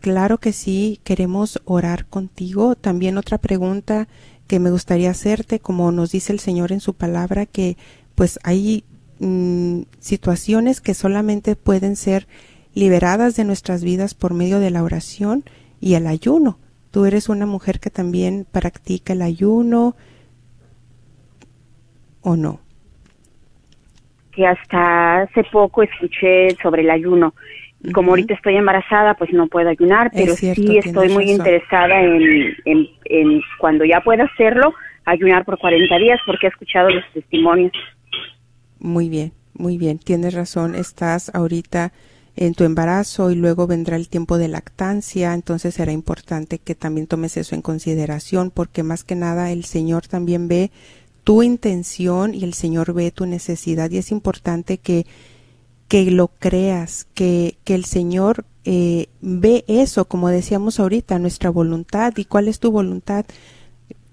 Claro 0.00 0.38
que 0.38 0.54
sí, 0.54 0.98
queremos 1.04 1.60
orar 1.66 2.06
contigo. 2.06 2.74
También 2.74 3.18
otra 3.18 3.36
pregunta 3.36 4.08
que 4.46 4.60
me 4.60 4.70
gustaría 4.70 5.10
hacerte, 5.10 5.60
como 5.60 5.92
nos 5.92 6.12
dice 6.12 6.32
el 6.32 6.40
Señor 6.40 6.72
en 6.72 6.80
su 6.80 6.94
palabra, 6.94 7.44
que 7.44 7.76
pues 8.14 8.38
hay 8.44 8.84
mm, 9.20 9.82
situaciones 9.98 10.80
que 10.80 10.94
solamente 10.94 11.56
pueden 11.56 11.96
ser 11.96 12.26
liberadas 12.74 13.36
de 13.36 13.44
nuestras 13.44 13.84
vidas 13.84 14.14
por 14.14 14.34
medio 14.34 14.58
de 14.60 14.70
la 14.70 14.82
oración 14.82 15.44
y 15.80 15.94
el 15.94 16.06
ayuno. 16.06 16.58
Tú 16.90 17.04
eres 17.06 17.28
una 17.28 17.46
mujer 17.46 17.80
que 17.80 17.90
también 17.90 18.46
practica 18.50 19.12
el 19.12 19.22
ayuno 19.22 19.94
o 22.22 22.36
no. 22.36 22.60
Que 24.32 24.46
hasta 24.46 25.22
hace 25.22 25.44
poco 25.52 25.82
escuché 25.82 26.56
sobre 26.62 26.82
el 26.82 26.90
ayuno. 26.90 27.34
Como 27.92 28.10
ahorita 28.10 28.34
estoy 28.34 28.56
embarazada, 28.56 29.14
pues 29.14 29.32
no 29.32 29.46
puedo 29.46 29.68
ayunar, 29.68 30.06
Es 30.14 30.22
pero 30.22 30.34
cierto, 30.34 30.62
sí 30.62 30.78
estoy 30.78 31.08
muy 31.10 31.24
razón. 31.24 31.36
interesada 31.36 32.00
en, 32.00 32.22
en, 32.64 32.88
en 33.04 33.42
cuando 33.58 33.84
ya 33.84 34.00
pueda 34.00 34.24
hacerlo, 34.24 34.72
ayunar 35.04 35.44
por 35.44 35.58
40 35.58 35.98
días, 35.98 36.18
porque 36.24 36.46
he 36.46 36.50
escuchado 36.50 36.88
los 36.88 37.04
testimonios. 37.12 37.72
Muy 38.84 39.08
bien, 39.08 39.32
muy 39.54 39.78
bien, 39.78 39.98
tienes 39.98 40.34
razón. 40.34 40.74
Estás 40.74 41.30
ahorita 41.32 41.94
en 42.36 42.52
tu 42.52 42.64
embarazo 42.64 43.30
y 43.30 43.34
luego 43.34 43.66
vendrá 43.66 43.96
el 43.96 44.10
tiempo 44.10 44.36
de 44.36 44.48
lactancia, 44.48 45.32
entonces 45.32 45.76
será 45.76 45.90
importante 45.90 46.58
que 46.58 46.74
también 46.74 47.06
tomes 47.06 47.38
eso 47.38 47.54
en 47.54 47.62
consideración 47.62 48.50
porque 48.50 48.82
más 48.82 49.02
que 49.02 49.14
nada 49.14 49.52
el 49.52 49.64
Señor 49.64 50.06
también 50.06 50.48
ve 50.48 50.70
tu 51.24 51.42
intención 51.42 52.34
y 52.34 52.44
el 52.44 52.52
Señor 52.52 52.92
ve 52.92 53.10
tu 53.10 53.24
necesidad 53.24 53.90
y 53.90 53.96
es 53.96 54.10
importante 54.10 54.76
que 54.76 55.06
que 55.88 56.10
lo 56.10 56.28
creas, 56.28 57.06
que, 57.14 57.56
que 57.64 57.74
el 57.74 57.86
Señor 57.86 58.44
eh, 58.66 59.08
ve 59.22 59.64
eso, 59.66 60.04
como 60.06 60.28
decíamos 60.28 60.78
ahorita, 60.78 61.18
nuestra 61.18 61.50
voluntad. 61.50 62.14
¿Y 62.16 62.24
cuál 62.24 62.48
es 62.48 62.58
tu 62.58 62.70
voluntad? 62.70 63.26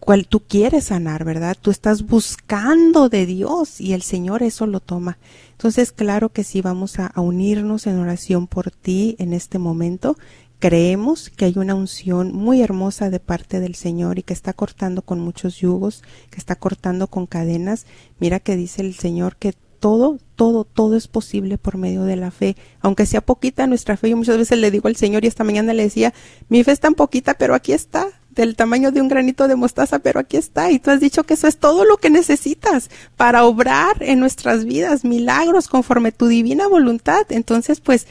Cual 0.01 0.27
tú 0.27 0.41
quieres 0.41 0.85
sanar, 0.85 1.23
¿verdad? 1.23 1.55
Tú 1.61 1.69
estás 1.71 2.07
buscando 2.07 3.07
de 3.07 3.25
Dios 3.27 3.79
y 3.79 3.93
el 3.93 4.01
Señor 4.01 4.41
eso 4.43 4.65
lo 4.65 4.79
toma. 4.79 5.19
Entonces, 5.51 5.91
claro 5.91 6.29
que 6.29 6.43
sí, 6.43 6.59
vamos 6.61 6.99
a, 6.99 7.05
a 7.05 7.21
unirnos 7.21 7.85
en 7.85 7.99
oración 7.99 8.47
por 8.47 8.71
ti 8.71 9.15
en 9.19 9.31
este 9.31 9.59
momento. 9.59 10.17
Creemos 10.57 11.29
que 11.29 11.45
hay 11.45 11.53
una 11.55 11.75
unción 11.75 12.33
muy 12.33 12.61
hermosa 12.61 13.11
de 13.11 13.19
parte 13.19 13.59
del 13.59 13.75
Señor 13.75 14.17
y 14.17 14.23
que 14.23 14.33
está 14.33 14.53
cortando 14.53 15.03
con 15.03 15.19
muchos 15.19 15.57
yugos, 15.57 16.03
que 16.31 16.37
está 16.37 16.55
cortando 16.55 17.07
con 17.07 17.27
cadenas. 17.27 17.85
Mira 18.19 18.39
que 18.39 18.55
dice 18.55 18.81
el 18.81 18.95
Señor 18.95 19.35
que 19.35 19.53
todo, 19.79 20.19
todo, 20.35 20.63
todo 20.63 20.95
es 20.95 21.07
posible 21.07 21.57
por 21.57 21.77
medio 21.77 22.03
de 22.03 22.15
la 22.15 22.31
fe, 22.31 22.55
aunque 22.79 23.05
sea 23.05 23.21
poquita 23.21 23.67
nuestra 23.67 23.97
fe. 23.97 24.09
Yo 24.09 24.17
muchas 24.17 24.37
veces 24.37 24.57
le 24.59 24.71
digo 24.71 24.87
al 24.87 24.95
Señor 24.95 25.23
y 25.25 25.27
esta 25.27 25.43
mañana 25.43 25.73
le 25.73 25.83
decía, 25.83 26.13
mi 26.49 26.63
fe 26.63 26.71
es 26.71 26.79
tan 26.79 26.93
poquita, 26.93 27.33
pero 27.33 27.55
aquí 27.55 27.73
está, 27.73 28.07
del 28.31 28.55
tamaño 28.55 28.91
de 28.91 29.01
un 29.01 29.07
granito 29.07 29.47
de 29.47 29.55
mostaza, 29.55 29.99
pero 29.99 30.19
aquí 30.19 30.37
está. 30.37 30.71
Y 30.71 30.79
tú 30.79 30.91
has 30.91 30.99
dicho 30.99 31.23
que 31.23 31.35
eso 31.35 31.47
es 31.47 31.57
todo 31.57 31.85
lo 31.85 31.97
que 31.97 32.09
necesitas 32.09 32.89
para 33.17 33.43
obrar 33.43 34.01
en 34.01 34.19
nuestras 34.19 34.65
vidas, 34.65 35.03
milagros 35.03 35.67
conforme 35.67 36.11
tu 36.11 36.27
divina 36.27 36.67
voluntad. 36.67 37.25
Entonces, 37.29 37.81
pues 37.81 38.07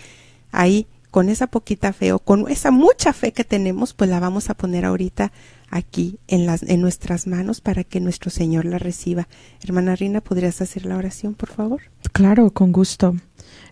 ahí, 0.53 0.87
con 1.11 1.29
esa 1.29 1.49
poquita 1.49 1.93
fe 1.93 2.13
o 2.13 2.19
con 2.19 2.49
esa 2.49 2.71
mucha 2.71 3.13
fe 3.13 3.33
que 3.33 3.45
tenemos, 3.45 3.95
pues 3.95 4.09
la 4.11 4.21
vamos 4.21 4.51
a 4.51 4.55
poner 4.55 4.85
ahorita 4.85 5.33
aquí 5.71 6.19
en, 6.29 6.47
las, 6.47 6.63
en 6.63 6.81
nuestras 6.81 7.27
manos 7.27 7.61
para 7.61 7.85
que 7.85 8.01
nuestro 8.01 8.31
Señor 8.31 8.65
la 8.65 8.79
reciba. 8.79 9.29
Hermana 9.63 9.97
Rina, 9.97 10.21
¿podrías 10.21 10.61
hacer 10.61 10.85
la 10.85 10.97
oración, 10.97 11.35
por 11.35 11.51
favor? 11.51 11.81
Claro, 12.13 12.51
con 12.51 12.73
gusto. 12.73 13.17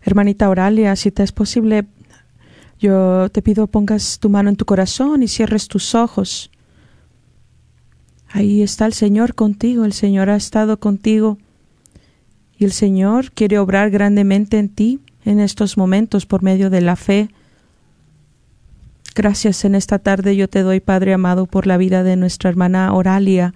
Hermanita 0.02 0.46
Auralia, 0.46 0.96
si 0.96 1.10
te 1.10 1.22
es 1.22 1.32
posible, 1.32 1.86
yo 2.78 3.28
te 3.30 3.42
pido 3.42 3.66
pongas 3.66 4.18
tu 4.18 4.30
mano 4.30 4.50
en 4.50 4.56
tu 4.56 4.64
corazón 4.64 5.22
y 5.22 5.28
cierres 5.28 5.68
tus 5.68 5.94
ojos. 5.94 6.50
Ahí 8.28 8.62
está 8.62 8.86
el 8.86 8.92
Señor 8.92 9.34
contigo, 9.34 9.84
el 9.84 9.92
Señor 9.92 10.30
ha 10.30 10.36
estado 10.36 10.78
contigo 10.78 11.38
y 12.58 12.64
el 12.64 12.72
Señor 12.72 13.32
quiere 13.32 13.58
obrar 13.58 13.90
grandemente 13.90 14.58
en 14.58 14.68
ti 14.68 15.00
en 15.24 15.40
estos 15.40 15.76
momentos 15.76 16.26
por 16.26 16.42
medio 16.42 16.70
de 16.70 16.80
la 16.80 16.96
fe. 16.96 17.30
Gracias 19.14 19.64
en 19.64 19.74
esta 19.74 19.98
tarde 19.98 20.36
yo 20.36 20.48
te 20.48 20.62
doy, 20.62 20.80
Padre 20.80 21.14
amado, 21.14 21.46
por 21.46 21.66
la 21.66 21.76
vida 21.76 22.02
de 22.02 22.16
nuestra 22.16 22.50
hermana 22.50 22.92
Oralia. 22.92 23.54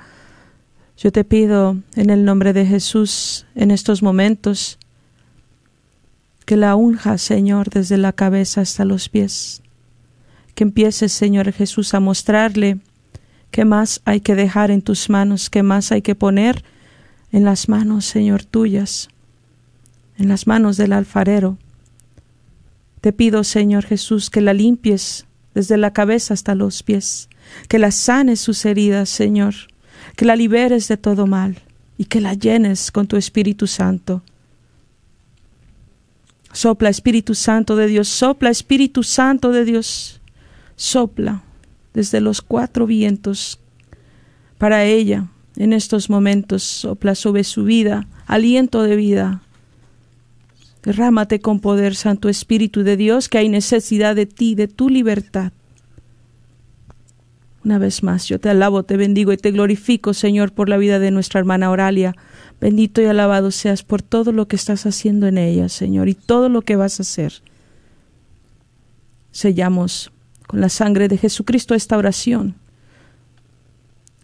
Yo 0.97 1.13
te 1.13 1.25
pido 1.25 1.77
en 1.95 2.11
el 2.11 2.25
nombre 2.25 2.53
de 2.53 2.67
Jesús 2.67 3.47
en 3.55 3.71
estos 3.71 4.03
momentos 4.03 4.79
que 6.45 6.57
la 6.57 6.75
unja, 6.77 7.19
Señor, 7.19 7.71
desde 7.71 7.97
la 7.97 8.13
cabeza 8.13 8.61
hasta 8.61 8.85
los 8.85 9.09
pies. 9.09 9.63
Que 10.55 10.65
empieces, 10.65 11.13
Señor 11.13 11.53
Jesús, 11.53 11.95
a 11.95 12.01
mostrarle 12.01 12.79
qué 13.51 13.65
más 13.65 14.01
hay 14.05 14.21
que 14.21 14.35
dejar 14.35 14.71
en 14.71 14.83
tus 14.83 15.09
manos, 15.09 15.51
qué 15.51 15.63
más 15.63 15.93
hay 15.93 16.03
que 16.03 16.15
poner 16.15 16.65
en 17.31 17.45
las 17.45 17.69
manos, 17.69 18.05
Señor, 18.05 18.45
tuyas, 18.45 19.09
en 20.19 20.29
las 20.29 20.47
manos 20.47 20.77
del 20.77 20.93
alfarero. 20.93 21.59
Te 23.01 23.13
pido, 23.13 23.43
Señor 23.45 23.85
Jesús, 23.85 24.31
que 24.31 24.41
la 24.41 24.53
limpies 24.53 25.27
desde 25.55 25.77
la 25.77 25.93
cabeza 25.93 26.35
hasta 26.35 26.55
los 26.55 26.83
pies, 26.83 27.29
que 27.69 27.79
la 27.79 27.91
sanes 27.91 28.41
sus 28.41 28.65
heridas, 28.65 29.09
Señor, 29.09 29.55
que 30.17 30.25
la 30.25 30.37
liberes 30.37 30.89
de 30.89 30.97
todo 30.97 31.27
mal 31.27 31.59
y 31.99 32.07
que 32.07 32.21
la 32.21 32.35
llenes 32.35 32.91
con 32.91 33.07
tu 33.07 33.17
Espíritu 33.17 33.67
Santo. 33.67 34.23
Sopla 36.53 36.91
Espíritu 36.91 37.35
Santo 37.35 37.77
de 37.77 37.87
Dios, 37.87 38.09
sopla 38.09 38.51
Espíritu 38.51 39.03
Santo 39.03 39.53
de 39.53 39.65
Dios, 39.65 40.21
sopla 40.77 41.43
desde 41.95 42.21
los 42.21 42.43
cuatro 42.43 42.87
vientos 42.87 43.59
para 44.59 44.85
ella 44.85 45.29
en 45.57 45.73
estos 45.73 46.11
momentos, 46.11 46.63
sopla 46.63 47.15
sobre 47.15 47.45
su 47.45 47.65
vida, 47.65 48.07
aliento 48.27 48.83
de 48.83 48.97
vida. 48.97 49.43
Derrámate 50.83 51.41
con 51.41 51.61
poder, 51.61 51.95
Santo 51.95 52.29
Espíritu 52.29 52.83
de 52.83 52.97
Dios, 52.97 53.29
que 53.29 53.39
hay 53.39 53.49
necesidad 53.49 54.17
de 54.17 54.27
ti, 54.27 54.55
de 54.55 54.69
tu 54.69 54.89
libertad. 54.89 55.53
Una 57.65 57.79
vez 57.79 58.03
más, 58.03 58.27
yo 58.27 58.41
te 58.41 58.49
alabo, 58.49 58.83
te 58.83 58.97
bendigo 58.97 59.33
y 59.33 59.37
te 59.37 59.53
glorifico, 59.53 60.15
Señor, 60.15 60.53
por 60.53 60.69
la 60.69 60.79
vida 60.79 60.99
de 60.99 61.13
nuestra 61.13 61.39
hermana 61.39 61.71
Oralia. 61.71 62.17
Bendito 62.61 63.01
y 63.01 63.07
alabado 63.07 63.53
seas 63.53 63.85
por 63.85 64.03
todo 64.03 64.33
lo 64.33 64.49
que 64.49 64.57
estás 64.57 64.85
haciendo 64.85 65.29
en 65.29 65.39
ella, 65.39 65.69
Señor, 65.69 66.09
y 66.09 66.15
todo 66.15 66.49
lo 66.49 66.63
que 66.63 66.75
vas 66.75 66.99
a 66.99 67.03
hacer. 67.03 67.35
Sellamos 69.31 70.11
con 70.49 70.61
la 70.61 70.69
sangre 70.69 71.07
de 71.07 71.19
Jesucristo 71.19 71.75
esta 71.75 71.97
oración. 71.97 72.57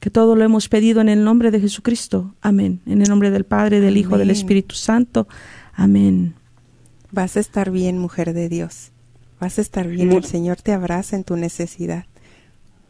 Que 0.01 0.11
todo 0.11 0.35
lo 0.37 0.45
hemos 0.45 0.69
pedido 0.69 1.01
en 1.01 1.09
el 1.09 1.25
nombre 1.25 1.51
de 1.51 1.61
Jesucristo. 1.61 2.35
Amén. 2.41 2.81
En 2.87 3.03
el 3.03 3.09
nombre 3.09 3.31
del 3.31 3.45
Padre, 3.45 3.81
del 3.81 3.97
Hijo, 3.97 4.19
del 4.19 4.31
Espíritu 4.31 4.75
Santo. 4.75 5.29
Amén. 5.75 6.35
Vas 7.13 7.37
a 7.37 7.41
estar 7.41 7.71
bien, 7.71 7.99
mujer 7.99 8.35
de 8.35 8.49
Dios. 8.49 8.91
Vas 9.41 9.59
a 9.59 9.63
estar 9.63 9.87
bien. 9.87 10.13
El 10.13 10.25
Señor 10.25 10.61
te 10.61 10.73
abraza 10.73 11.17
en 11.17 11.25
tu 11.25 11.37
necesidad. 11.37 12.07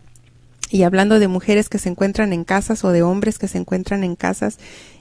Y 0.70 0.84
hablando 0.84 1.18
de 1.18 1.28
mujeres 1.28 1.68
que 1.68 1.78
se 1.78 1.88
encuentran 1.88 2.32
en 2.32 2.44
casas 2.44 2.84
o 2.84 2.90
de 2.90 3.02
hombres 3.02 3.38
que 3.38 3.48
se 3.48 3.58
encuentran 3.58 4.04
en 4.04 4.16
casas 4.16 4.58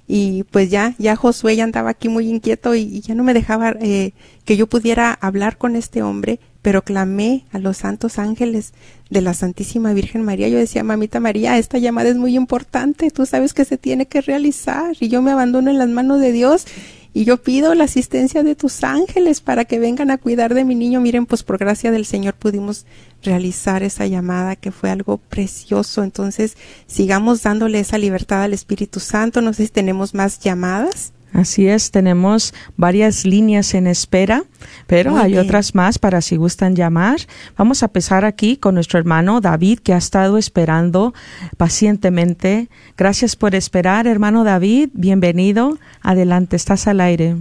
y 0.07 0.43
pues 0.45 0.71
ya 0.71 0.95
ya 0.97 1.15
Josué 1.15 1.55
ya 1.55 1.63
andaba 1.63 1.91
aquí 1.91 2.09
muy 2.09 2.27
inquieto 2.27 2.73
y, 2.73 3.01
ya 3.01 3.13
no 3.13 3.23
me 3.23 3.35
dejaba 3.35 3.75
eh, 3.79 4.13
que 4.43 4.57
yo 4.57 4.65
pudiera 4.65 5.13
hablar 5.13 5.59
con 5.59 5.75
este 5.75 6.01
hombre 6.01 6.39
pero 6.61 6.83
clamé 6.83 7.45
a 7.51 7.59
los 7.59 7.77
santos 7.77 8.19
ángeles 8.19 8.73
de 9.09 9.21
la 9.21 9.33
Santísima 9.33 9.93
Virgen 9.93 10.23
María 10.23 10.49
yo 10.49 10.57
decía 10.57 10.83
mamita 10.83 11.19
María 11.19 11.57
esta 11.57 11.77
llamada 11.77 12.09
es 12.09 12.17
muy 12.17 12.35
importante 12.35 13.11
tú 13.11 13.25
sabes 13.25 13.53
que 13.53 13.65
se 13.65 13.77
tiene 13.77 14.05
que 14.05 14.21
realizar 14.21 14.95
y 14.99 15.07
yo 15.07 15.21
me 15.21 15.31
abandono 15.31 15.69
en 15.69 15.77
las 15.77 15.89
manos 15.89 16.19
de 16.19 16.31
Dios 16.31 16.65
y 17.11 17.25
yo 17.25 17.41
pido 17.41 17.73
la 17.73 17.85
asistencia 17.85 18.43
de 18.43 18.55
tus 18.55 18.83
ángeles 18.83 19.41
para 19.41 19.65
que 19.65 19.79
vengan 19.79 20.11
a 20.11 20.17
cuidar 20.17 20.53
de 20.53 20.63
mi 20.63 20.75
niño. 20.75 21.01
Miren, 21.01 21.25
pues 21.25 21.43
por 21.43 21.57
gracia 21.57 21.91
del 21.91 22.05
Señor 22.05 22.35
pudimos 22.35 22.85
realizar 23.23 23.81
esa 23.81 24.05
llamada 24.05 24.55
que 24.55 24.71
fue 24.71 24.91
algo 24.91 25.17
precioso. 25.17 26.03
Entonces, 26.03 26.55
sigamos 26.85 27.41
dándole 27.41 27.79
esa 27.79 27.97
libertad 27.97 28.43
al 28.43 28.53
Espíritu 28.53 28.99
Santo. 28.99 29.41
No 29.41 29.53
sé 29.53 29.65
si 29.65 29.71
tenemos 29.71 30.13
más 30.13 30.39
llamadas. 30.39 31.13
Así 31.33 31.67
es, 31.67 31.91
tenemos 31.91 32.53
varias 32.75 33.25
líneas 33.25 33.73
en 33.73 33.85
espera, 33.87 34.43
pero 34.87 35.15
hay 35.15 35.37
otras 35.37 35.75
más 35.75 35.99
para 35.99 36.21
si 36.21 36.37
gustan 36.37 36.75
llamar. 36.75 37.17
Vamos 37.57 37.83
a 37.83 37.85
empezar 37.85 38.25
aquí 38.25 38.57
con 38.57 38.75
nuestro 38.75 38.99
hermano 38.99 39.39
David, 39.39 39.79
que 39.79 39.93
ha 39.93 39.97
estado 39.97 40.37
esperando 40.37 41.13
pacientemente. 41.57 42.67
Gracias 42.97 43.35
por 43.35 43.53
esperar, 43.53 44.07
hermano 44.07 44.43
David. 44.43 44.89
Bienvenido. 44.93 45.77
Adelante, 46.01 46.55
estás 46.55 46.87
al 46.87 46.99
aire. 46.99 47.35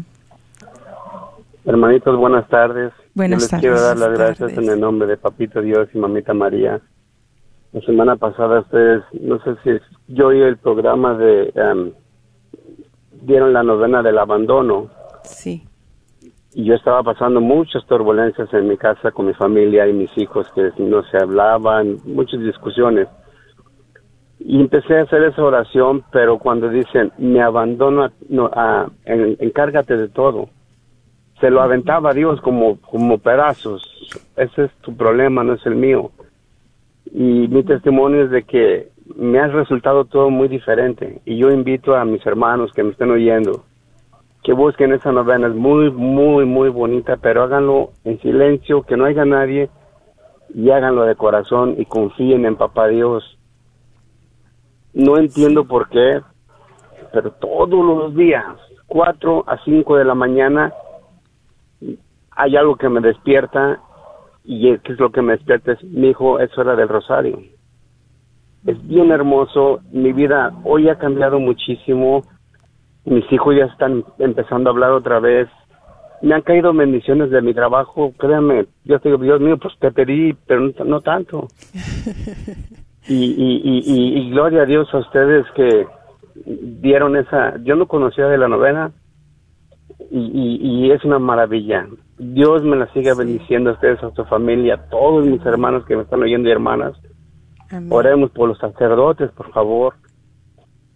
Hermanitos, 1.64 2.16
buenas 2.16 2.46
tardes. 2.48 2.92
Buenas 3.14 3.42
les 3.42 3.50
tardes. 3.50 3.62
quiero 3.62 3.80
dar 3.80 3.96
las 3.98 4.12
gracias 4.12 4.52
en 4.52 4.68
el 4.68 4.80
nombre 4.80 5.08
de 5.08 5.16
Papito 5.16 5.60
Dios 5.62 5.88
y 5.94 5.98
Mamita 5.98 6.34
María. 6.34 6.80
La 7.72 7.80
semana 7.82 8.16
pasada 8.16 8.60
ustedes, 8.60 9.02
no 9.20 9.38
sé 9.42 9.56
si 9.64 9.70
yo 10.14 10.28
oí 10.28 10.40
el 10.40 10.56
programa 10.58 11.14
de... 11.14 11.52
em, 11.54 11.92
dieron 13.22 13.52
la 13.52 13.62
novena 13.62 14.02
del 14.02 14.18
abandono. 14.18 14.88
Sí. 15.24 15.64
Y 16.54 16.64
yo 16.64 16.74
estaba 16.74 17.02
pasando 17.02 17.40
muchas 17.40 17.84
turbulencias 17.86 18.52
en 18.54 18.68
mi 18.68 18.76
casa 18.76 19.10
con 19.10 19.26
mi 19.26 19.34
familia 19.34 19.86
y 19.86 19.92
mis 19.92 20.16
hijos 20.16 20.50
que 20.54 20.70
no 20.78 21.02
se 21.04 21.18
hablaban, 21.18 21.98
muchas 22.04 22.40
discusiones. 22.40 23.06
Y 24.40 24.60
empecé 24.60 24.98
a 24.98 25.02
hacer 25.02 25.22
esa 25.24 25.42
oración, 25.42 26.04
pero 26.12 26.38
cuando 26.38 26.68
dicen, 26.68 27.12
me 27.18 27.42
abandono, 27.42 28.04
a- 28.04 28.12
no, 28.28 28.50
en- 29.04 29.36
encárgate 29.40 29.96
de 29.96 30.08
todo, 30.08 30.48
se 31.40 31.50
lo 31.50 31.60
aventaba 31.60 32.10
a 32.10 32.14
Dios 32.14 32.40
como, 32.40 32.80
como 32.80 33.18
pedazos. 33.18 33.82
Ese 34.36 34.64
es 34.64 34.72
tu 34.80 34.96
problema, 34.96 35.44
no 35.44 35.54
es 35.54 35.66
el 35.66 35.74
mío. 35.76 36.10
Y 37.12 37.48
mi 37.48 37.62
testimonio 37.64 38.24
es 38.24 38.30
de 38.30 38.42
que 38.44 38.88
me 39.16 39.38
ha 39.38 39.46
resultado 39.48 40.04
todo 40.04 40.30
muy 40.30 40.48
diferente. 40.48 41.20
Y 41.24 41.36
yo 41.36 41.50
invito 41.50 41.94
a 41.94 42.04
mis 42.04 42.24
hermanos 42.26 42.72
que 42.72 42.82
me 42.82 42.90
estén 42.90 43.10
oyendo 43.10 43.64
que 44.48 44.52
busquen 44.52 44.92
esa 44.92 45.12
novena. 45.12 45.48
Es 45.48 45.54
muy, 45.54 45.90
muy, 45.90 46.46
muy 46.46 46.68
bonita, 46.70 47.16
pero 47.16 47.42
háganlo 47.42 47.90
en 48.04 48.18
silencio, 48.20 48.82
que 48.82 48.96
no 48.96 49.04
haya 49.04 49.24
nadie 49.24 49.68
y 50.54 50.70
háganlo 50.70 51.02
de 51.02 51.16
corazón 51.16 51.74
y 51.78 51.84
confíen 51.84 52.46
en 52.46 52.56
Papá 52.56 52.88
Dios. 52.88 53.38
No 54.94 55.18
entiendo 55.18 55.66
por 55.66 55.88
qué, 55.90 56.22
pero 57.12 57.30
todos 57.32 57.84
los 57.84 58.14
días, 58.14 58.46
4 58.86 59.44
a 59.46 59.62
5 59.64 59.96
de 59.96 60.04
la 60.04 60.14
mañana, 60.14 60.72
hay 62.30 62.56
algo 62.56 62.76
que 62.76 62.88
me 62.88 63.00
despierta 63.00 63.80
y 64.44 64.78
¿qué 64.78 64.92
es 64.92 64.98
lo 64.98 65.10
que 65.10 65.20
me 65.20 65.34
despierta? 65.34 65.72
Es, 65.72 65.84
mi 65.84 66.08
hijo, 66.08 66.40
es 66.40 66.56
hora 66.56 66.74
del 66.74 66.88
rosario. 66.88 67.38
Es 68.68 68.86
bien 68.86 69.10
hermoso, 69.10 69.80
mi 69.92 70.12
vida 70.12 70.52
hoy 70.62 70.90
ha 70.90 70.98
cambiado 70.98 71.40
muchísimo, 71.40 72.22
mis 73.06 73.24
hijos 73.32 73.56
ya 73.56 73.64
están 73.64 74.04
empezando 74.18 74.68
a 74.68 74.72
hablar 74.74 74.90
otra 74.90 75.20
vez, 75.20 75.48
me 76.20 76.34
han 76.34 76.42
caído 76.42 76.74
bendiciones 76.74 77.30
de 77.30 77.40
mi 77.40 77.54
trabajo, 77.54 78.12
créanme, 78.18 78.66
yo 78.84 78.98
digo, 78.98 79.16
Dios 79.16 79.40
mío, 79.40 79.56
pues 79.56 79.72
te 79.78 79.90
pedí, 79.90 80.34
pero 80.46 80.60
no, 80.60 80.84
no 80.84 81.00
tanto. 81.00 81.48
Y, 83.10 83.14
y, 83.14 83.62
y, 83.64 84.18
y, 84.18 84.30
gloria 84.32 84.62
a 84.62 84.66
Dios 84.66 84.86
a 84.92 84.98
ustedes 84.98 85.46
que 85.54 85.86
dieron 86.44 87.16
esa, 87.16 87.56
yo 87.62 87.74
no 87.74 87.88
conocía 87.88 88.26
de 88.26 88.36
la 88.36 88.48
novena 88.48 88.92
y, 90.10 90.58
y, 90.60 90.90
es 90.90 91.02
una 91.06 91.18
maravilla. 91.18 91.86
Dios 92.18 92.62
me 92.64 92.76
la 92.76 92.92
siga 92.92 93.14
bendiciendo 93.14 93.70
a 93.70 93.72
ustedes, 93.72 94.02
a 94.02 94.10
su 94.10 94.26
familia, 94.26 94.74
a 94.74 94.90
todos 94.90 95.26
mis 95.26 95.40
hermanos 95.46 95.86
que 95.86 95.96
me 95.96 96.02
están 96.02 96.22
oyendo 96.22 96.50
y 96.50 96.52
hermanas. 96.52 97.00
Oremos 97.90 98.30
por 98.30 98.48
los 98.48 98.58
sacerdotes, 98.58 99.30
por 99.32 99.52
favor. 99.52 99.94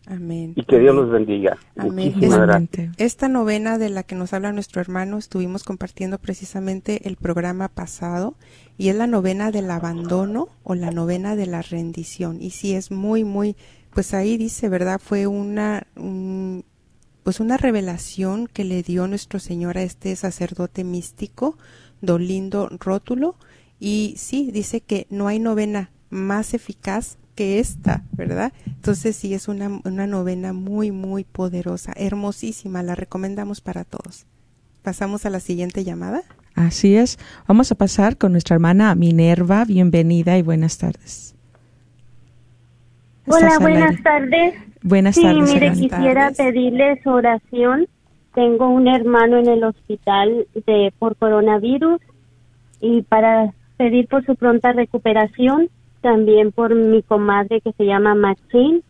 Amén. 0.07 0.53
Y 0.57 0.65
que 0.65 0.79
Dios 0.79 0.95
los 0.95 1.11
bendiga. 1.11 1.57
Amén. 1.77 2.15
Esta, 2.21 2.61
esta 2.97 3.29
novena 3.29 3.79
de 3.79 3.89
la 3.89 4.03
que 4.03 4.17
nos 4.17 4.33
habla 4.33 4.53
nuestro 4.53 4.81
hermano, 4.81 5.17
estuvimos 5.17 5.63
compartiendo 5.63 6.19
precisamente 6.19 7.07
el 7.09 7.17
programa 7.17 7.69
pasado 7.69 8.35
y 8.77 8.89
es 8.89 8.97
la 8.97 9.07
novena 9.07 9.53
del 9.53 9.71
abandono 9.71 10.49
o 10.65 10.75
la 10.75 10.91
novena 10.91 11.37
de 11.37 11.47
la 11.47 11.63
rendición. 11.63 12.43
Y 12.43 12.51
sí, 12.51 12.75
es 12.75 12.91
muy, 12.91 13.23
muy, 13.23 13.57
pues 13.95 14.13
ahí 14.13 14.37
dice, 14.37 14.69
¿verdad? 14.69 15.01
Fue 15.03 15.29
una, 15.29 15.87
pues 17.23 17.39
una 17.39 17.57
revelación 17.57 18.49
que 18.49 18.65
le 18.65 18.83
dio 18.83 19.07
nuestro 19.07 19.39
Señor 19.39 19.79
a 19.79 19.83
este 19.83 20.17
sacerdote 20.17 20.83
místico, 20.83 21.57
Dolindo 22.01 22.69
Rótulo. 22.81 23.37
Y 23.79 24.15
sí, 24.17 24.51
dice 24.53 24.81
que 24.81 25.07
no 25.11 25.29
hay 25.29 25.39
novena 25.39 25.91
más 26.13 26.55
eficaz 26.55 27.19
que 27.35 27.59
esta, 27.59 28.03
¿verdad? 28.13 28.53
Entonces 28.67 29.17
sí 29.17 29.35
es 29.35 29.49
una, 29.49 29.81
una 29.85 30.07
novena 30.07 30.53
muy, 30.53 30.93
muy 30.93 31.25
poderosa, 31.25 31.93
hermosísima, 31.97 32.83
la 32.83 32.95
recomendamos 32.95 33.61
para 33.61 33.85
todos. 33.85 34.27
¿Pasamos 34.83 35.27
a 35.27 35.31
la 35.31 35.41
siguiente 35.41 35.85
llamada? 35.85 36.23
Así 36.55 36.97
es. 36.97 37.19
Vamos 37.49 37.73
a 37.73 37.75
pasar 37.77 38.19
con 38.19 38.33
nuestra 38.33 38.55
hermana 38.55 38.95
Minerva. 38.95 39.65
Bienvenida 39.65 40.37
y 40.37 40.43
buenas 40.43 40.77
tardes. 40.79 41.35
Hola, 43.27 43.59
buenas 43.61 44.03
tardes. 44.03 44.55
Buenas 44.83 45.15
sí, 45.15 45.23
tardes. 45.23 45.55
mire, 45.55 45.73
quisiera 45.73 46.31
pedirles 46.33 47.07
oración. 47.07 47.87
Tengo 48.35 48.69
un 48.69 48.89
hermano 48.89 49.39
en 49.39 49.49
el 49.49 49.65
hospital 49.65 50.47
de 50.67 50.93
por 50.99 51.17
coronavirus 51.17 52.01
y 52.81 53.03
para 53.03 53.55
pedir 53.77 54.09
por 54.09 54.27
su 54.27 54.35
pronta 54.35 54.73
recuperación 54.73 55.71
también 56.03 56.53
por 56.53 56.75
mi 56.75 57.03
comadre 57.03 57.61
que 57.63 57.73
se 57.73 57.87
llama 57.87 58.15
Maxine 58.15 58.83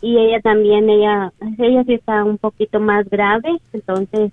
y 0.00 0.16
ella 0.16 0.40
también, 0.40 0.88
ella, 0.88 1.32
ella 1.58 1.84
sí 1.84 1.94
está 1.94 2.24
un 2.24 2.38
poquito 2.38 2.80
más 2.80 3.08
grave, 3.08 3.50
entonces 3.72 4.32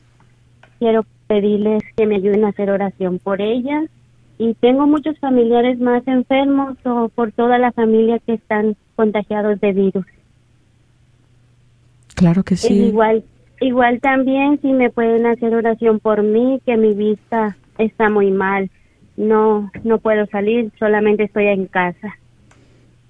quiero 0.79 1.05
pedirles 1.27 1.83
que 1.95 2.07
me 2.07 2.15
ayuden 2.15 2.45
a 2.45 2.49
hacer 2.49 2.71
oración 2.71 3.19
por 3.19 3.41
ella 3.41 3.83
y 4.37 4.53
tengo 4.55 4.87
muchos 4.87 5.19
familiares 5.19 5.79
más 5.79 6.07
enfermos 6.07 6.77
o 6.85 7.09
por 7.09 7.31
toda 7.33 7.57
la 7.57 7.71
familia 7.71 8.19
que 8.19 8.33
están 8.33 8.75
contagiados 8.95 9.59
de 9.59 9.73
virus. 9.73 10.05
Claro 12.15 12.43
que 12.43 12.55
sí. 12.55 12.73
igual, 12.73 13.23
igual 13.59 13.99
también 13.99 14.59
si 14.61 14.71
me 14.71 14.89
pueden 14.89 15.25
hacer 15.25 15.53
oración 15.53 15.99
por 15.99 16.23
mí, 16.23 16.61
que 16.65 16.77
mi 16.77 16.93
vista 16.93 17.57
está 17.77 18.09
muy 18.09 18.31
mal 18.31 18.69
no 19.19 19.69
no 19.83 19.99
puedo 19.99 20.25
salir, 20.27 20.71
solamente 20.79 21.23
estoy 21.23 21.47
en 21.47 21.67
casa. 21.67 22.15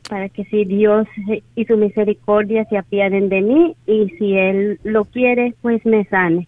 Para 0.09 0.27
que 0.27 0.43
si 0.45 0.65
Dios 0.65 1.07
y 1.55 1.65
su 1.65 1.77
misericordia 1.77 2.65
se 2.65 2.77
apiaden 2.77 3.29
de 3.29 3.41
mí 3.41 3.75
y 3.85 4.09
si 4.17 4.35
Él 4.35 4.79
lo 4.83 5.05
quiere, 5.05 5.53
pues 5.61 5.85
me 5.85 6.03
sane. 6.05 6.47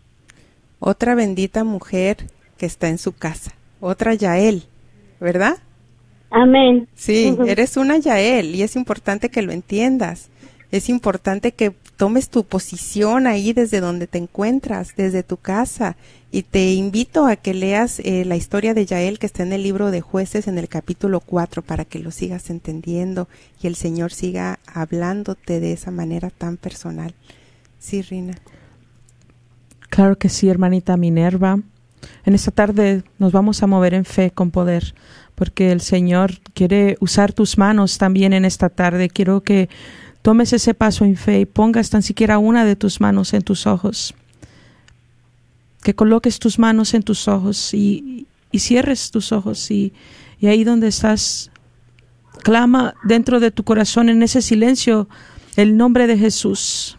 Otra 0.80 1.14
bendita 1.14 1.64
mujer 1.64 2.18
que 2.58 2.66
está 2.66 2.90
en 2.90 2.98
su 2.98 3.14
casa, 3.14 3.52
otra 3.80 4.16
Yael, 4.16 4.64
¿verdad? 5.20 5.58
Amén. 6.32 6.88
Sí, 6.96 7.38
eres 7.46 7.78
una 7.78 7.98
Yael 7.98 8.56
y 8.56 8.64
es 8.64 8.76
importante 8.76 9.30
que 9.30 9.44
lo 9.44 9.52
entiendas. 9.52 10.30
Es 10.72 10.90
importante 10.90 11.52
que 11.52 11.72
tomes 11.98 12.30
tu 12.30 12.46
posición 12.46 13.28
ahí 13.28 13.54
desde 13.54 13.82
donde 13.82 14.08
te 14.08 14.18
encuentras, 14.18 14.96
desde 14.96 15.22
tu 15.22 15.38
casa. 15.38 15.98
Y 16.34 16.44
te 16.44 16.74
invito 16.74 17.28
a 17.28 17.36
que 17.36 17.54
leas 17.54 18.00
eh, 18.00 18.24
la 18.24 18.38
historia 18.38 18.74
de 18.74 18.86
Yael 18.86 19.20
que 19.20 19.26
está 19.26 19.44
en 19.44 19.52
el 19.52 19.64
libro 19.64 19.92
de 19.92 20.00
jueces 20.00 20.48
en 20.48 20.58
el 20.58 20.70
capítulo 20.70 21.20
4 21.20 21.62
para 21.62 21.84
que 21.84 22.00
lo 22.00 22.10
sigas 22.12 22.50
entendiendo 22.50 23.28
y 23.62 23.68
el 23.68 23.76
Señor 23.76 24.14
siga 24.14 24.60
hablándote 24.66 25.60
de 25.60 25.74
esa 25.74 25.92
manera 25.92 26.30
tan 26.30 26.56
personal. 26.56 27.14
Sí, 27.80 28.02
Rina. 28.02 28.38
Claro 29.90 30.18
que 30.18 30.30
sí, 30.30 30.48
hermanita 30.48 30.96
Minerva. 30.96 31.60
En 32.24 32.34
esta 32.34 32.52
tarde 32.52 33.04
nos 33.20 33.34
vamos 33.34 33.62
a 33.62 33.68
mover 33.68 33.94
en 33.94 34.06
fe 34.06 34.32
con 34.32 34.52
poder, 34.52 34.96
porque 35.36 35.74
el 35.74 35.82
Señor 35.82 36.40
quiere 36.54 36.96
usar 37.02 37.34
tus 37.34 37.58
manos 37.58 37.98
también 37.98 38.32
en 38.32 38.46
esta 38.46 38.70
tarde. 38.70 39.10
Quiero 39.10 39.42
que 39.42 39.68
tomes 40.22 40.54
ese 40.54 40.74
paso 40.74 41.04
en 41.04 41.18
fe 41.18 41.42
y 41.42 41.46
pongas 41.46 41.90
tan 41.90 42.04
siquiera 42.04 42.38
una 42.38 42.64
de 42.64 42.78
tus 42.78 43.02
manos 43.02 43.34
en 43.34 43.42
tus 43.42 43.68
ojos. 43.68 44.16
Que 45.82 45.96
coloques 45.96 46.40
tus 46.40 46.60
manos 46.60 46.94
en 46.94 47.04
tus 47.04 47.28
ojos 47.28 47.74
y, 47.74 48.28
cierres 48.54 49.12
tus 49.12 49.32
ojos 49.32 49.72
y, 49.72 49.94
y 50.40 50.48
ahí 50.48 50.64
donde 50.64 50.88
estás, 50.88 51.52
clama 52.44 52.94
dentro 53.04 53.40
de 53.40 53.52
tu 53.52 53.64
corazón 53.64 54.10
en 54.10 54.24
ese 54.24 54.42
silencio 54.42 55.08
el 55.56 55.78
nombre 55.78 56.08
de 56.08 56.18
Jesús. 56.18 56.98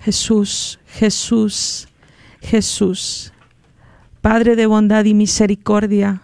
Jesús, 0.00 0.78
Jesús, 0.86 1.88
Jesús. 2.40 3.32
Padre 4.20 4.56
de 4.56 4.66
bondad 4.66 5.04
y 5.04 5.14
misericordia, 5.14 6.22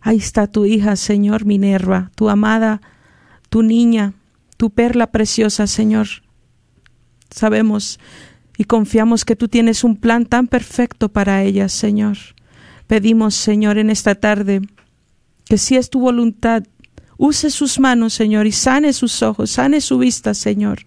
ahí 0.00 0.16
está 0.16 0.46
tu 0.46 0.66
hija, 0.66 0.96
Señor 0.96 1.44
Minerva, 1.44 2.10
tu 2.14 2.28
amada, 2.28 2.80
tu 3.48 3.62
niña, 3.62 4.14
tu 4.56 4.70
perla 4.70 5.08
preciosa, 5.08 5.66
Señor. 5.66 6.08
Sabemos 7.30 7.98
y 8.60 8.64
confiamos 8.64 9.24
que 9.24 9.36
tú 9.36 9.48
tienes 9.48 9.84
un 9.84 9.96
plan 9.96 10.26
tan 10.26 10.46
perfecto 10.46 11.08
para 11.08 11.42
ella, 11.42 11.70
Señor. 11.70 12.18
Pedimos, 12.86 13.34
Señor, 13.34 13.78
en 13.78 13.88
esta 13.88 14.14
tarde, 14.16 14.60
que 15.46 15.56
si 15.56 15.76
es 15.76 15.88
tu 15.88 15.98
voluntad, 15.98 16.64
use 17.16 17.48
sus 17.48 17.80
manos, 17.80 18.12
Señor, 18.12 18.46
y 18.46 18.52
sane 18.52 18.92
sus 18.92 19.22
ojos, 19.22 19.52
sane 19.52 19.80
su 19.80 19.96
vista, 19.96 20.34
Señor. 20.34 20.80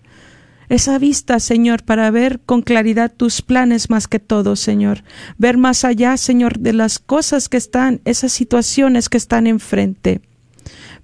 Esa 0.70 1.00
vista, 1.00 1.40
Señor, 1.40 1.82
para 1.82 2.12
ver 2.12 2.42
con 2.46 2.62
claridad 2.62 3.12
tus 3.12 3.42
planes 3.42 3.90
más 3.90 4.08
que 4.08 4.20
todo, 4.20 4.56
Señor. 4.56 5.04
Ver 5.40 5.58
más 5.58 5.84
allá, 5.84 6.16
Señor, 6.18 6.60
de 6.60 6.74
las 6.74 7.00
cosas 7.00 7.50
que 7.50 7.58
están, 7.58 8.02
esas 8.06 8.34
situaciones 8.34 9.10
que 9.10 9.18
están 9.18 9.48
enfrente. 9.48 10.22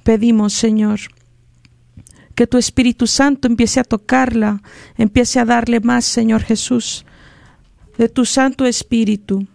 Pedimos, 0.03 0.53
Señor, 0.53 0.99
que 2.39 2.47
tu 2.47 2.57
Espíritu 2.57 3.05
Santo 3.05 3.49
empiece 3.49 3.81
a 3.81 3.83
tocarla, 3.83 4.61
empiece 4.97 5.41
a 5.41 5.43
darle 5.43 5.81
más, 5.81 6.05
Señor 6.05 6.41
Jesús, 6.41 7.05
de 7.97 8.07
tu 8.07 8.23
Santo 8.23 8.65
Espíritu. 8.65 9.45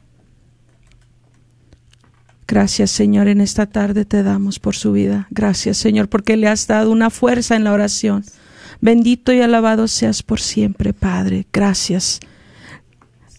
Gracias, 2.47 2.91
Señor, 2.91 3.28
en 3.28 3.41
esta 3.41 3.64
tarde 3.64 4.05
te 4.05 4.22
damos 4.22 4.59
por 4.59 4.76
su 4.76 4.93
vida. 4.93 5.28
Gracias, 5.30 5.78
Señor, 5.78 6.11
porque 6.11 6.37
le 6.37 6.47
has 6.47 6.66
dado 6.66 6.91
una 6.91 7.09
fuerza 7.09 7.57
en 7.57 7.64
la 7.64 7.72
oración. 7.72 8.22
Bendito 8.82 9.32
y 9.32 9.41
alabado 9.41 9.89
seas 9.89 10.22
por 10.22 10.43
siempre, 10.43 10.93
Padre. 10.93 11.47
Gracias. 11.51 12.20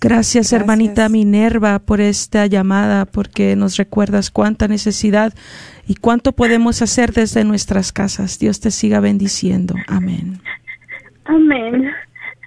Gracias, 0.07 0.53
hermanita 0.53 1.09
Minerva, 1.09 1.79
por 1.79 1.99
esta 1.99 2.45
llamada, 2.45 3.05
porque 3.05 3.55
nos 3.55 3.75
recuerdas 3.77 4.29
cuánta 4.29 4.67
necesidad 4.67 5.33
y 5.87 5.95
cuánto 5.95 6.31
podemos 6.31 6.83
hacer 6.83 7.11
desde 7.11 7.43
nuestras 7.43 7.91
casas. 7.91 8.37
Dios 8.37 8.59
te 8.59 8.69
siga 8.69 8.99
bendiciendo. 8.99 9.73
Amén. 9.87 10.39
Amén. 11.23 11.89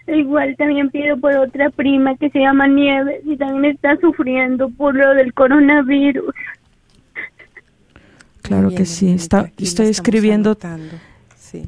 Igual 0.07 0.55
también 0.57 0.89
pido 0.91 1.17
por 1.19 1.37
otra 1.37 1.71
prima 1.71 2.17
que 2.17 2.31
se 2.31 2.39
llama 2.39 2.69
Nieves 2.69 3.23
y 3.25 3.37
también 3.37 3.75
está 3.75 3.97
sufriendo 4.01 4.71
por 4.71 4.95
lo 4.95 5.15
del 5.15 5.35
coronavirus. 5.35 6.33
Claro 8.43 8.71
que 8.71 8.85
sí. 8.85 9.11
Está, 9.11 9.51
estoy 9.59 9.89
escribiendo 9.89 10.57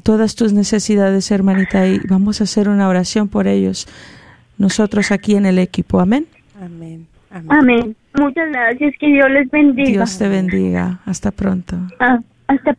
todas 0.03 0.35
tus 0.35 0.53
necesidades, 0.53 1.29
hermanita, 1.31 1.85
y 1.85 1.99
vamos 2.07 2.39
a 2.39 2.45
hacer 2.45 2.69
una 2.69 2.87
oración 2.87 3.27
por 3.27 3.47
ellos. 3.47 3.89
Nosotros 4.61 5.11
aquí 5.11 5.33
en 5.35 5.47
el 5.47 5.57
equipo. 5.57 5.99
Amén. 5.99 6.27
Amén. 6.61 7.07
Amén. 7.31 7.95
Muchas 8.13 8.47
gracias. 8.51 8.93
Que 8.99 9.07
Dios 9.07 9.27
les 9.31 9.49
bendiga. 9.49 9.89
Dios 9.89 10.19
te 10.19 10.27
bendiga. 10.27 10.99
Hasta 11.03 11.31
pronto. 11.31 11.77
Ah, 11.99 12.19
hasta 12.45 12.77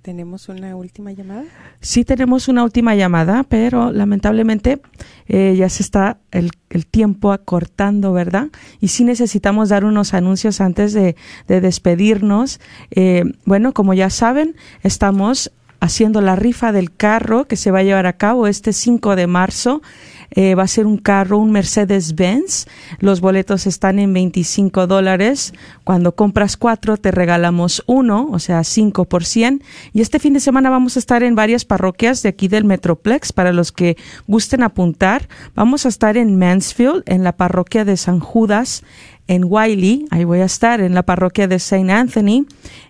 ¿Tenemos 0.00 0.48
una 0.48 0.76
última 0.76 1.12
llamada? 1.12 1.44
Sí 1.80 2.06
tenemos 2.06 2.48
una 2.48 2.64
última 2.64 2.94
llamada, 2.94 3.42
pero 3.42 3.92
lamentablemente 3.92 4.80
eh, 5.28 5.56
ya 5.58 5.68
se 5.68 5.82
está 5.82 6.16
el, 6.30 6.50
el, 6.70 6.86
tiempo 6.86 7.32
acortando, 7.32 8.14
¿verdad? 8.14 8.48
Y 8.80 8.88
sí 8.88 9.04
necesitamos 9.04 9.68
dar 9.68 9.84
unos 9.84 10.14
anuncios 10.14 10.62
antes 10.62 10.94
de, 10.94 11.16
de 11.48 11.60
despedirnos. 11.60 12.60
Eh, 12.90 13.24
bueno, 13.44 13.74
como 13.74 13.92
ya 13.92 14.08
saben, 14.08 14.56
estamos 14.82 15.52
haciendo 15.84 16.22
la 16.22 16.34
rifa 16.34 16.72
del 16.72 16.94
carro 16.94 17.44
que 17.44 17.56
se 17.56 17.70
va 17.70 17.80
a 17.80 17.82
llevar 17.82 18.06
a 18.06 18.14
cabo 18.14 18.46
este 18.46 18.72
5 18.72 19.16
de 19.16 19.26
marzo 19.26 19.82
eh, 20.30 20.54
va 20.54 20.64
a 20.64 20.68
ser 20.68 20.86
un 20.86 20.98
carro, 20.98 21.38
un 21.38 21.50
Mercedes-Benz. 21.52 22.66
Los 22.98 23.20
boletos 23.20 23.66
están 23.66 23.98
en 23.98 24.12
25 24.12 24.86
dólares. 24.86 25.52
Cuando 25.84 26.14
compras 26.14 26.56
cuatro, 26.56 26.96
te 26.96 27.10
regalamos 27.10 27.82
uno, 27.86 28.28
o 28.30 28.38
sea, 28.38 28.64
cinco 28.64 29.04
por 29.04 29.24
cien. 29.24 29.62
Y 29.92 30.00
este 30.00 30.18
fin 30.18 30.34
de 30.34 30.40
semana 30.40 30.70
vamos 30.70 30.96
a 30.96 30.98
estar 30.98 31.22
en 31.22 31.34
varias 31.34 31.64
parroquias 31.64 32.22
de 32.22 32.28
aquí 32.30 32.48
del 32.48 32.64
Metroplex 32.64 33.32
para 33.32 33.52
los 33.52 33.72
que 33.72 33.96
gusten 34.26 34.62
apuntar. 34.62 35.28
Vamos 35.54 35.86
a 35.86 35.88
estar 35.88 36.16
en 36.16 36.38
Mansfield, 36.38 37.02
en 37.06 37.24
la 37.24 37.36
parroquia 37.36 37.84
de 37.84 37.96
San 37.96 38.20
Judas, 38.20 38.82
en 39.26 39.44
Wiley, 39.44 40.06
ahí 40.10 40.24
voy 40.24 40.40
a 40.40 40.44
estar 40.44 40.80
en 40.80 40.94
la 40.94 41.02
parroquia 41.02 41.48
de 41.48 41.56
St. 41.56 41.90
Anthony, 41.90 42.46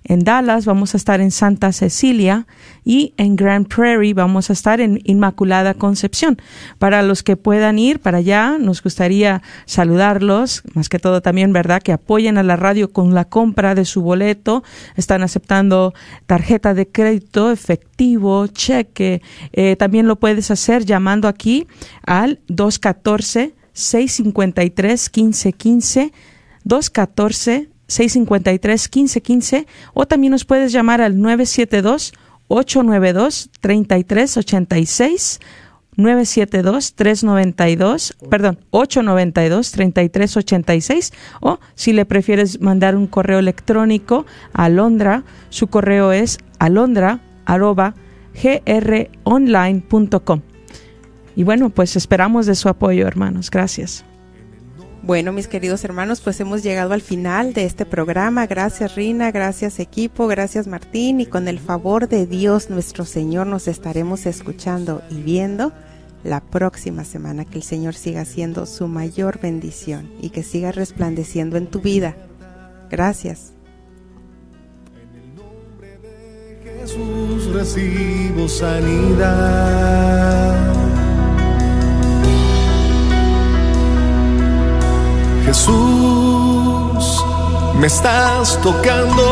en 0.07 0.21
Dallas 0.21 0.67
vamos 0.67 0.95
a 0.95 0.99
estar 0.99 1.21
en 1.21 1.31
Santa 1.31 1.73
Cecilia 1.73 2.47
y 2.85 3.15
en 3.17 3.37
Grand 3.37 3.67
Prairie 3.67 4.13
vamos 4.13 4.51
a 4.51 4.53
estar 4.53 4.81
en 4.81 5.01
Inmaculada 5.05 5.73
Concepción. 5.73 6.37
Para 6.79 7.03
los 7.03 7.23
que 7.23 7.37
puedan 7.37 7.79
ir 7.79 8.01
para 8.01 8.19
allá, 8.19 8.59
nos 8.59 8.83
gustaría 8.83 9.43
saludarlos, 9.65 10.63
más 10.75 10.91
que 10.91 10.99
todo 10.99 11.23
también, 11.23 11.55
¿verdad? 11.55 11.81
Que 11.83 11.93
apoyen 11.93 12.37
a 12.37 12.43
la 12.43 12.57
radio 12.57 12.93
con 12.93 13.15
la 13.15 13.25
compra 13.25 13.75
de 13.75 13.87
su 13.87 14.03
boleto. 14.03 14.63
Están 14.97 15.23
aceptando 15.23 15.95
tarjeta 16.27 16.75
de 16.75 16.87
crédito, 16.87 17.51
efectivo, 17.51 18.47
cheque. 18.49 19.23
Eh, 19.53 19.77
también 19.77 20.07
lo 20.07 20.17
puedes 20.17 20.51
hacer 20.51 20.85
llamando 20.85 21.29
aquí 21.29 21.67
al 22.05 22.41
214 22.49 23.55
653 23.75 25.11
1515 25.15 26.13
214 26.65 27.69
653 27.87 28.89
1515 28.89 29.67
o 29.93 30.07
también 30.07 30.31
nos 30.31 30.47
puedes 30.47 30.73
llamar 30.73 31.03
al 31.03 31.21
972 31.21 32.15
892 32.49 33.51
3386 33.61 35.41
972 35.97 36.95
392, 36.95 38.17
perdón, 38.29 38.59
892 38.71 39.71
3386 39.71 41.13
o 41.41 41.61
si 41.75 41.93
le 41.93 42.05
prefieres 42.05 42.61
mandar 42.61 42.97
un 42.97 43.07
correo 43.07 43.39
electrónico 43.39 44.27
a 44.53 44.65
Alondra, 44.65 45.23
su 45.51 45.69
correo 45.69 46.11
es 46.13 46.39
alondra 46.59 47.21
arroba 47.45 47.95
gronline.com. 49.25 50.41
Y 51.37 51.45
bueno, 51.45 51.71
pues 51.71 51.97
esperamos 51.97 52.47
de 52.47 52.55
su 52.55 52.69
apoyo, 52.69 53.07
hermanos. 53.07 53.51
Gracias. 53.51 54.05
Bueno, 55.07 55.33
mis 55.33 55.49
queridos 55.49 55.85
hermanos, 55.85 56.23
pues 56.23 56.41
hemos 56.41 56.63
llegado 56.63 56.95
al 56.95 57.03
final 57.03 57.53
de 57.53 57.67
este 57.67 57.85
programa. 57.85 58.47
Gracias 58.47 58.95
Rina, 58.95 59.31
gracias 59.33 59.79
equipo, 59.79 60.27
gracias 60.29 60.67
Martín 60.67 61.21
y 61.21 61.27
con 61.27 61.47
el 61.47 61.59
favor 61.59 62.09
de 62.09 62.27
Dios 62.27 62.71
nuestro 62.71 63.05
Señor 63.05 63.47
nos 63.47 63.69
estaremos 63.69 64.25
escuchando 64.25 65.03
y 65.11 65.17
viendo 65.17 65.75
la 66.23 66.41
próxima 66.41 67.05
semana. 67.05 67.45
Que 67.45 67.59
el 67.59 67.63
Señor 67.63 67.93
siga 67.97 68.25
siendo 68.25 68.65
su 68.65 68.89
mayor 68.89 69.39
bendición 69.41 70.11
y 70.23 70.31
que 70.31 70.43
siga 70.43 70.73
resplandeciendo 70.73 71.59
en 71.59 71.67
tu 71.67 71.81
vida. 71.81 72.17
Gracias. 72.89 73.53
En 74.95 75.15
el 75.21 75.35
nombre 75.35 75.99
de 75.99 76.63
Jesús 76.81 77.53
recibo 77.53 78.49
sanidad. 78.49 79.95
Jesús, 85.55 87.25
me 87.79 87.87
estás 87.87 88.61
tocando. 88.61 89.23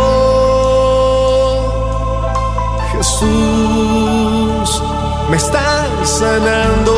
Jesús, 2.92 4.82
me 5.30 5.36
estás 5.36 6.08
sanando. 6.08 6.94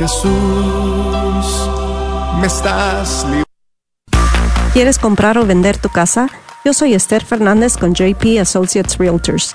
Jesús, 0.00 1.70
me 2.40 2.48
estás 2.48 3.24
¿Quieres 4.72 4.98
comprar 4.98 5.38
o 5.38 5.46
vender 5.46 5.78
tu 5.78 5.90
casa? 5.90 6.28
Yo 6.64 6.74
soy 6.74 6.94
Esther 6.94 7.24
Fernández 7.24 7.76
con 7.76 7.94
JP 7.94 8.40
Associates 8.40 8.98
Realtors 8.98 9.54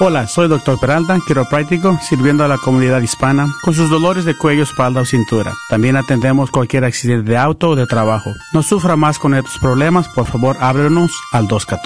Hola, 0.00 0.28
soy 0.28 0.46
Dr. 0.46 0.78
Peralta, 0.78 1.18
quiropráctico, 1.26 1.98
sirviendo 2.00 2.44
a 2.44 2.48
la 2.48 2.56
comunidad 2.56 3.00
hispana 3.00 3.52
con 3.62 3.74
sus 3.74 3.90
dolores 3.90 4.24
de 4.24 4.36
cuello, 4.36 4.62
espalda 4.62 5.00
o 5.00 5.04
cintura. 5.04 5.52
También 5.68 5.96
atendemos 5.96 6.52
cualquier 6.52 6.84
accidente 6.84 7.28
de 7.28 7.36
auto 7.36 7.70
o 7.70 7.74
de 7.74 7.84
trabajo. 7.84 8.32
No 8.52 8.62
sufra 8.62 8.94
más 8.94 9.18
con 9.18 9.34
estos 9.34 9.58
problemas, 9.58 10.06
por 10.06 10.26
favor 10.26 10.56
háblenos 10.60 11.10
al 11.32 11.48
214 11.48 11.76